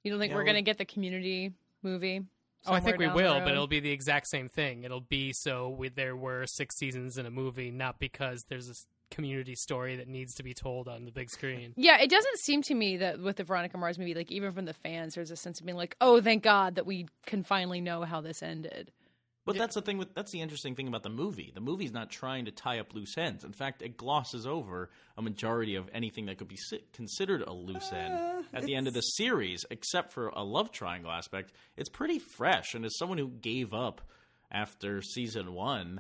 You 0.03 0.12
don't 0.12 0.19
think 0.19 0.32
Yeah, 0.32 0.36
we're 0.36 0.41
well- 0.41 0.53
going 0.53 0.63
to 0.65 0.69
get 0.69 0.77
the 0.79 0.86
community 0.86 1.53
movie? 1.84 2.23
Oh, 2.65 2.73
I 2.73 2.79
think 2.79 2.97
we 2.97 3.06
somewhere 3.06 3.25
down 3.25 3.34
the 3.34 3.39
will, 3.39 3.45
but 3.45 3.51
it'll 3.51 3.67
be 3.67 3.82
the 3.82 3.91
exact 3.91 4.27
same 4.27 4.47
thing. 4.47 4.84
It'll 4.84 5.01
be 5.01 5.34
so 5.34 5.69
we, 5.69 5.89
there 5.89 6.15
were 6.15 6.47
six 6.47 6.77
seasons 6.77 7.17
in 7.17 7.25
a 7.25 7.32
movie, 7.32 7.71
not 7.71 7.99
because 7.99 8.45
there's 8.47 8.69
a 8.69 9.13
community 9.13 9.53
story 9.53 9.97
that 9.97 10.08
needs 10.08 10.34
to 10.36 10.43
be 10.43 10.53
told 10.53 10.88
on 10.88 11.03
the 11.03 11.12
big 11.12 11.29
screen. 11.29 11.73
Yeah, 11.75 11.99
it 11.99 12.10
doesn't 12.10 12.39
seem 12.39 12.62
to 12.63 12.73
me 12.73 12.95
that 12.97 13.19
with 13.19 13.36
the 13.36 13.43
Veronica 13.43 13.77
Mars 13.77 13.99
movie, 13.99 14.13
like 14.13 14.32
even 14.32 14.53
from 14.53 14.63
the 14.63 14.73
fans, 14.73 15.15
there's 15.15 15.29
a 15.29 15.36
sense 15.36 15.60
of 15.60 15.65
being 15.65 15.77
like, 15.77 15.97
"Oh, 15.99 16.21
thank 16.21 16.41
God 16.41 16.75
that 16.75 16.86
we 16.86 17.08
can 17.25 17.43
finally 17.43 17.82
know 17.82 18.03
how 18.03 18.21
this 18.21 18.41
ended." 18.41 18.91
But 19.45 19.58
that's 19.58 19.75
the 19.75 19.82
thing 19.82 19.97
with 19.97 20.15
that's 20.15 20.32
the 20.32 20.41
interesting 20.41 20.75
thing 20.75 20.88
about 20.88 21.03
the 21.03 21.10
movie. 21.10 21.51
The 21.53 21.60
movie's 21.62 21.91
not 21.91 22.10
trying 22.10 22.45
to 22.45 22.51
tie 22.51 22.79
up 22.79 22.93
loose 22.93 23.17
ends. 23.17 23.43
In 23.43 23.51
fact, 23.51 23.82
it 23.82 23.97
glosses 23.97 24.47
over 24.47 24.89
a 25.17 25.21
majority 25.21 25.75
of 25.75 25.89
anything 25.93 26.27
that 26.27 26.38
could 26.38 26.47
be 26.47 26.56
si- 26.56 26.84
considered 26.93 27.41
a 27.41 27.51
loose 27.51 27.91
end 27.91 28.45
at 28.53 28.63
the 28.63 28.75
end 28.75 28.88
of 28.88 28.93
the 28.93 29.01
series, 29.01 29.65
except 29.69 30.13
for 30.13 30.29
a 30.29 30.43
love 30.43 30.71
triangle 30.71 31.12
aspect. 31.12 31.51
It's 31.75 31.89
pretty 31.89 32.19
fresh, 32.19 32.73
and 32.73 32.86
as 32.86 32.97
someone 32.97 33.17
who 33.17 33.27
gave 33.27 33.73
up 33.73 34.01
after 34.49 35.01
season 35.01 35.53
one, 35.53 35.99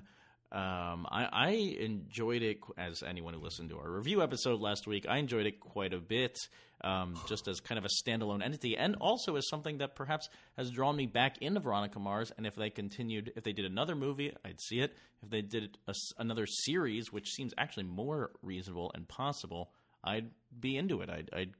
um, 0.51 1.07
I, 1.11 1.27
I 1.31 1.49
enjoyed 1.79 2.43
it. 2.43 2.59
As 2.77 3.03
anyone 3.03 3.33
who 3.33 3.41
listened 3.41 3.71
to 3.71 3.77
our 3.77 3.89
review 3.89 4.21
episode 4.21 4.61
last 4.61 4.87
week, 4.87 5.05
I 5.09 5.17
enjoyed 5.17 5.47
it 5.47 5.59
quite 5.59 5.93
a 5.93 5.99
bit, 5.99 6.37
um, 6.83 7.19
just 7.27 7.47
as 7.47 7.59
kind 7.59 7.77
of 7.77 7.85
a 7.85 7.87
standalone 7.87 8.43
entity, 8.43 8.75
and 8.77 8.95
also 8.99 9.35
as 9.35 9.47
something 9.47 9.77
that 9.77 9.95
perhaps 9.95 10.29
has 10.57 10.69
drawn 10.71 10.95
me 10.95 11.05
back 11.05 11.41
into 11.41 11.59
Veronica 11.59 11.99
Mars. 11.99 12.31
And 12.37 12.45
if 12.45 12.55
they 12.55 12.69
continued, 12.69 13.31
if 13.35 13.43
they 13.43 13.53
did 13.53 13.65
another 13.65 13.95
movie, 13.95 14.35
I'd 14.43 14.61
see 14.61 14.79
it. 14.79 14.95
If 15.21 15.29
they 15.29 15.41
did 15.41 15.77
a 15.87 15.93
another 16.17 16.45
series, 16.45 17.11
which 17.11 17.29
seems 17.29 17.53
actually 17.57 17.85
more 17.85 18.31
reasonable 18.41 18.91
and 18.93 19.07
possible, 19.07 19.71
I'd 20.03 20.29
be 20.59 20.77
into 20.77 21.01
it. 21.01 21.09
I'd, 21.09 21.29
I'd 21.33 21.53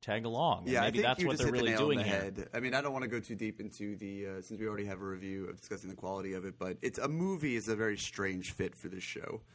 tag 0.00 0.24
along. 0.24 0.64
Yeah, 0.66 0.80
maybe 0.82 0.86
I 0.86 0.90
think 0.90 1.04
that's 1.04 1.20
you 1.20 1.26
what 1.26 1.32
just 1.34 1.42
they're 1.44 1.52
really 1.52 1.72
the 1.72 1.78
doing 1.78 1.98
the 1.98 2.04
here. 2.04 2.32
I 2.54 2.60
mean, 2.60 2.74
I 2.74 2.80
don't 2.80 2.92
want 2.92 3.02
to 3.02 3.08
go 3.08 3.20
too 3.20 3.34
deep 3.34 3.60
into 3.60 3.96
the 3.96 4.26
uh, 4.26 4.42
since 4.42 4.60
we 4.60 4.66
already 4.66 4.86
have 4.86 5.00
a 5.00 5.04
review 5.04 5.48
of 5.48 5.56
discussing 5.56 5.90
the 5.90 5.96
quality 5.96 6.34
of 6.34 6.44
it, 6.44 6.58
but 6.58 6.76
it's 6.82 6.98
a 6.98 7.08
movie 7.08 7.56
is 7.56 7.68
a 7.68 7.76
very 7.76 7.96
strange 7.96 8.52
fit 8.52 8.74
for 8.76 8.88
this 8.88 9.04
show. 9.04 9.40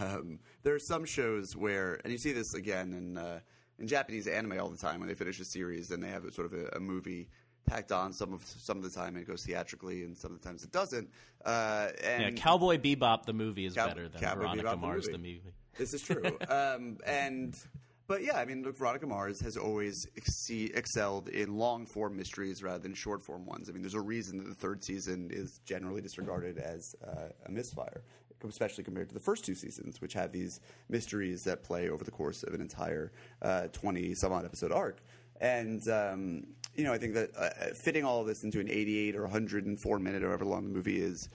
Um, 0.00 0.38
there 0.62 0.74
are 0.74 0.78
some 0.78 1.04
shows 1.04 1.54
where, 1.54 2.00
and 2.02 2.10
you 2.10 2.18
see 2.18 2.32
this 2.32 2.54
again 2.54 2.94
in 2.94 3.18
uh, 3.18 3.40
in 3.78 3.86
Japanese 3.86 4.26
anime 4.26 4.58
all 4.60 4.68
the 4.68 4.76
time 4.76 5.00
when 5.00 5.08
they 5.08 5.14
finish 5.14 5.38
a 5.40 5.44
series, 5.44 5.88
then 5.88 6.00
they 6.00 6.08
have 6.08 6.24
a, 6.24 6.32
sort 6.32 6.46
of 6.46 6.54
a, 6.54 6.68
a 6.76 6.80
movie 6.80 7.28
tacked 7.68 7.92
on. 7.92 8.12
Some 8.12 8.32
of 8.32 8.44
some 8.44 8.76
of 8.78 8.82
the 8.82 8.90
time 8.90 9.16
it 9.16 9.26
goes 9.26 9.44
theatrically, 9.44 10.04
and 10.04 10.16
some 10.16 10.32
of 10.32 10.40
the 10.40 10.48
times 10.48 10.64
it 10.64 10.72
doesn't. 10.72 11.08
Uh, 11.44 11.88
and 12.02 12.36
Yeah, 12.36 12.42
Cowboy 12.42 12.78
Bebop 12.78 13.24
the 13.24 13.32
movie 13.32 13.66
is 13.66 13.74
Cow- 13.74 13.88
better 13.88 14.08
than 14.08 14.20
Cowboy 14.20 14.40
Veronica 14.40 14.64
Bebop 14.64 14.70
the 14.70 14.76
Mars 14.76 15.06
movie. 15.06 15.12
the 15.12 15.18
movie. 15.18 15.54
This 15.78 15.94
is 15.94 16.02
true. 16.02 16.38
um, 16.48 16.98
and 17.06 17.56
but 18.06 18.22
yeah, 18.22 18.36
I 18.36 18.44
mean, 18.44 18.62
look, 18.62 18.76
Veronica 18.76 19.06
Mars 19.06 19.40
has 19.40 19.56
always 19.56 20.06
exce- 20.16 20.76
excelled 20.76 21.28
in 21.28 21.56
long 21.56 21.86
form 21.86 22.16
mysteries 22.16 22.62
rather 22.62 22.78
than 22.78 22.94
short 22.94 23.22
form 23.22 23.44
ones. 23.44 23.68
I 23.68 23.72
mean, 23.72 23.82
there's 23.82 23.94
a 23.94 24.00
reason 24.00 24.38
that 24.38 24.48
the 24.48 24.54
third 24.54 24.84
season 24.84 25.30
is 25.32 25.60
generally 25.64 26.00
disregarded 26.00 26.58
as 26.58 26.94
uh, 27.06 27.28
a 27.46 27.50
misfire, 27.50 28.02
especially 28.48 28.84
compared 28.84 29.08
to 29.08 29.14
the 29.14 29.20
first 29.20 29.44
two 29.44 29.54
seasons, 29.54 30.00
which 30.00 30.12
have 30.14 30.32
these 30.32 30.60
mysteries 30.88 31.42
that 31.44 31.62
play 31.62 31.88
over 31.88 32.04
the 32.04 32.10
course 32.10 32.42
of 32.42 32.54
an 32.54 32.60
entire 32.60 33.12
twenty 33.72 34.14
some 34.14 34.32
odd 34.32 34.44
episode 34.44 34.72
arc. 34.72 35.00
And 35.40 35.86
um, 35.88 36.46
you 36.74 36.84
know, 36.84 36.92
I 36.92 36.98
think 36.98 37.14
that 37.14 37.30
uh, 37.36 37.74
fitting 37.74 38.04
all 38.04 38.20
of 38.20 38.26
this 38.26 38.44
into 38.44 38.60
an 38.60 38.68
88 38.68 39.16
or 39.16 39.22
104 39.22 39.98
minute, 39.98 40.22
or 40.22 40.28
however 40.28 40.44
long 40.44 40.64
the 40.64 40.70
movie 40.70 41.00
is, 41.00 41.28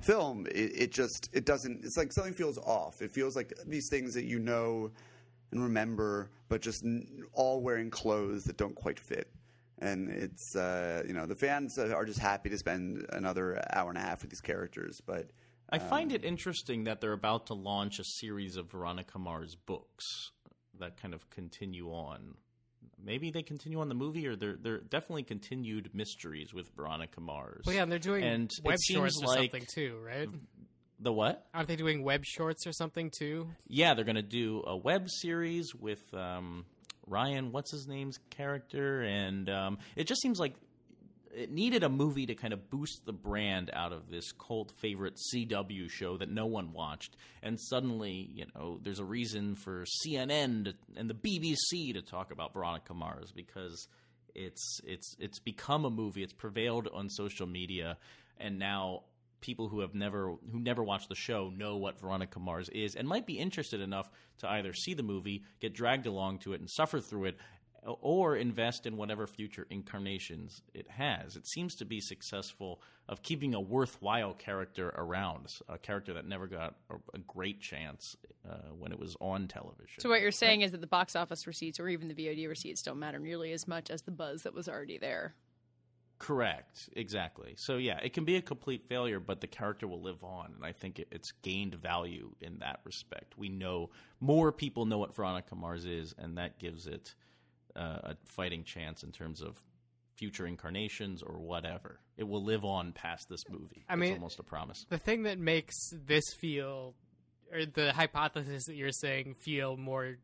film, 0.00 0.46
it, 0.46 0.72
it 0.74 0.92
just 0.92 1.30
it 1.32 1.44
doesn't. 1.44 1.84
It's 1.84 1.96
like 1.96 2.12
something 2.12 2.32
feels 2.32 2.58
off. 2.58 3.02
It 3.02 3.10
feels 3.10 3.36
like 3.36 3.52
these 3.66 3.88
things 3.88 4.14
that 4.14 4.24
you 4.24 4.38
know 4.38 4.90
and 5.52 5.62
remember, 5.62 6.30
but 6.48 6.60
just 6.60 6.84
all 7.32 7.60
wearing 7.60 7.90
clothes 7.90 8.44
that 8.44 8.56
don't 8.56 8.74
quite 8.74 8.98
fit. 8.98 9.28
And 9.78 10.10
it's 10.10 10.54
uh, 10.56 11.02
you 11.06 11.14
know 11.14 11.26
the 11.26 11.34
fans 11.34 11.78
are 11.78 12.04
just 12.04 12.18
happy 12.18 12.50
to 12.50 12.58
spend 12.58 13.06
another 13.10 13.62
hour 13.72 13.88
and 13.88 13.98
a 13.98 14.02
half 14.02 14.22
with 14.22 14.30
these 14.30 14.40
characters, 14.40 15.00
but 15.04 15.30
I 15.72 15.78
find 15.78 16.12
it 16.12 16.24
interesting 16.24 16.84
that 16.84 17.00
they're 17.00 17.12
about 17.12 17.46
to 17.46 17.54
launch 17.54 17.98
a 17.98 18.04
series 18.04 18.56
of 18.56 18.70
Veronica 18.70 19.18
Mars 19.18 19.56
books 19.66 20.04
that 20.78 21.00
kind 21.00 21.14
of 21.14 21.28
continue 21.30 21.88
on. 21.90 22.34
Maybe 23.02 23.30
they 23.30 23.42
continue 23.42 23.80
on 23.80 23.88
the 23.88 23.94
movie, 23.94 24.26
or 24.26 24.36
they're 24.36 24.56
they're 24.60 24.78
definitely 24.78 25.22
continued 25.22 25.90
mysteries 25.94 26.52
with 26.52 26.68
Veronica 26.76 27.20
Mars. 27.20 27.62
Well, 27.64 27.74
yeah, 27.74 27.82
and 27.82 27.92
they're 27.92 27.98
doing 27.98 28.24
and 28.24 28.50
web 28.64 28.78
shorts 28.82 29.22
or 29.22 29.26
like 29.26 29.38
something 29.38 29.66
too, 29.74 29.98
right? 30.04 30.28
the 31.00 31.12
what? 31.12 31.46
Aren't 31.54 31.68
they 31.68 31.76
doing 31.76 32.02
web 32.02 32.24
shorts 32.24 32.66
or 32.66 32.72
something 32.72 33.10
too? 33.16 33.48
Yeah, 33.66 33.94
they're 33.94 34.04
going 34.04 34.16
to 34.16 34.22
do 34.22 34.62
a 34.66 34.76
web 34.76 35.08
series 35.08 35.74
with 35.74 36.02
um, 36.14 36.66
Ryan, 37.06 37.52
what's 37.52 37.72
his 37.72 37.86
name's 37.88 38.18
character, 38.28 39.02
and 39.02 39.48
um, 39.48 39.78
it 39.96 40.06
just 40.06 40.20
seems 40.20 40.38
like 40.38 40.54
it 41.34 41.50
needed 41.50 41.82
a 41.82 41.88
movie 41.88 42.26
to 42.26 42.34
kind 42.34 42.52
of 42.52 42.70
boost 42.70 43.04
the 43.06 43.12
brand 43.12 43.70
out 43.72 43.92
of 43.92 44.10
this 44.10 44.32
cult 44.32 44.72
favorite 44.78 45.16
CW 45.16 45.90
show 45.90 46.16
that 46.16 46.30
no 46.30 46.46
one 46.46 46.72
watched, 46.72 47.16
and 47.42 47.58
suddenly, 47.60 48.30
you 48.34 48.46
know, 48.54 48.78
there's 48.82 48.98
a 48.98 49.04
reason 49.04 49.54
for 49.54 49.84
CNN 50.04 50.64
to, 50.64 50.74
and 50.96 51.08
the 51.08 51.14
BBC 51.14 51.94
to 51.94 52.02
talk 52.02 52.32
about 52.32 52.52
Veronica 52.52 52.94
Mars 52.94 53.32
because 53.32 53.88
it's 54.34 54.80
it's 54.84 55.16
it's 55.18 55.38
become 55.38 55.84
a 55.84 55.90
movie. 55.90 56.22
It's 56.22 56.32
prevailed 56.32 56.88
on 56.92 57.08
social 57.08 57.46
media, 57.46 57.96
and 58.38 58.58
now 58.58 59.04
people 59.40 59.68
who 59.68 59.80
have 59.80 59.94
never 59.94 60.34
who 60.52 60.60
never 60.60 60.82
watched 60.82 61.08
the 61.08 61.14
show 61.14 61.50
know 61.50 61.76
what 61.76 61.98
Veronica 61.98 62.38
Mars 62.38 62.68
is 62.70 62.94
and 62.94 63.08
might 63.08 63.26
be 63.26 63.38
interested 63.38 63.80
enough 63.80 64.10
to 64.38 64.48
either 64.48 64.72
see 64.72 64.94
the 64.94 65.02
movie, 65.02 65.44
get 65.60 65.74
dragged 65.74 66.06
along 66.06 66.38
to 66.38 66.52
it, 66.52 66.60
and 66.60 66.70
suffer 66.70 67.00
through 67.00 67.26
it, 67.26 67.38
or 67.86 68.36
invest 68.36 68.86
in 68.86 68.96
whatever 68.96 69.26
future 69.26 69.66
incarnations 69.70 70.62
it 70.74 70.88
has. 70.88 71.36
It 71.36 71.46
seems 71.46 71.74
to 71.76 71.84
be 71.84 72.00
successful 72.00 72.80
of 73.08 73.22
keeping 73.22 73.54
a 73.54 73.60
worthwhile 73.60 74.34
character 74.34 74.92
around, 74.96 75.54
a 75.68 75.78
character 75.78 76.12
that 76.14 76.26
never 76.26 76.46
got 76.46 76.76
a, 77.14 77.18
great 77.26 77.60
chance 77.60 78.16
uh, 78.48 78.54
when 78.78 78.92
it 78.92 78.98
was 78.98 79.16
on 79.20 79.46
television. 79.46 80.00
So 80.00 80.08
what 80.08 80.20
you're 80.20 80.30
saying 80.30 80.62
is 80.62 80.72
that 80.72 80.80
the 80.80 80.86
box 80.86 81.16
office 81.16 81.46
receipts 81.46 81.78
or 81.80 81.88
even 81.88 82.08
the 82.08 82.14
VOD 82.14 82.48
receipts 82.48 82.82
don't 82.82 82.98
matter 82.98 83.18
nearly 83.18 83.52
as 83.52 83.68
much 83.68 83.90
as 83.90 84.02
the 84.02 84.10
buzz 84.10 84.42
that 84.42 84.54
was 84.54 84.68
already 84.68 84.98
there. 84.98 85.34
Correct, 86.20 86.90
exactly. 86.96 87.54
So 87.56 87.78
yeah, 87.78 87.98
it 88.02 88.12
can 88.12 88.26
be 88.26 88.36
a 88.36 88.42
complete 88.42 88.84
failure, 88.84 89.20
but 89.20 89.40
the 89.40 89.46
character 89.46 89.88
will 89.88 90.02
live 90.02 90.22
on, 90.22 90.52
and 90.54 90.64
I 90.64 90.72
think 90.72 90.98
it, 90.98 91.08
it's 91.10 91.32
gained 91.32 91.74
value 91.76 92.30
in 92.42 92.58
that 92.58 92.80
respect. 92.84 93.38
We 93.38 93.48
know 93.48 93.88
more 94.20 94.52
people 94.52 94.84
know 94.84 94.98
what 94.98 95.16
Veronica 95.16 95.54
Mars 95.54 95.86
is, 95.86 96.14
and 96.18 96.36
that 96.36 96.58
gives 96.58 96.86
it 96.86 97.14
uh, 97.76 97.98
a 98.02 98.16
fighting 98.24 98.64
chance 98.64 99.02
in 99.02 99.12
terms 99.12 99.40
of 99.40 99.58
future 100.16 100.46
incarnations 100.46 101.22
or 101.22 101.38
whatever. 101.38 101.98
It 102.16 102.24
will 102.24 102.44
live 102.44 102.64
on 102.64 102.92
past 102.92 103.28
this 103.28 103.48
movie. 103.48 103.84
I 103.88 103.96
mean- 103.96 104.10
it's 104.12 104.18
almost 104.18 104.38
a 104.38 104.42
promise. 104.42 104.84
The 104.88 104.98
thing 104.98 105.22
that 105.22 105.38
makes 105.38 105.76
this 106.06 106.24
feel, 106.34 106.94
or 107.52 107.64
the 107.64 107.92
hypothesis 107.92 108.66
that 108.66 108.74
you're 108.74 108.92
saying 108.92 109.34
feel 109.34 109.76
more 109.76 110.16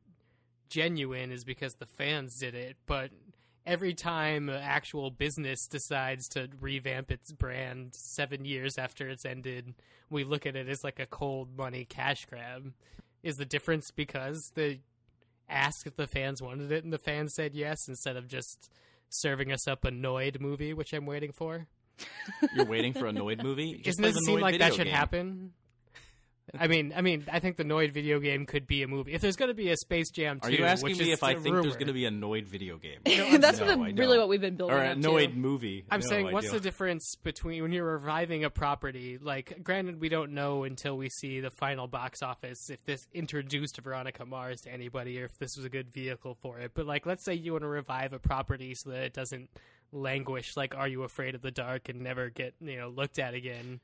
genuine, 0.69 1.31
is 1.33 1.45
because 1.45 1.75
the 1.75 1.87
fans 1.87 2.39
did 2.39 2.55
it. 2.55 2.77
But 2.87 3.11
every 3.65 3.95
time 3.95 4.49
an 4.49 4.61
actual 4.63 5.11
business 5.11 5.67
decides 5.67 6.29
to 6.29 6.49
revamp 6.61 7.11
its 7.11 7.33
brand 7.33 7.95
seven 7.95 8.45
years 8.45 8.77
after 8.79 9.09
it's 9.09 9.25
ended, 9.25 9.75
we 10.11 10.25
look 10.25 10.47
at 10.47 10.57
it 10.57 10.69
as 10.69 10.85
like 10.85 11.01
a 11.01 11.07
cold 11.07 11.57
money 11.57 11.85
cash 11.85 12.27
grab. 12.27 12.73
Is 13.23 13.37
the 13.39 13.45
difference 13.47 13.91
because 13.91 14.53
the 14.55 14.79
asked 15.49 15.87
if 15.87 15.97
the 15.97 16.07
fans 16.07 16.43
wanted 16.43 16.73
it 16.73 16.85
and 16.85 16.93
the 16.93 16.99
fans 16.99 17.35
said 17.35 17.55
yes 17.55 17.89
instead 17.89 18.17
of 18.17 18.29
just 18.29 18.71
serving 19.09 19.53
us 19.53 19.67
up 19.69 19.85
a 19.85 19.91
Noid 19.91 20.41
movie, 20.41 20.73
which 20.75 20.93
I'm 20.93 21.07
waiting 21.07 21.33
for? 21.33 21.67
You're 22.55 22.67
waiting 22.67 22.93
for 22.93 23.07
a 23.07 23.13
Noid 23.13 23.43
movie? 23.43 23.81
Just 23.83 23.99
Doesn't 23.99 24.19
it 24.19 24.25
seem 24.27 24.41
like 24.41 24.59
that 24.59 24.75
should 24.75 24.85
game. 24.87 24.95
happen? 24.95 25.53
I 26.59 26.69
mean, 26.69 26.93
I 26.97 27.01
mean, 27.01 27.25
I 27.31 27.41
think 27.41 27.57
the 27.57 27.65
Noid 27.65 27.91
video 27.93 28.21
game 28.21 28.47
could 28.47 28.67
be 28.69 28.83
a 28.85 28.89
movie. 28.89 29.13
If 29.13 29.21
there's 29.21 29.35
going 29.37 29.49
to 29.49 29.55
be 29.55 29.71
a 29.71 29.77
Space 29.77 30.11
Jam 30.11 30.39
2, 30.41 30.47
Are 30.47 30.51
you 30.53 30.65
asking 30.65 30.91
which 30.91 30.99
me 31.01 31.11
is 31.11 31.19
if 31.19 31.25
I 31.25 31.33
a 31.33 31.41
think 31.41 31.55
there's 31.61 31.75
going 31.75 31.89
to 31.89 31.93
be 31.93 32.05
a 32.07 32.11
Noid 32.11 32.45
video 32.45 32.79
game? 32.79 33.01
That's 33.41 33.59
No, 33.59 33.77
what 33.77 33.99
really 33.99 34.17
what 34.17 34.29
we've 34.29 34.41
been 34.41 34.55
building 34.57 34.77
Or 34.77 34.83
a 34.83 34.91
up 34.93 34.99
Noid 34.99 35.33
to. 35.33 35.37
movie. 35.37 35.85
I'm 35.91 36.01
No, 36.01 36.07
saying, 36.07 36.29
I 36.29 36.33
what's 36.33 36.47
the 36.47 36.53
don't. 36.55 36.63
difference 36.63 37.17
between 37.25 37.63
when 37.63 37.73
you're 37.73 37.85
reviving 37.85 38.45
a 38.45 38.51
property? 38.51 39.19
Like, 39.21 39.63
granted, 39.65 40.01
we 40.01 40.09
don't 40.09 40.33
know 40.35 40.63
until 40.65 40.97
we 40.97 41.09
see 41.09 41.41
the 41.41 41.51
final 41.51 41.89
box 41.89 42.23
office 42.23 42.71
if 42.71 42.85
this 42.85 43.07
introduced 43.13 43.79
Veronica 43.81 44.25
Mars 44.25 44.61
to 44.63 44.73
anybody 44.73 45.21
or 45.21 45.25
if 45.25 45.37
this 45.39 45.57
was 45.57 45.65
a 45.65 45.71
good 45.71 45.93
vehicle 45.93 46.37
for 46.43 46.61
it. 46.61 46.73
But 46.75 46.87
like, 46.87 47.07
let's 47.07 47.25
say 47.25 47.35
you 47.35 47.53
want 47.53 47.63
to 47.65 47.69
revive 47.69 48.13
a 48.13 48.19
property 48.21 48.75
so 48.77 48.91
that 48.91 49.03
it 49.03 49.13
doesn't 49.15 49.51
languish. 49.93 50.57
Like, 50.57 50.77
Are 50.77 50.87
You 50.89 51.03
Afraid 51.03 51.35
of 51.35 51.43
the 51.43 51.51
Dark 51.51 51.89
and 51.89 52.03
never 52.03 52.31
get 52.31 52.55
you 52.61 52.77
know 52.79 52.89
looked 52.89 53.19
at 53.19 53.35
again? 53.35 53.81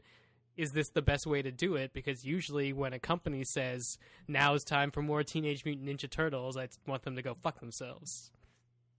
Is 0.57 0.73
this 0.73 0.91
the 0.91 1.03
best 1.03 1.27
way 1.27 1.43
to 1.43 1.51
do 1.51 1.77
it? 1.77 1.93
Because 1.93 2.25
usually, 2.25 2.73
when 2.73 2.93
a 2.93 2.99
company 2.99 3.45
says 3.45 3.99
now 4.29 4.55
is 4.55 4.65
time 4.65 4.91
for 4.91 5.03
more 5.03 5.23
Teenage 5.23 5.65
Mutant 5.65 5.89
Ninja 5.89 6.11
Turtles, 6.11 6.57
I 6.57 6.69
want 6.87 7.03
them 7.03 7.17
to 7.17 7.23
go 7.23 7.35
fuck 7.43 7.61
themselves. 7.61 8.31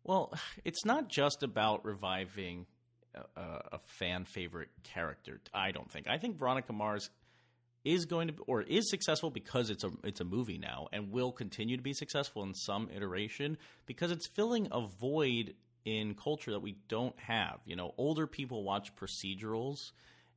Well, 0.04 0.34
it's 0.66 0.84
not 0.86 1.10
just 1.10 1.44
about 1.44 1.86
reviving 1.86 2.66
a, 3.36 3.42
a 3.74 3.80
fan 3.86 4.26
favorite 4.26 4.70
character. 4.84 5.40
I 5.54 5.72
don't 5.72 5.90
think. 5.92 6.08
I 6.08 6.18
think 6.18 6.38
Veronica 6.38 6.74
Mars 6.74 7.10
is 7.84 8.06
going 8.06 8.30
to 8.30 8.36
or 8.48 8.62
is 8.62 8.90
successful 8.90 9.30
because 9.30 9.70
it's 9.70 9.84
a 9.84 9.92
it's 10.04 10.22
a 10.22 10.26
movie 10.26 10.58
now 10.58 10.88
and 10.94 11.12
will 11.12 11.32
continue 11.32 11.76
to 11.78 11.84
be 11.84 11.94
successful 11.94 12.44
in 12.44 12.54
some 12.54 12.90
iteration 12.96 13.58
because 13.86 14.12
it's 14.12 14.28
filling 14.28 14.68
a 14.72 14.88
void 15.02 15.54
in 15.86 16.16
culture 16.16 16.52
that 16.52 16.62
we 16.62 16.78
don't 16.88 17.18
have. 17.20 17.60
You 17.66 17.76
know, 17.76 17.94
older 17.98 18.26
people 18.26 18.64
watch 18.64 18.96
procedurals 18.96 19.92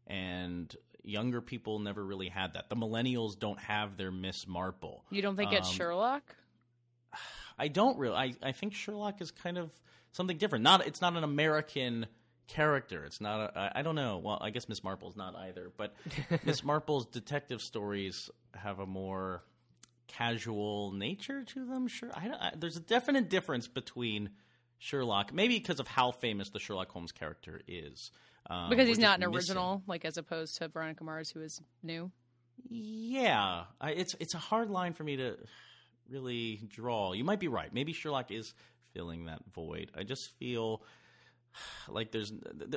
and 0.06 0.74
younger 1.06 1.40
people 1.40 1.78
never 1.78 2.04
really 2.04 2.28
had 2.28 2.54
that. 2.54 2.68
The 2.68 2.76
millennials 2.76 3.38
don't 3.38 3.58
have 3.60 3.96
their 3.96 4.10
Miss 4.10 4.46
Marple. 4.46 5.04
You 5.10 5.22
don't 5.22 5.36
think 5.36 5.52
it's 5.52 5.68
Um, 5.68 5.74
Sherlock? 5.74 6.34
I 7.58 7.68
don't 7.68 7.96
really. 7.98 8.14
I, 8.16 8.34
I 8.42 8.52
think 8.52 8.74
Sherlock 8.74 9.20
is 9.22 9.30
kind 9.30 9.56
of 9.56 9.70
something 10.12 10.36
different. 10.36 10.62
Not 10.64 10.86
it's 10.86 11.00
not 11.00 11.16
an 11.16 11.24
American 11.24 12.06
character. 12.48 13.04
It's 13.04 13.20
not. 13.20 13.40
A, 13.40 13.58
I, 13.58 13.72
I 13.76 13.82
don't 13.82 13.94
know. 13.94 14.18
Well, 14.18 14.38
I 14.40 14.50
guess 14.50 14.68
Miss 14.68 14.84
Marple's 14.84 15.16
not 15.16 15.34
either. 15.36 15.70
But 15.76 15.94
Miss 16.44 16.62
Marple's 16.62 17.06
detective 17.06 17.62
stories 17.62 18.28
have 18.54 18.78
a 18.78 18.86
more 18.86 19.42
casual 20.08 20.92
nature 20.92 21.44
to 21.44 21.64
them. 21.66 21.88
Sure, 21.88 22.10
I, 22.14 22.28
don't- 22.28 22.40
I, 22.40 22.52
there's 22.56 22.76
a 22.76 22.80
definite 22.80 23.28
difference 23.28 23.68
between 23.68 24.30
Sherlock, 24.78 25.32
maybe 25.32 25.58
because 25.58 25.80
of 25.80 25.88
how 25.88 26.10
famous 26.12 26.50
the 26.50 26.58
Sherlock 26.58 26.90
Holmes 26.90 27.12
character 27.12 27.60
is. 27.66 28.10
Um, 28.48 28.70
Because 28.70 28.86
he's 28.88 28.98
not 28.98 29.20
an 29.20 29.30
missing- 29.30 29.34
original, 29.56 29.82
like 29.86 30.04
as 30.04 30.16
opposed 30.18 30.56
to 30.58 30.68
Veronica 30.68 31.02
Mars, 31.04 31.30
who 31.30 31.40
is 31.40 31.60
new. 31.82 32.10
Yeah, 32.68 33.64
I, 33.80 33.90
it's 33.92 34.14
it's 34.18 34.34
a 34.34 34.38
hard 34.38 34.70
line 34.70 34.92
for 34.94 35.04
me 35.04 35.16
to 35.16 35.36
really 36.08 36.60
draw. 36.68 37.12
You 37.12 37.24
might 37.24 37.40
be 37.40 37.48
right. 37.48 37.72
Maybe 37.72 37.92
Sherlock 37.92 38.30
is 38.30 38.54
filling 38.94 39.26
that 39.26 39.40
void. 39.54 39.90
I 39.96 40.04
just 40.04 40.30
feel 40.38 40.82
like 41.88 42.12
there's. 42.12 42.32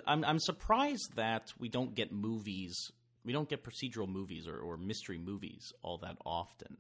I'm 0.08 0.24
I'm 0.26 0.40
surprised 0.40 1.16
that 1.16 1.54
we 1.60 1.70
don't 1.70 1.96
get 1.96 2.12
movies. 2.12 2.92
We 3.26 3.34
don't 3.34 3.48
get 3.50 3.64
procedural 3.64 4.08
movies 4.08 4.48
or, 4.48 4.58
or 4.58 4.78
mystery 4.78 5.18
movies 5.18 5.72
all 5.82 5.98
that 6.00 6.18
often. 6.26 6.78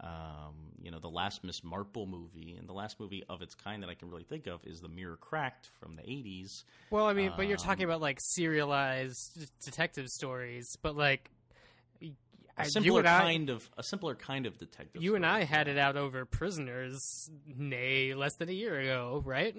Um, 0.00 0.54
you 0.82 0.90
know, 0.90 0.98
the 0.98 1.08
last 1.08 1.42
Miss 1.42 1.64
Marple 1.64 2.06
movie 2.06 2.54
and 2.58 2.68
the 2.68 2.72
last 2.74 3.00
movie 3.00 3.24
of 3.30 3.40
its 3.40 3.54
kind 3.54 3.82
that 3.82 3.88
I 3.88 3.94
can 3.94 4.10
really 4.10 4.24
think 4.24 4.46
of 4.46 4.60
is 4.64 4.80
The 4.80 4.88
Mirror 4.88 5.16
Crack'd 5.16 5.68
from 5.80 5.96
the 5.96 6.02
80s. 6.02 6.64
Well, 6.90 7.06
I 7.06 7.14
mean, 7.14 7.32
but 7.36 7.46
you're 7.48 7.56
talking 7.56 7.84
Um, 7.84 7.90
about 7.90 8.02
like 8.02 8.18
serialized 8.20 9.50
detective 9.64 10.08
stories, 10.08 10.76
but 10.82 10.96
like 10.96 11.30
A 12.02 12.06
you 12.06 12.14
simpler 12.64 13.00
I- 13.06 13.20
kind 13.20 13.50
of 13.50 13.68
a 13.78 13.82
simpler 13.82 14.14
kind 14.14 14.46
of 14.46 14.58
detective. 14.58 15.02
You 15.02 15.14
and. 15.16 15.24
I 15.26 15.44
had 15.44 15.66
it 15.68 15.78
out 15.78 15.96
over 15.96 16.24
Prisoners, 16.26 17.30
nay, 17.46 18.14
less 18.14 18.36
than 18.36 18.48
a 18.48 18.52
year 18.52 18.78
ago, 18.80 19.22
right? 19.24 19.56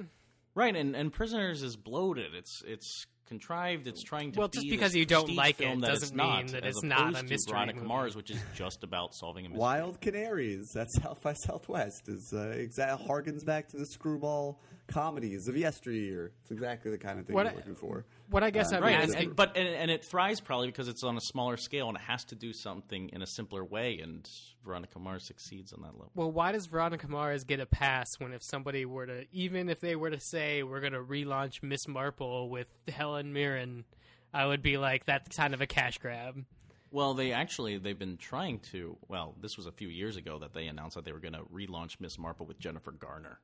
Right, 0.55 0.75
and, 0.75 0.95
and 0.95 1.11
Prisoners 1.13 1.61
is 1.63 1.75
bloated. 1.75 2.33
It's 2.35 2.63
it's 2.65 3.05
contrived. 3.27 3.87
It's 3.87 4.03
trying 4.03 4.31
to 4.31 4.39
Well, 4.39 4.47
be 4.47 4.57
just 4.57 4.69
because 4.69 4.91
this 4.93 4.99
you 4.99 5.05
don't 5.05 5.21
prestige 5.25 5.37
like 5.37 5.61
it 5.61 5.81
that 5.81 5.87
doesn't 5.87 6.03
it's 6.07 6.13
not, 6.13 6.37
mean 6.45 6.53
that 6.53 6.65
it's 6.65 6.83
not 6.83 6.99
opposed 6.99 7.17
a 7.17 7.21
to 7.21 7.27
mystery 7.29 7.51
Veronica 7.51 7.75
movie. 7.77 7.87
Mars, 7.87 8.15
which 8.15 8.31
is 8.31 8.39
just 8.55 8.83
about 8.83 9.13
solving 9.13 9.45
a 9.45 9.49
mystery. 9.49 9.59
Wild 9.61 10.01
Canaries. 10.01 10.71
That's 10.73 10.95
South 11.01 11.21
by 11.21 11.33
Southwest. 11.33 12.07
Is 12.07 12.33
uh, 12.33 12.49
exact 12.57 13.07
harkens 13.07 13.45
back 13.45 13.67
to 13.69 13.77
the 13.77 13.85
screwball 13.85 14.59
comedies 14.87 15.47
of 15.47 15.57
yesteryear. 15.57 16.31
It's 16.43 16.51
exactly 16.51 16.91
the 16.91 16.97
kind 16.97 17.19
of 17.19 17.25
thing 17.27 17.33
What 17.35 17.43
you're 17.45 17.53
I- 17.53 17.55
looking 17.57 17.75
for. 17.75 18.05
what 18.29 18.41
I 18.43 18.49
guess 18.51 18.71
Uh, 18.71 18.77
I'm 18.77 18.83
Right, 18.83 18.93
and, 18.93 19.03
asking- 19.11 19.27
and- 19.27 19.35
but 19.35 19.57
and, 19.57 19.67
and 19.67 19.91
it 19.91 20.05
thrives 20.05 20.39
probably 20.39 20.67
because 20.67 20.87
it's 20.87 21.03
on 21.03 21.17
a 21.17 21.21
smaller 21.21 21.57
scale 21.57 21.89
and 21.89 21.97
it 21.97 22.03
has 22.03 22.23
to 22.25 22.35
do 22.35 22.53
something 22.53 23.09
in 23.11 23.21
a 23.21 23.27
simpler 23.27 23.65
way. 23.65 23.99
And 23.99 24.25
Veronica 24.63 24.99
Mars 24.99 25.25
succeeds 25.27 25.71
on 25.73 25.81
that 25.81 25.93
level. 25.93 26.11
Well, 26.15 26.31
why 26.31 26.51
does 26.53 26.65
Veronica 26.67 27.07
Mars 27.09 27.43
get 27.45 27.59
a 27.59 27.65
pass 27.65 28.07
when 28.19 28.31
if 28.33 28.41
somebody 28.43 28.85
were 28.85 29.05
to, 29.05 29.25
even 29.31 29.69
if 29.69 29.79
they 29.81 29.95
were 29.97 30.09
to 30.09 30.19
say 30.19 30.63
we're 30.63 30.81
going 30.81 30.93
to 30.93 31.03
relaunch 31.03 31.63
Miss 31.63 31.85
Marple 31.87 32.49
with 32.49 32.67
Helen 32.87 33.16
Mirren, 33.25 33.85
I 34.33 34.45
would 34.45 34.61
be 34.61 34.77
like, 34.77 35.05
that's 35.05 35.35
kind 35.35 35.53
of 35.53 35.61
a 35.61 35.67
cash 35.67 35.97
grab. 35.97 36.43
Well, 36.91 37.13
they 37.13 37.33
actually 37.33 37.77
they've 37.77 37.99
been 37.99 38.17
trying 38.17 38.59
to. 38.71 38.95
Well, 39.07 39.35
this 39.41 39.57
was 39.57 39.65
a 39.67 39.71
few 39.71 39.89
years 39.89 40.15
ago 40.15 40.39
that 40.39 40.53
they 40.53 40.67
announced 40.67 40.95
that 40.95 41.03
they 41.05 41.11
were 41.11 41.19
going 41.19 41.33
to 41.33 41.43
relaunch 41.53 41.97
Miss 41.99 42.17
Marple 42.17 42.45
with 42.45 42.59
Jennifer 42.59 42.91
Garner. 42.91 43.39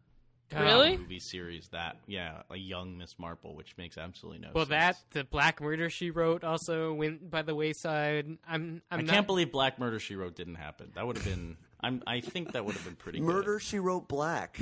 Really? 0.55 0.93
A 0.93 0.97
movie 0.99 1.19
series 1.19 1.67
that 1.69 1.97
yeah, 2.05 2.43
a 2.51 2.55
young 2.57 2.97
Miss 2.97 3.17
Marple, 3.17 3.55
which 3.55 3.75
makes 3.75 3.97
absolutely 3.97 4.39
no 4.39 4.49
Well, 4.53 4.65
sense. 4.67 4.97
that 4.97 4.97
the 5.11 5.23
Black 5.23 5.59
Murder 5.59 5.89
She 5.89 6.11
Wrote 6.11 6.43
also 6.43 6.93
went 6.93 7.29
by 7.31 7.41
the 7.41 7.55
wayside. 7.55 8.27
I'm, 8.47 8.81
I'm 8.91 8.99
I 8.99 9.01
not, 9.01 9.11
can't 9.13 9.27
believe 9.27 9.51
Black 9.51 9.79
Murder 9.79 9.99
She 9.99 10.15
Wrote 10.15 10.35
didn't 10.35 10.55
happen. 10.55 10.91
That 10.95 11.07
would 11.07 11.17
have 11.17 11.25
been. 11.25 11.57
I'm. 11.81 12.03
I 12.05 12.21
think 12.21 12.51
that 12.53 12.63
would 12.65 12.75
have 12.75 12.85
been 12.85 12.95
pretty. 12.95 13.19
Murder 13.19 13.59
She 13.59 13.79
Wrote 13.79 14.07
Black. 14.07 14.59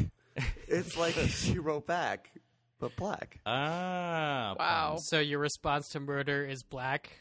It's 0.68 0.96
like 0.98 1.14
She 1.28 1.60
Wrote 1.60 1.86
Back, 1.88 2.32
but 2.82 2.96
black. 2.98 3.40
Good. 3.46 3.50
Ah. 3.52 4.56
Wow. 4.60 4.98
So 4.98 5.20
your 5.20 5.40
response 5.40 5.88
to 5.90 6.02
murder 6.02 6.46
is 6.46 6.64
black. 6.64 7.12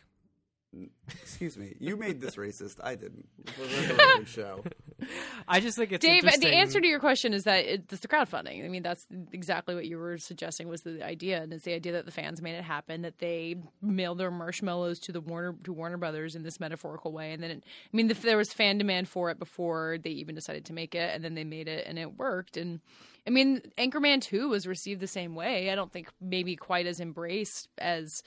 Excuse 1.09 1.57
me. 1.57 1.75
You 1.79 1.97
made 1.97 2.21
this 2.21 2.35
racist. 2.45 2.77
I 2.83 2.97
didn't. 2.97 3.29
We're 3.59 4.23
a 4.23 4.25
show. 4.27 4.65
I 5.49 5.61
just 5.61 5.77
think 5.77 5.93
it's 5.93 6.05
Dave, 6.05 6.23
the 6.23 6.55
answer 6.55 6.81
to 6.81 6.87
your 6.87 7.01
question 7.01 7.35
is 7.35 7.45
that 7.45 7.65
it's 7.65 8.01
the 8.01 8.09
crowdfunding. 8.09 8.65
I 8.65 8.69
mean, 8.69 8.83
that's 8.83 9.07
exactly 9.33 9.75
what 9.75 9.87
you 9.87 9.99
were 9.99 10.19
suggesting 10.19 10.69
was 10.69 10.83
the 10.83 11.05
idea, 11.05 11.43
and 11.43 11.53
it's 11.53 11.65
the 11.65 11.75
idea 11.75 11.93
that 11.93 12.07
the 12.07 12.13
fans 12.13 12.41
made 12.41 12.55
it 12.55 12.65
happen, 12.65 13.03
that 13.03 13.19
they 13.19 13.57
mailed 13.83 14.19
their 14.19 14.31
marshmallows 14.31 14.99
to 15.01 15.13
the 15.13 15.21
Warner 15.21 15.55
to 15.65 15.73
Warner 15.73 15.97
Brothers 15.97 16.37
in 16.37 16.43
this 16.43 16.61
metaphorical 16.61 17.13
way, 17.13 17.33
and 17.33 17.43
then 17.43 17.51
it, 17.51 17.65
I 17.65 17.97
mean, 17.97 18.11
if 18.11 18.23
there 18.23 18.37
was 18.37 18.53
fan 18.53 18.79
demand 18.79 19.09
for 19.09 19.31
it 19.31 19.39
before 19.39 19.99
they 20.03 20.11
even 20.11 20.35
decided 20.35 20.65
to 20.67 20.73
make 20.73 20.95
it, 20.95 21.15
and 21.15 21.25
then 21.25 21.35
they 21.35 21.45
made 21.45 21.69
it, 21.69 21.87
and 21.87 21.99
it 21.99 22.19
worked, 22.19 22.57
and 22.57 22.81
I 23.27 23.31
mean, 23.31 23.61
Anchorman 23.77 24.23
Two 24.23 24.49
was 24.49 24.67
received 24.67 25.01
the 25.01 25.07
same 25.07 25.35
way. 25.35 25.71
I 25.71 25.75
don't 25.75 25.93
think 25.93 26.09
maybe 26.21 26.57
quite 26.57 26.87
as 26.87 27.01
embraced 27.01 27.69
as. 27.79 28.23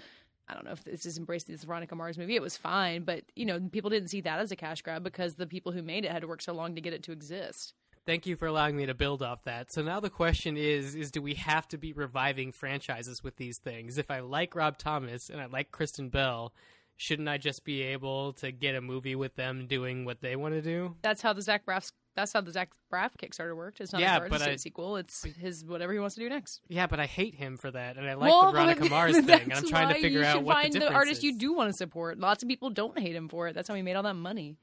I 0.53 0.55
don't 0.55 0.65
know 0.65 0.71
if 0.71 0.83
this 0.83 1.07
is 1.07 1.17
embraced 1.17 1.47
this 1.47 1.63
Veronica 1.63 1.95
Mars 1.95 2.15
movie. 2.15 2.35
It 2.35 2.41
was 2.41 2.55
fine, 2.55 3.03
but 3.03 3.23
you 3.35 3.45
know, 3.45 3.59
people 3.71 3.89
didn't 3.89 4.09
see 4.09 4.21
that 4.21 4.39
as 4.39 4.51
a 4.51 4.55
cash 4.55 4.83
grab 4.83 5.03
because 5.03 5.33
the 5.33 5.47
people 5.47 5.71
who 5.71 5.81
made 5.81 6.05
it 6.05 6.11
had 6.11 6.21
to 6.21 6.27
work 6.27 6.43
so 6.43 6.53
long 6.53 6.75
to 6.75 6.81
get 6.81 6.93
it 6.93 7.01
to 7.03 7.11
exist. 7.11 7.73
Thank 8.05 8.27
you 8.27 8.35
for 8.35 8.45
allowing 8.45 8.75
me 8.75 8.85
to 8.85 8.93
build 8.93 9.23
off 9.23 9.43
that. 9.45 9.71
So 9.71 9.81
now 9.81 9.99
the 9.99 10.11
question 10.11 10.55
is 10.57 10.93
is 10.93 11.09
do 11.09 11.23
we 11.23 11.33
have 11.35 11.67
to 11.69 11.77
be 11.77 11.91
reviving 11.91 12.51
franchises 12.51 13.23
with 13.23 13.37
these 13.37 13.57
things? 13.57 13.97
If 13.97 14.11
I 14.11 14.19
like 14.19 14.55
Rob 14.55 14.77
Thomas 14.77 15.29
and 15.29 15.41
I 15.41 15.47
like 15.47 15.71
Kristen 15.71 16.09
Bell, 16.09 16.53
shouldn't 16.97 17.29
I 17.29 17.37
just 17.39 17.63
be 17.63 17.81
able 17.81 18.33
to 18.33 18.51
get 18.51 18.75
a 18.75 18.81
movie 18.81 19.15
with 19.15 19.35
them 19.35 19.65
doing 19.65 20.05
what 20.05 20.21
they 20.21 20.35
want 20.35 20.53
to 20.53 20.61
do? 20.61 20.95
That's 21.01 21.23
how 21.23 21.33
the 21.33 21.41
Zach 21.41 21.65
Braff. 21.65 21.91
That's 22.15 22.31
how 22.31 22.41
the 22.41 22.51
Zach 22.51 22.71
Braff 22.91 23.11
Kickstarter 23.17 23.55
worked. 23.55 23.81
It's 23.81 23.91
not 23.91 24.01
Yeah, 24.01 24.27
but 24.27 24.41
I- 24.41 24.55
sequel. 24.57 24.97
It's 24.97 25.23
his 25.23 25.65
whatever 25.65 25.93
he 25.93 25.99
wants 25.99 26.15
to 26.15 26.21
do 26.21 26.29
next. 26.29 26.61
Yeah, 26.67 26.85
but 26.87 26.99
I 26.99 27.05
hate 27.05 27.35
him 27.35 27.57
for 27.57 27.71
that, 27.71 27.97
and 27.97 28.07
I 28.07 28.13
like 28.13 28.29
well, 28.29 28.45
the 28.47 28.51
Veronica 28.51 28.85
Mars 28.89 29.19
thing, 29.19 29.41
and 29.41 29.53
I'm 29.53 29.67
trying 29.67 29.93
to 29.93 29.99
figure 29.99 30.23
out 30.23 30.43
what 30.43 30.53
find 30.55 30.73
the 30.73 30.79
difference 30.79 30.95
artist 30.95 31.17
is. 31.19 31.23
you 31.23 31.37
do 31.39 31.53
want 31.53 31.69
to 31.71 31.73
support. 31.77 32.19
Lots 32.19 32.43
of 32.43 32.49
people 32.49 32.69
don't 32.69 32.97
hate 32.99 33.15
him 33.15 33.29
for 33.29 33.47
it. 33.47 33.53
That's 33.55 33.67
how 33.67 33.73
he 33.73 33.81
made 33.81 33.95
all 33.95 34.03
that 34.03 34.13
money. 34.15 34.57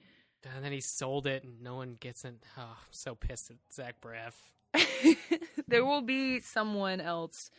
And 0.55 0.65
then 0.65 0.73
he 0.73 0.81
sold 0.81 1.27
it, 1.27 1.45
and 1.45 1.61
no 1.61 1.75
one 1.77 1.97
gets 1.99 2.25
it. 2.25 2.35
Oh, 2.57 2.63
I'm 2.63 2.77
so 2.91 3.15
pissed 3.15 3.51
at 3.51 3.57
Zach 3.73 3.97
Braff. 4.01 4.35
there 5.69 5.85
will 5.85 6.03
be 6.03 6.41
someone 6.41 7.01
else 7.01 7.51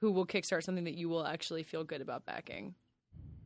who 0.00 0.10
will 0.10 0.26
kickstart 0.26 0.62
something 0.64 0.84
that 0.84 0.94
you 0.94 1.08
will 1.08 1.26
actually 1.26 1.62
feel 1.62 1.84
good 1.84 2.00
about 2.00 2.24
backing. 2.26 2.74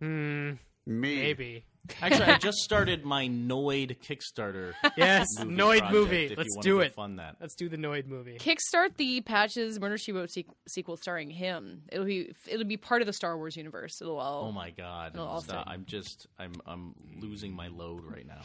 Hmm. 0.01 0.53
Me. 0.89 1.17
Maybe. 1.17 1.65
Actually, 2.03 2.25
I 2.27 2.39
just 2.39 2.59
started 2.59 3.05
my 3.05 3.29
Noid 3.29 3.99
Kickstarter. 4.01 4.73
Yes, 4.97 5.27
movie 5.39 5.55
Noid 5.55 5.79
project, 5.79 5.93
movie. 5.93 6.35
Let's 6.37 6.57
do 6.61 6.81
it. 6.81 6.95
Fund 6.95 7.19
that. 7.19 7.37
Let's 7.41 7.55
do 7.55 7.69
the 7.69 7.77
Noid 7.77 8.07
movie. 8.07 8.39
Kickstart 8.39 8.97
the 8.97 9.21
Patches 9.21 9.79
Murder 9.79 9.97
She 9.99 10.13
Wrote 10.13 10.31
sequ- 10.31 10.53
sequel 10.67 10.97
starring 10.97 11.31
him. 11.31 11.83
It'll 11.93 12.05
be 12.07 12.33
it'll 12.47 12.67
be 12.67 12.77
part 12.79 13.01
of 13.03 13.07
the 13.07 13.13
Star 13.13 13.37
Wars 13.37 13.57
universe. 13.57 14.01
It'll 14.01 14.19
all. 14.19 14.47
Oh 14.47 14.53
my 14.53 14.71
god! 14.71 15.13
It'll 15.15 15.27
all 15.27 15.41
Stop. 15.43 15.67
I'm 15.69 15.85
just 15.87 16.27
I'm 16.39 16.53
I'm 16.67 16.95
losing 17.21 17.53
my 17.53 17.69
load 17.69 18.03
right 18.05 18.27
now. 18.27 18.43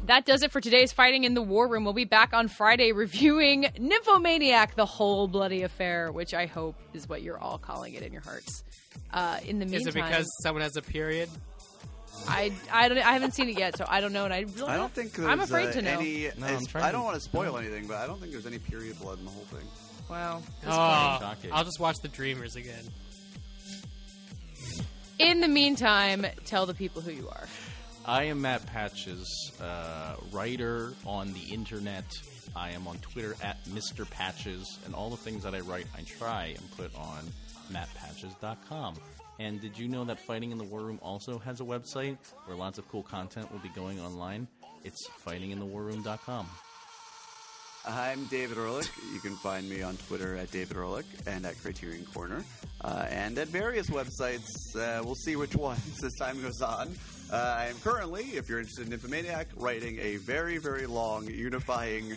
That 0.07 0.25
does 0.25 0.41
it 0.41 0.51
for 0.51 0.61
today's 0.61 0.93
Fighting 0.93 1.25
in 1.25 1.33
the 1.33 1.41
War 1.41 1.67
Room. 1.67 1.83
We'll 1.83 1.93
be 1.93 2.05
back 2.05 2.33
on 2.33 2.47
Friday 2.47 2.93
reviewing 2.93 3.67
Nymphomaniac, 3.77 4.75
the 4.75 4.85
whole 4.85 5.27
bloody 5.27 5.63
affair, 5.63 6.11
which 6.11 6.33
I 6.33 6.45
hope 6.45 6.75
is 6.93 7.09
what 7.09 7.21
you're 7.21 7.37
all 7.37 7.57
calling 7.57 7.93
it 7.93 8.03
in 8.03 8.13
your 8.13 8.21
hearts. 8.21 8.63
Uh, 9.11 9.39
in 9.45 9.59
the 9.59 9.65
meantime, 9.65 9.81
Is 9.81 9.87
it 9.87 9.93
because 9.93 10.25
someone 10.41 10.61
has 10.63 10.75
a 10.77 10.81
period? 10.81 11.29
I 12.27 12.51
I 12.71 12.87
don't 12.89 12.97
I 12.97 13.11
haven't 13.13 13.35
seen 13.35 13.47
it 13.49 13.59
yet, 13.59 13.77
so 13.77 13.85
I 13.87 14.01
don't 14.01 14.11
know, 14.11 14.25
and 14.25 14.33
I 14.33 14.39
really 14.55 14.69
I 14.69 14.77
don't 14.77 14.91
think 14.91 15.13
there's 15.13 15.27
I'm 15.27 15.39
afraid 15.39 15.69
uh, 15.69 15.73
to 15.73 15.81
know. 15.83 15.99
any. 15.99 16.29
No, 16.37 16.47
I'm 16.47 16.65
I 16.75 16.91
don't 16.91 17.01
to- 17.01 17.05
want 17.05 17.15
to 17.15 17.21
spoil 17.21 17.57
anything, 17.57 17.85
but 17.85 17.97
I 17.97 18.07
don't 18.07 18.19
think 18.19 18.31
there's 18.31 18.47
any 18.47 18.57
period 18.59 18.97
blood 18.99 19.19
in 19.19 19.25
the 19.25 19.31
whole 19.31 19.43
thing. 19.45 19.67
Wow. 20.09 20.41
Oh, 20.65 21.35
I'll 21.51 21.63
just 21.65 21.79
watch 21.79 21.97
The 22.01 22.07
Dreamers 22.07 22.55
again. 22.55 22.83
In 25.19 25.41
the 25.41 25.47
meantime, 25.47 26.25
tell 26.45 26.65
the 26.65 26.73
people 26.73 27.01
who 27.01 27.11
you 27.11 27.27
are. 27.29 27.47
I 28.07 28.23
am 28.23 28.41
Matt 28.41 28.65
Patches, 28.67 29.51
uh, 29.61 30.15
writer 30.31 30.93
on 31.05 31.33
the 31.33 31.41
internet. 31.53 32.05
I 32.55 32.69
am 32.71 32.87
on 32.87 32.97
Twitter 32.99 33.35
at 33.43 33.61
Mr. 33.65 34.09
Patches, 34.09 34.79
and 34.85 34.95
all 34.95 35.09
the 35.09 35.17
things 35.17 35.43
that 35.43 35.53
I 35.53 35.59
write, 35.59 35.87
I 35.93 36.03
try 36.03 36.55
and 36.57 36.77
put 36.77 36.95
on 36.95 37.29
mattpatches.com. 37.69 38.95
And 39.39 39.59
did 39.59 39.77
you 39.77 39.89
know 39.89 40.05
that 40.05 40.21
Fighting 40.21 40.51
in 40.51 40.57
the 40.57 40.63
War 40.63 40.83
Room 40.83 40.99
also 41.01 41.37
has 41.39 41.59
a 41.59 41.65
website 41.65 42.17
where 42.45 42.55
lots 42.55 42.77
of 42.77 42.87
cool 42.87 43.03
content 43.03 43.51
will 43.51 43.59
be 43.59 43.69
going 43.69 43.99
online? 43.99 44.47
It's 44.85 45.05
fightinginthewarroom.com. 45.25 46.47
I'm 47.85 48.25
David 48.27 48.57
Ehrlich. 48.57 48.89
You 49.13 49.19
can 49.19 49.35
find 49.35 49.69
me 49.69 49.81
on 49.81 49.97
Twitter 49.97 50.37
at 50.37 50.49
David 50.51 50.77
Ehrlich 50.77 51.05
and 51.25 51.45
at 51.45 51.61
Criterion 51.61 52.05
Corner, 52.13 52.45
uh, 52.81 53.05
and 53.09 53.37
at 53.37 53.49
various 53.49 53.89
websites. 53.89 54.47
Uh, 54.77 55.01
we'll 55.03 55.15
see 55.15 55.35
which 55.35 55.55
ones 55.57 56.01
as 56.01 56.13
time 56.15 56.41
goes 56.41 56.61
on. 56.61 56.95
Uh, 57.31 57.55
I 57.59 57.65
am 57.65 57.75
currently, 57.79 58.23
if 58.37 58.47
you're 58.47 58.59
interested 58.59 58.85
in 58.85 58.91
Nymphomaniac, 58.91 59.47
writing 59.57 59.99
a 59.99 60.15
very, 60.17 60.57
very 60.57 60.85
long, 60.85 61.27
unifying 61.27 62.15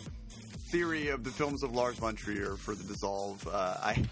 theory 0.71 1.09
of 1.09 1.25
the 1.25 1.31
films 1.31 1.65
of 1.65 1.75
Lars 1.75 1.97
von 1.97 2.15
Trier 2.15 2.55
for 2.57 2.77
the 2.77 2.85
Dissolve. 2.85 3.45
Uh, 3.47 3.77
I 3.83 4.05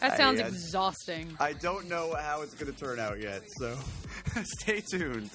That 0.00 0.18
sounds 0.18 0.40
I, 0.40 0.44
uh, 0.44 0.48
exhausting. 0.48 1.34
I 1.40 1.54
don't 1.54 1.88
know 1.88 2.14
how 2.14 2.42
it's 2.42 2.54
going 2.54 2.70
to 2.70 2.78
turn 2.78 3.00
out 3.00 3.20
yet, 3.20 3.42
so 3.58 3.74
stay 4.60 4.82
tuned. 4.82 5.30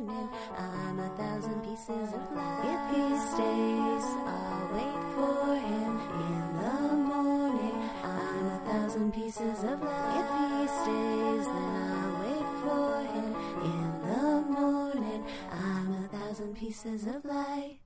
morning. 0.00 0.28
I'm 0.56 0.98
a 1.00 1.08
thousand 1.16 1.60
pieces 1.62 2.14
of 2.14 2.32
light. 2.34 2.64
If 2.64 2.82
he 2.96 3.04
stays, 3.32 4.06
I'll 4.26 4.68
wait 4.72 5.02
for 5.14 5.56
him 5.56 5.92
in 6.26 6.44
the 6.62 6.78
morning. 6.94 7.90
I'm 8.04 8.46
a 8.46 8.60
thousand 8.64 9.12
pieces 9.12 9.64
of 9.64 9.82
light. 9.82 10.20
If 10.20 10.28
he 10.38 10.66
stays, 10.82 11.46
then 11.46 11.74
I'll 11.98 12.14
wait 12.22 12.48
for 12.62 12.90
him 13.14 13.30
in 13.64 13.88
the 14.08 14.60
morning. 14.60 15.24
I'm 15.50 16.04
a 16.04 16.08
thousand 16.08 16.56
pieces 16.56 17.06
of 17.06 17.24
light. 17.24 17.78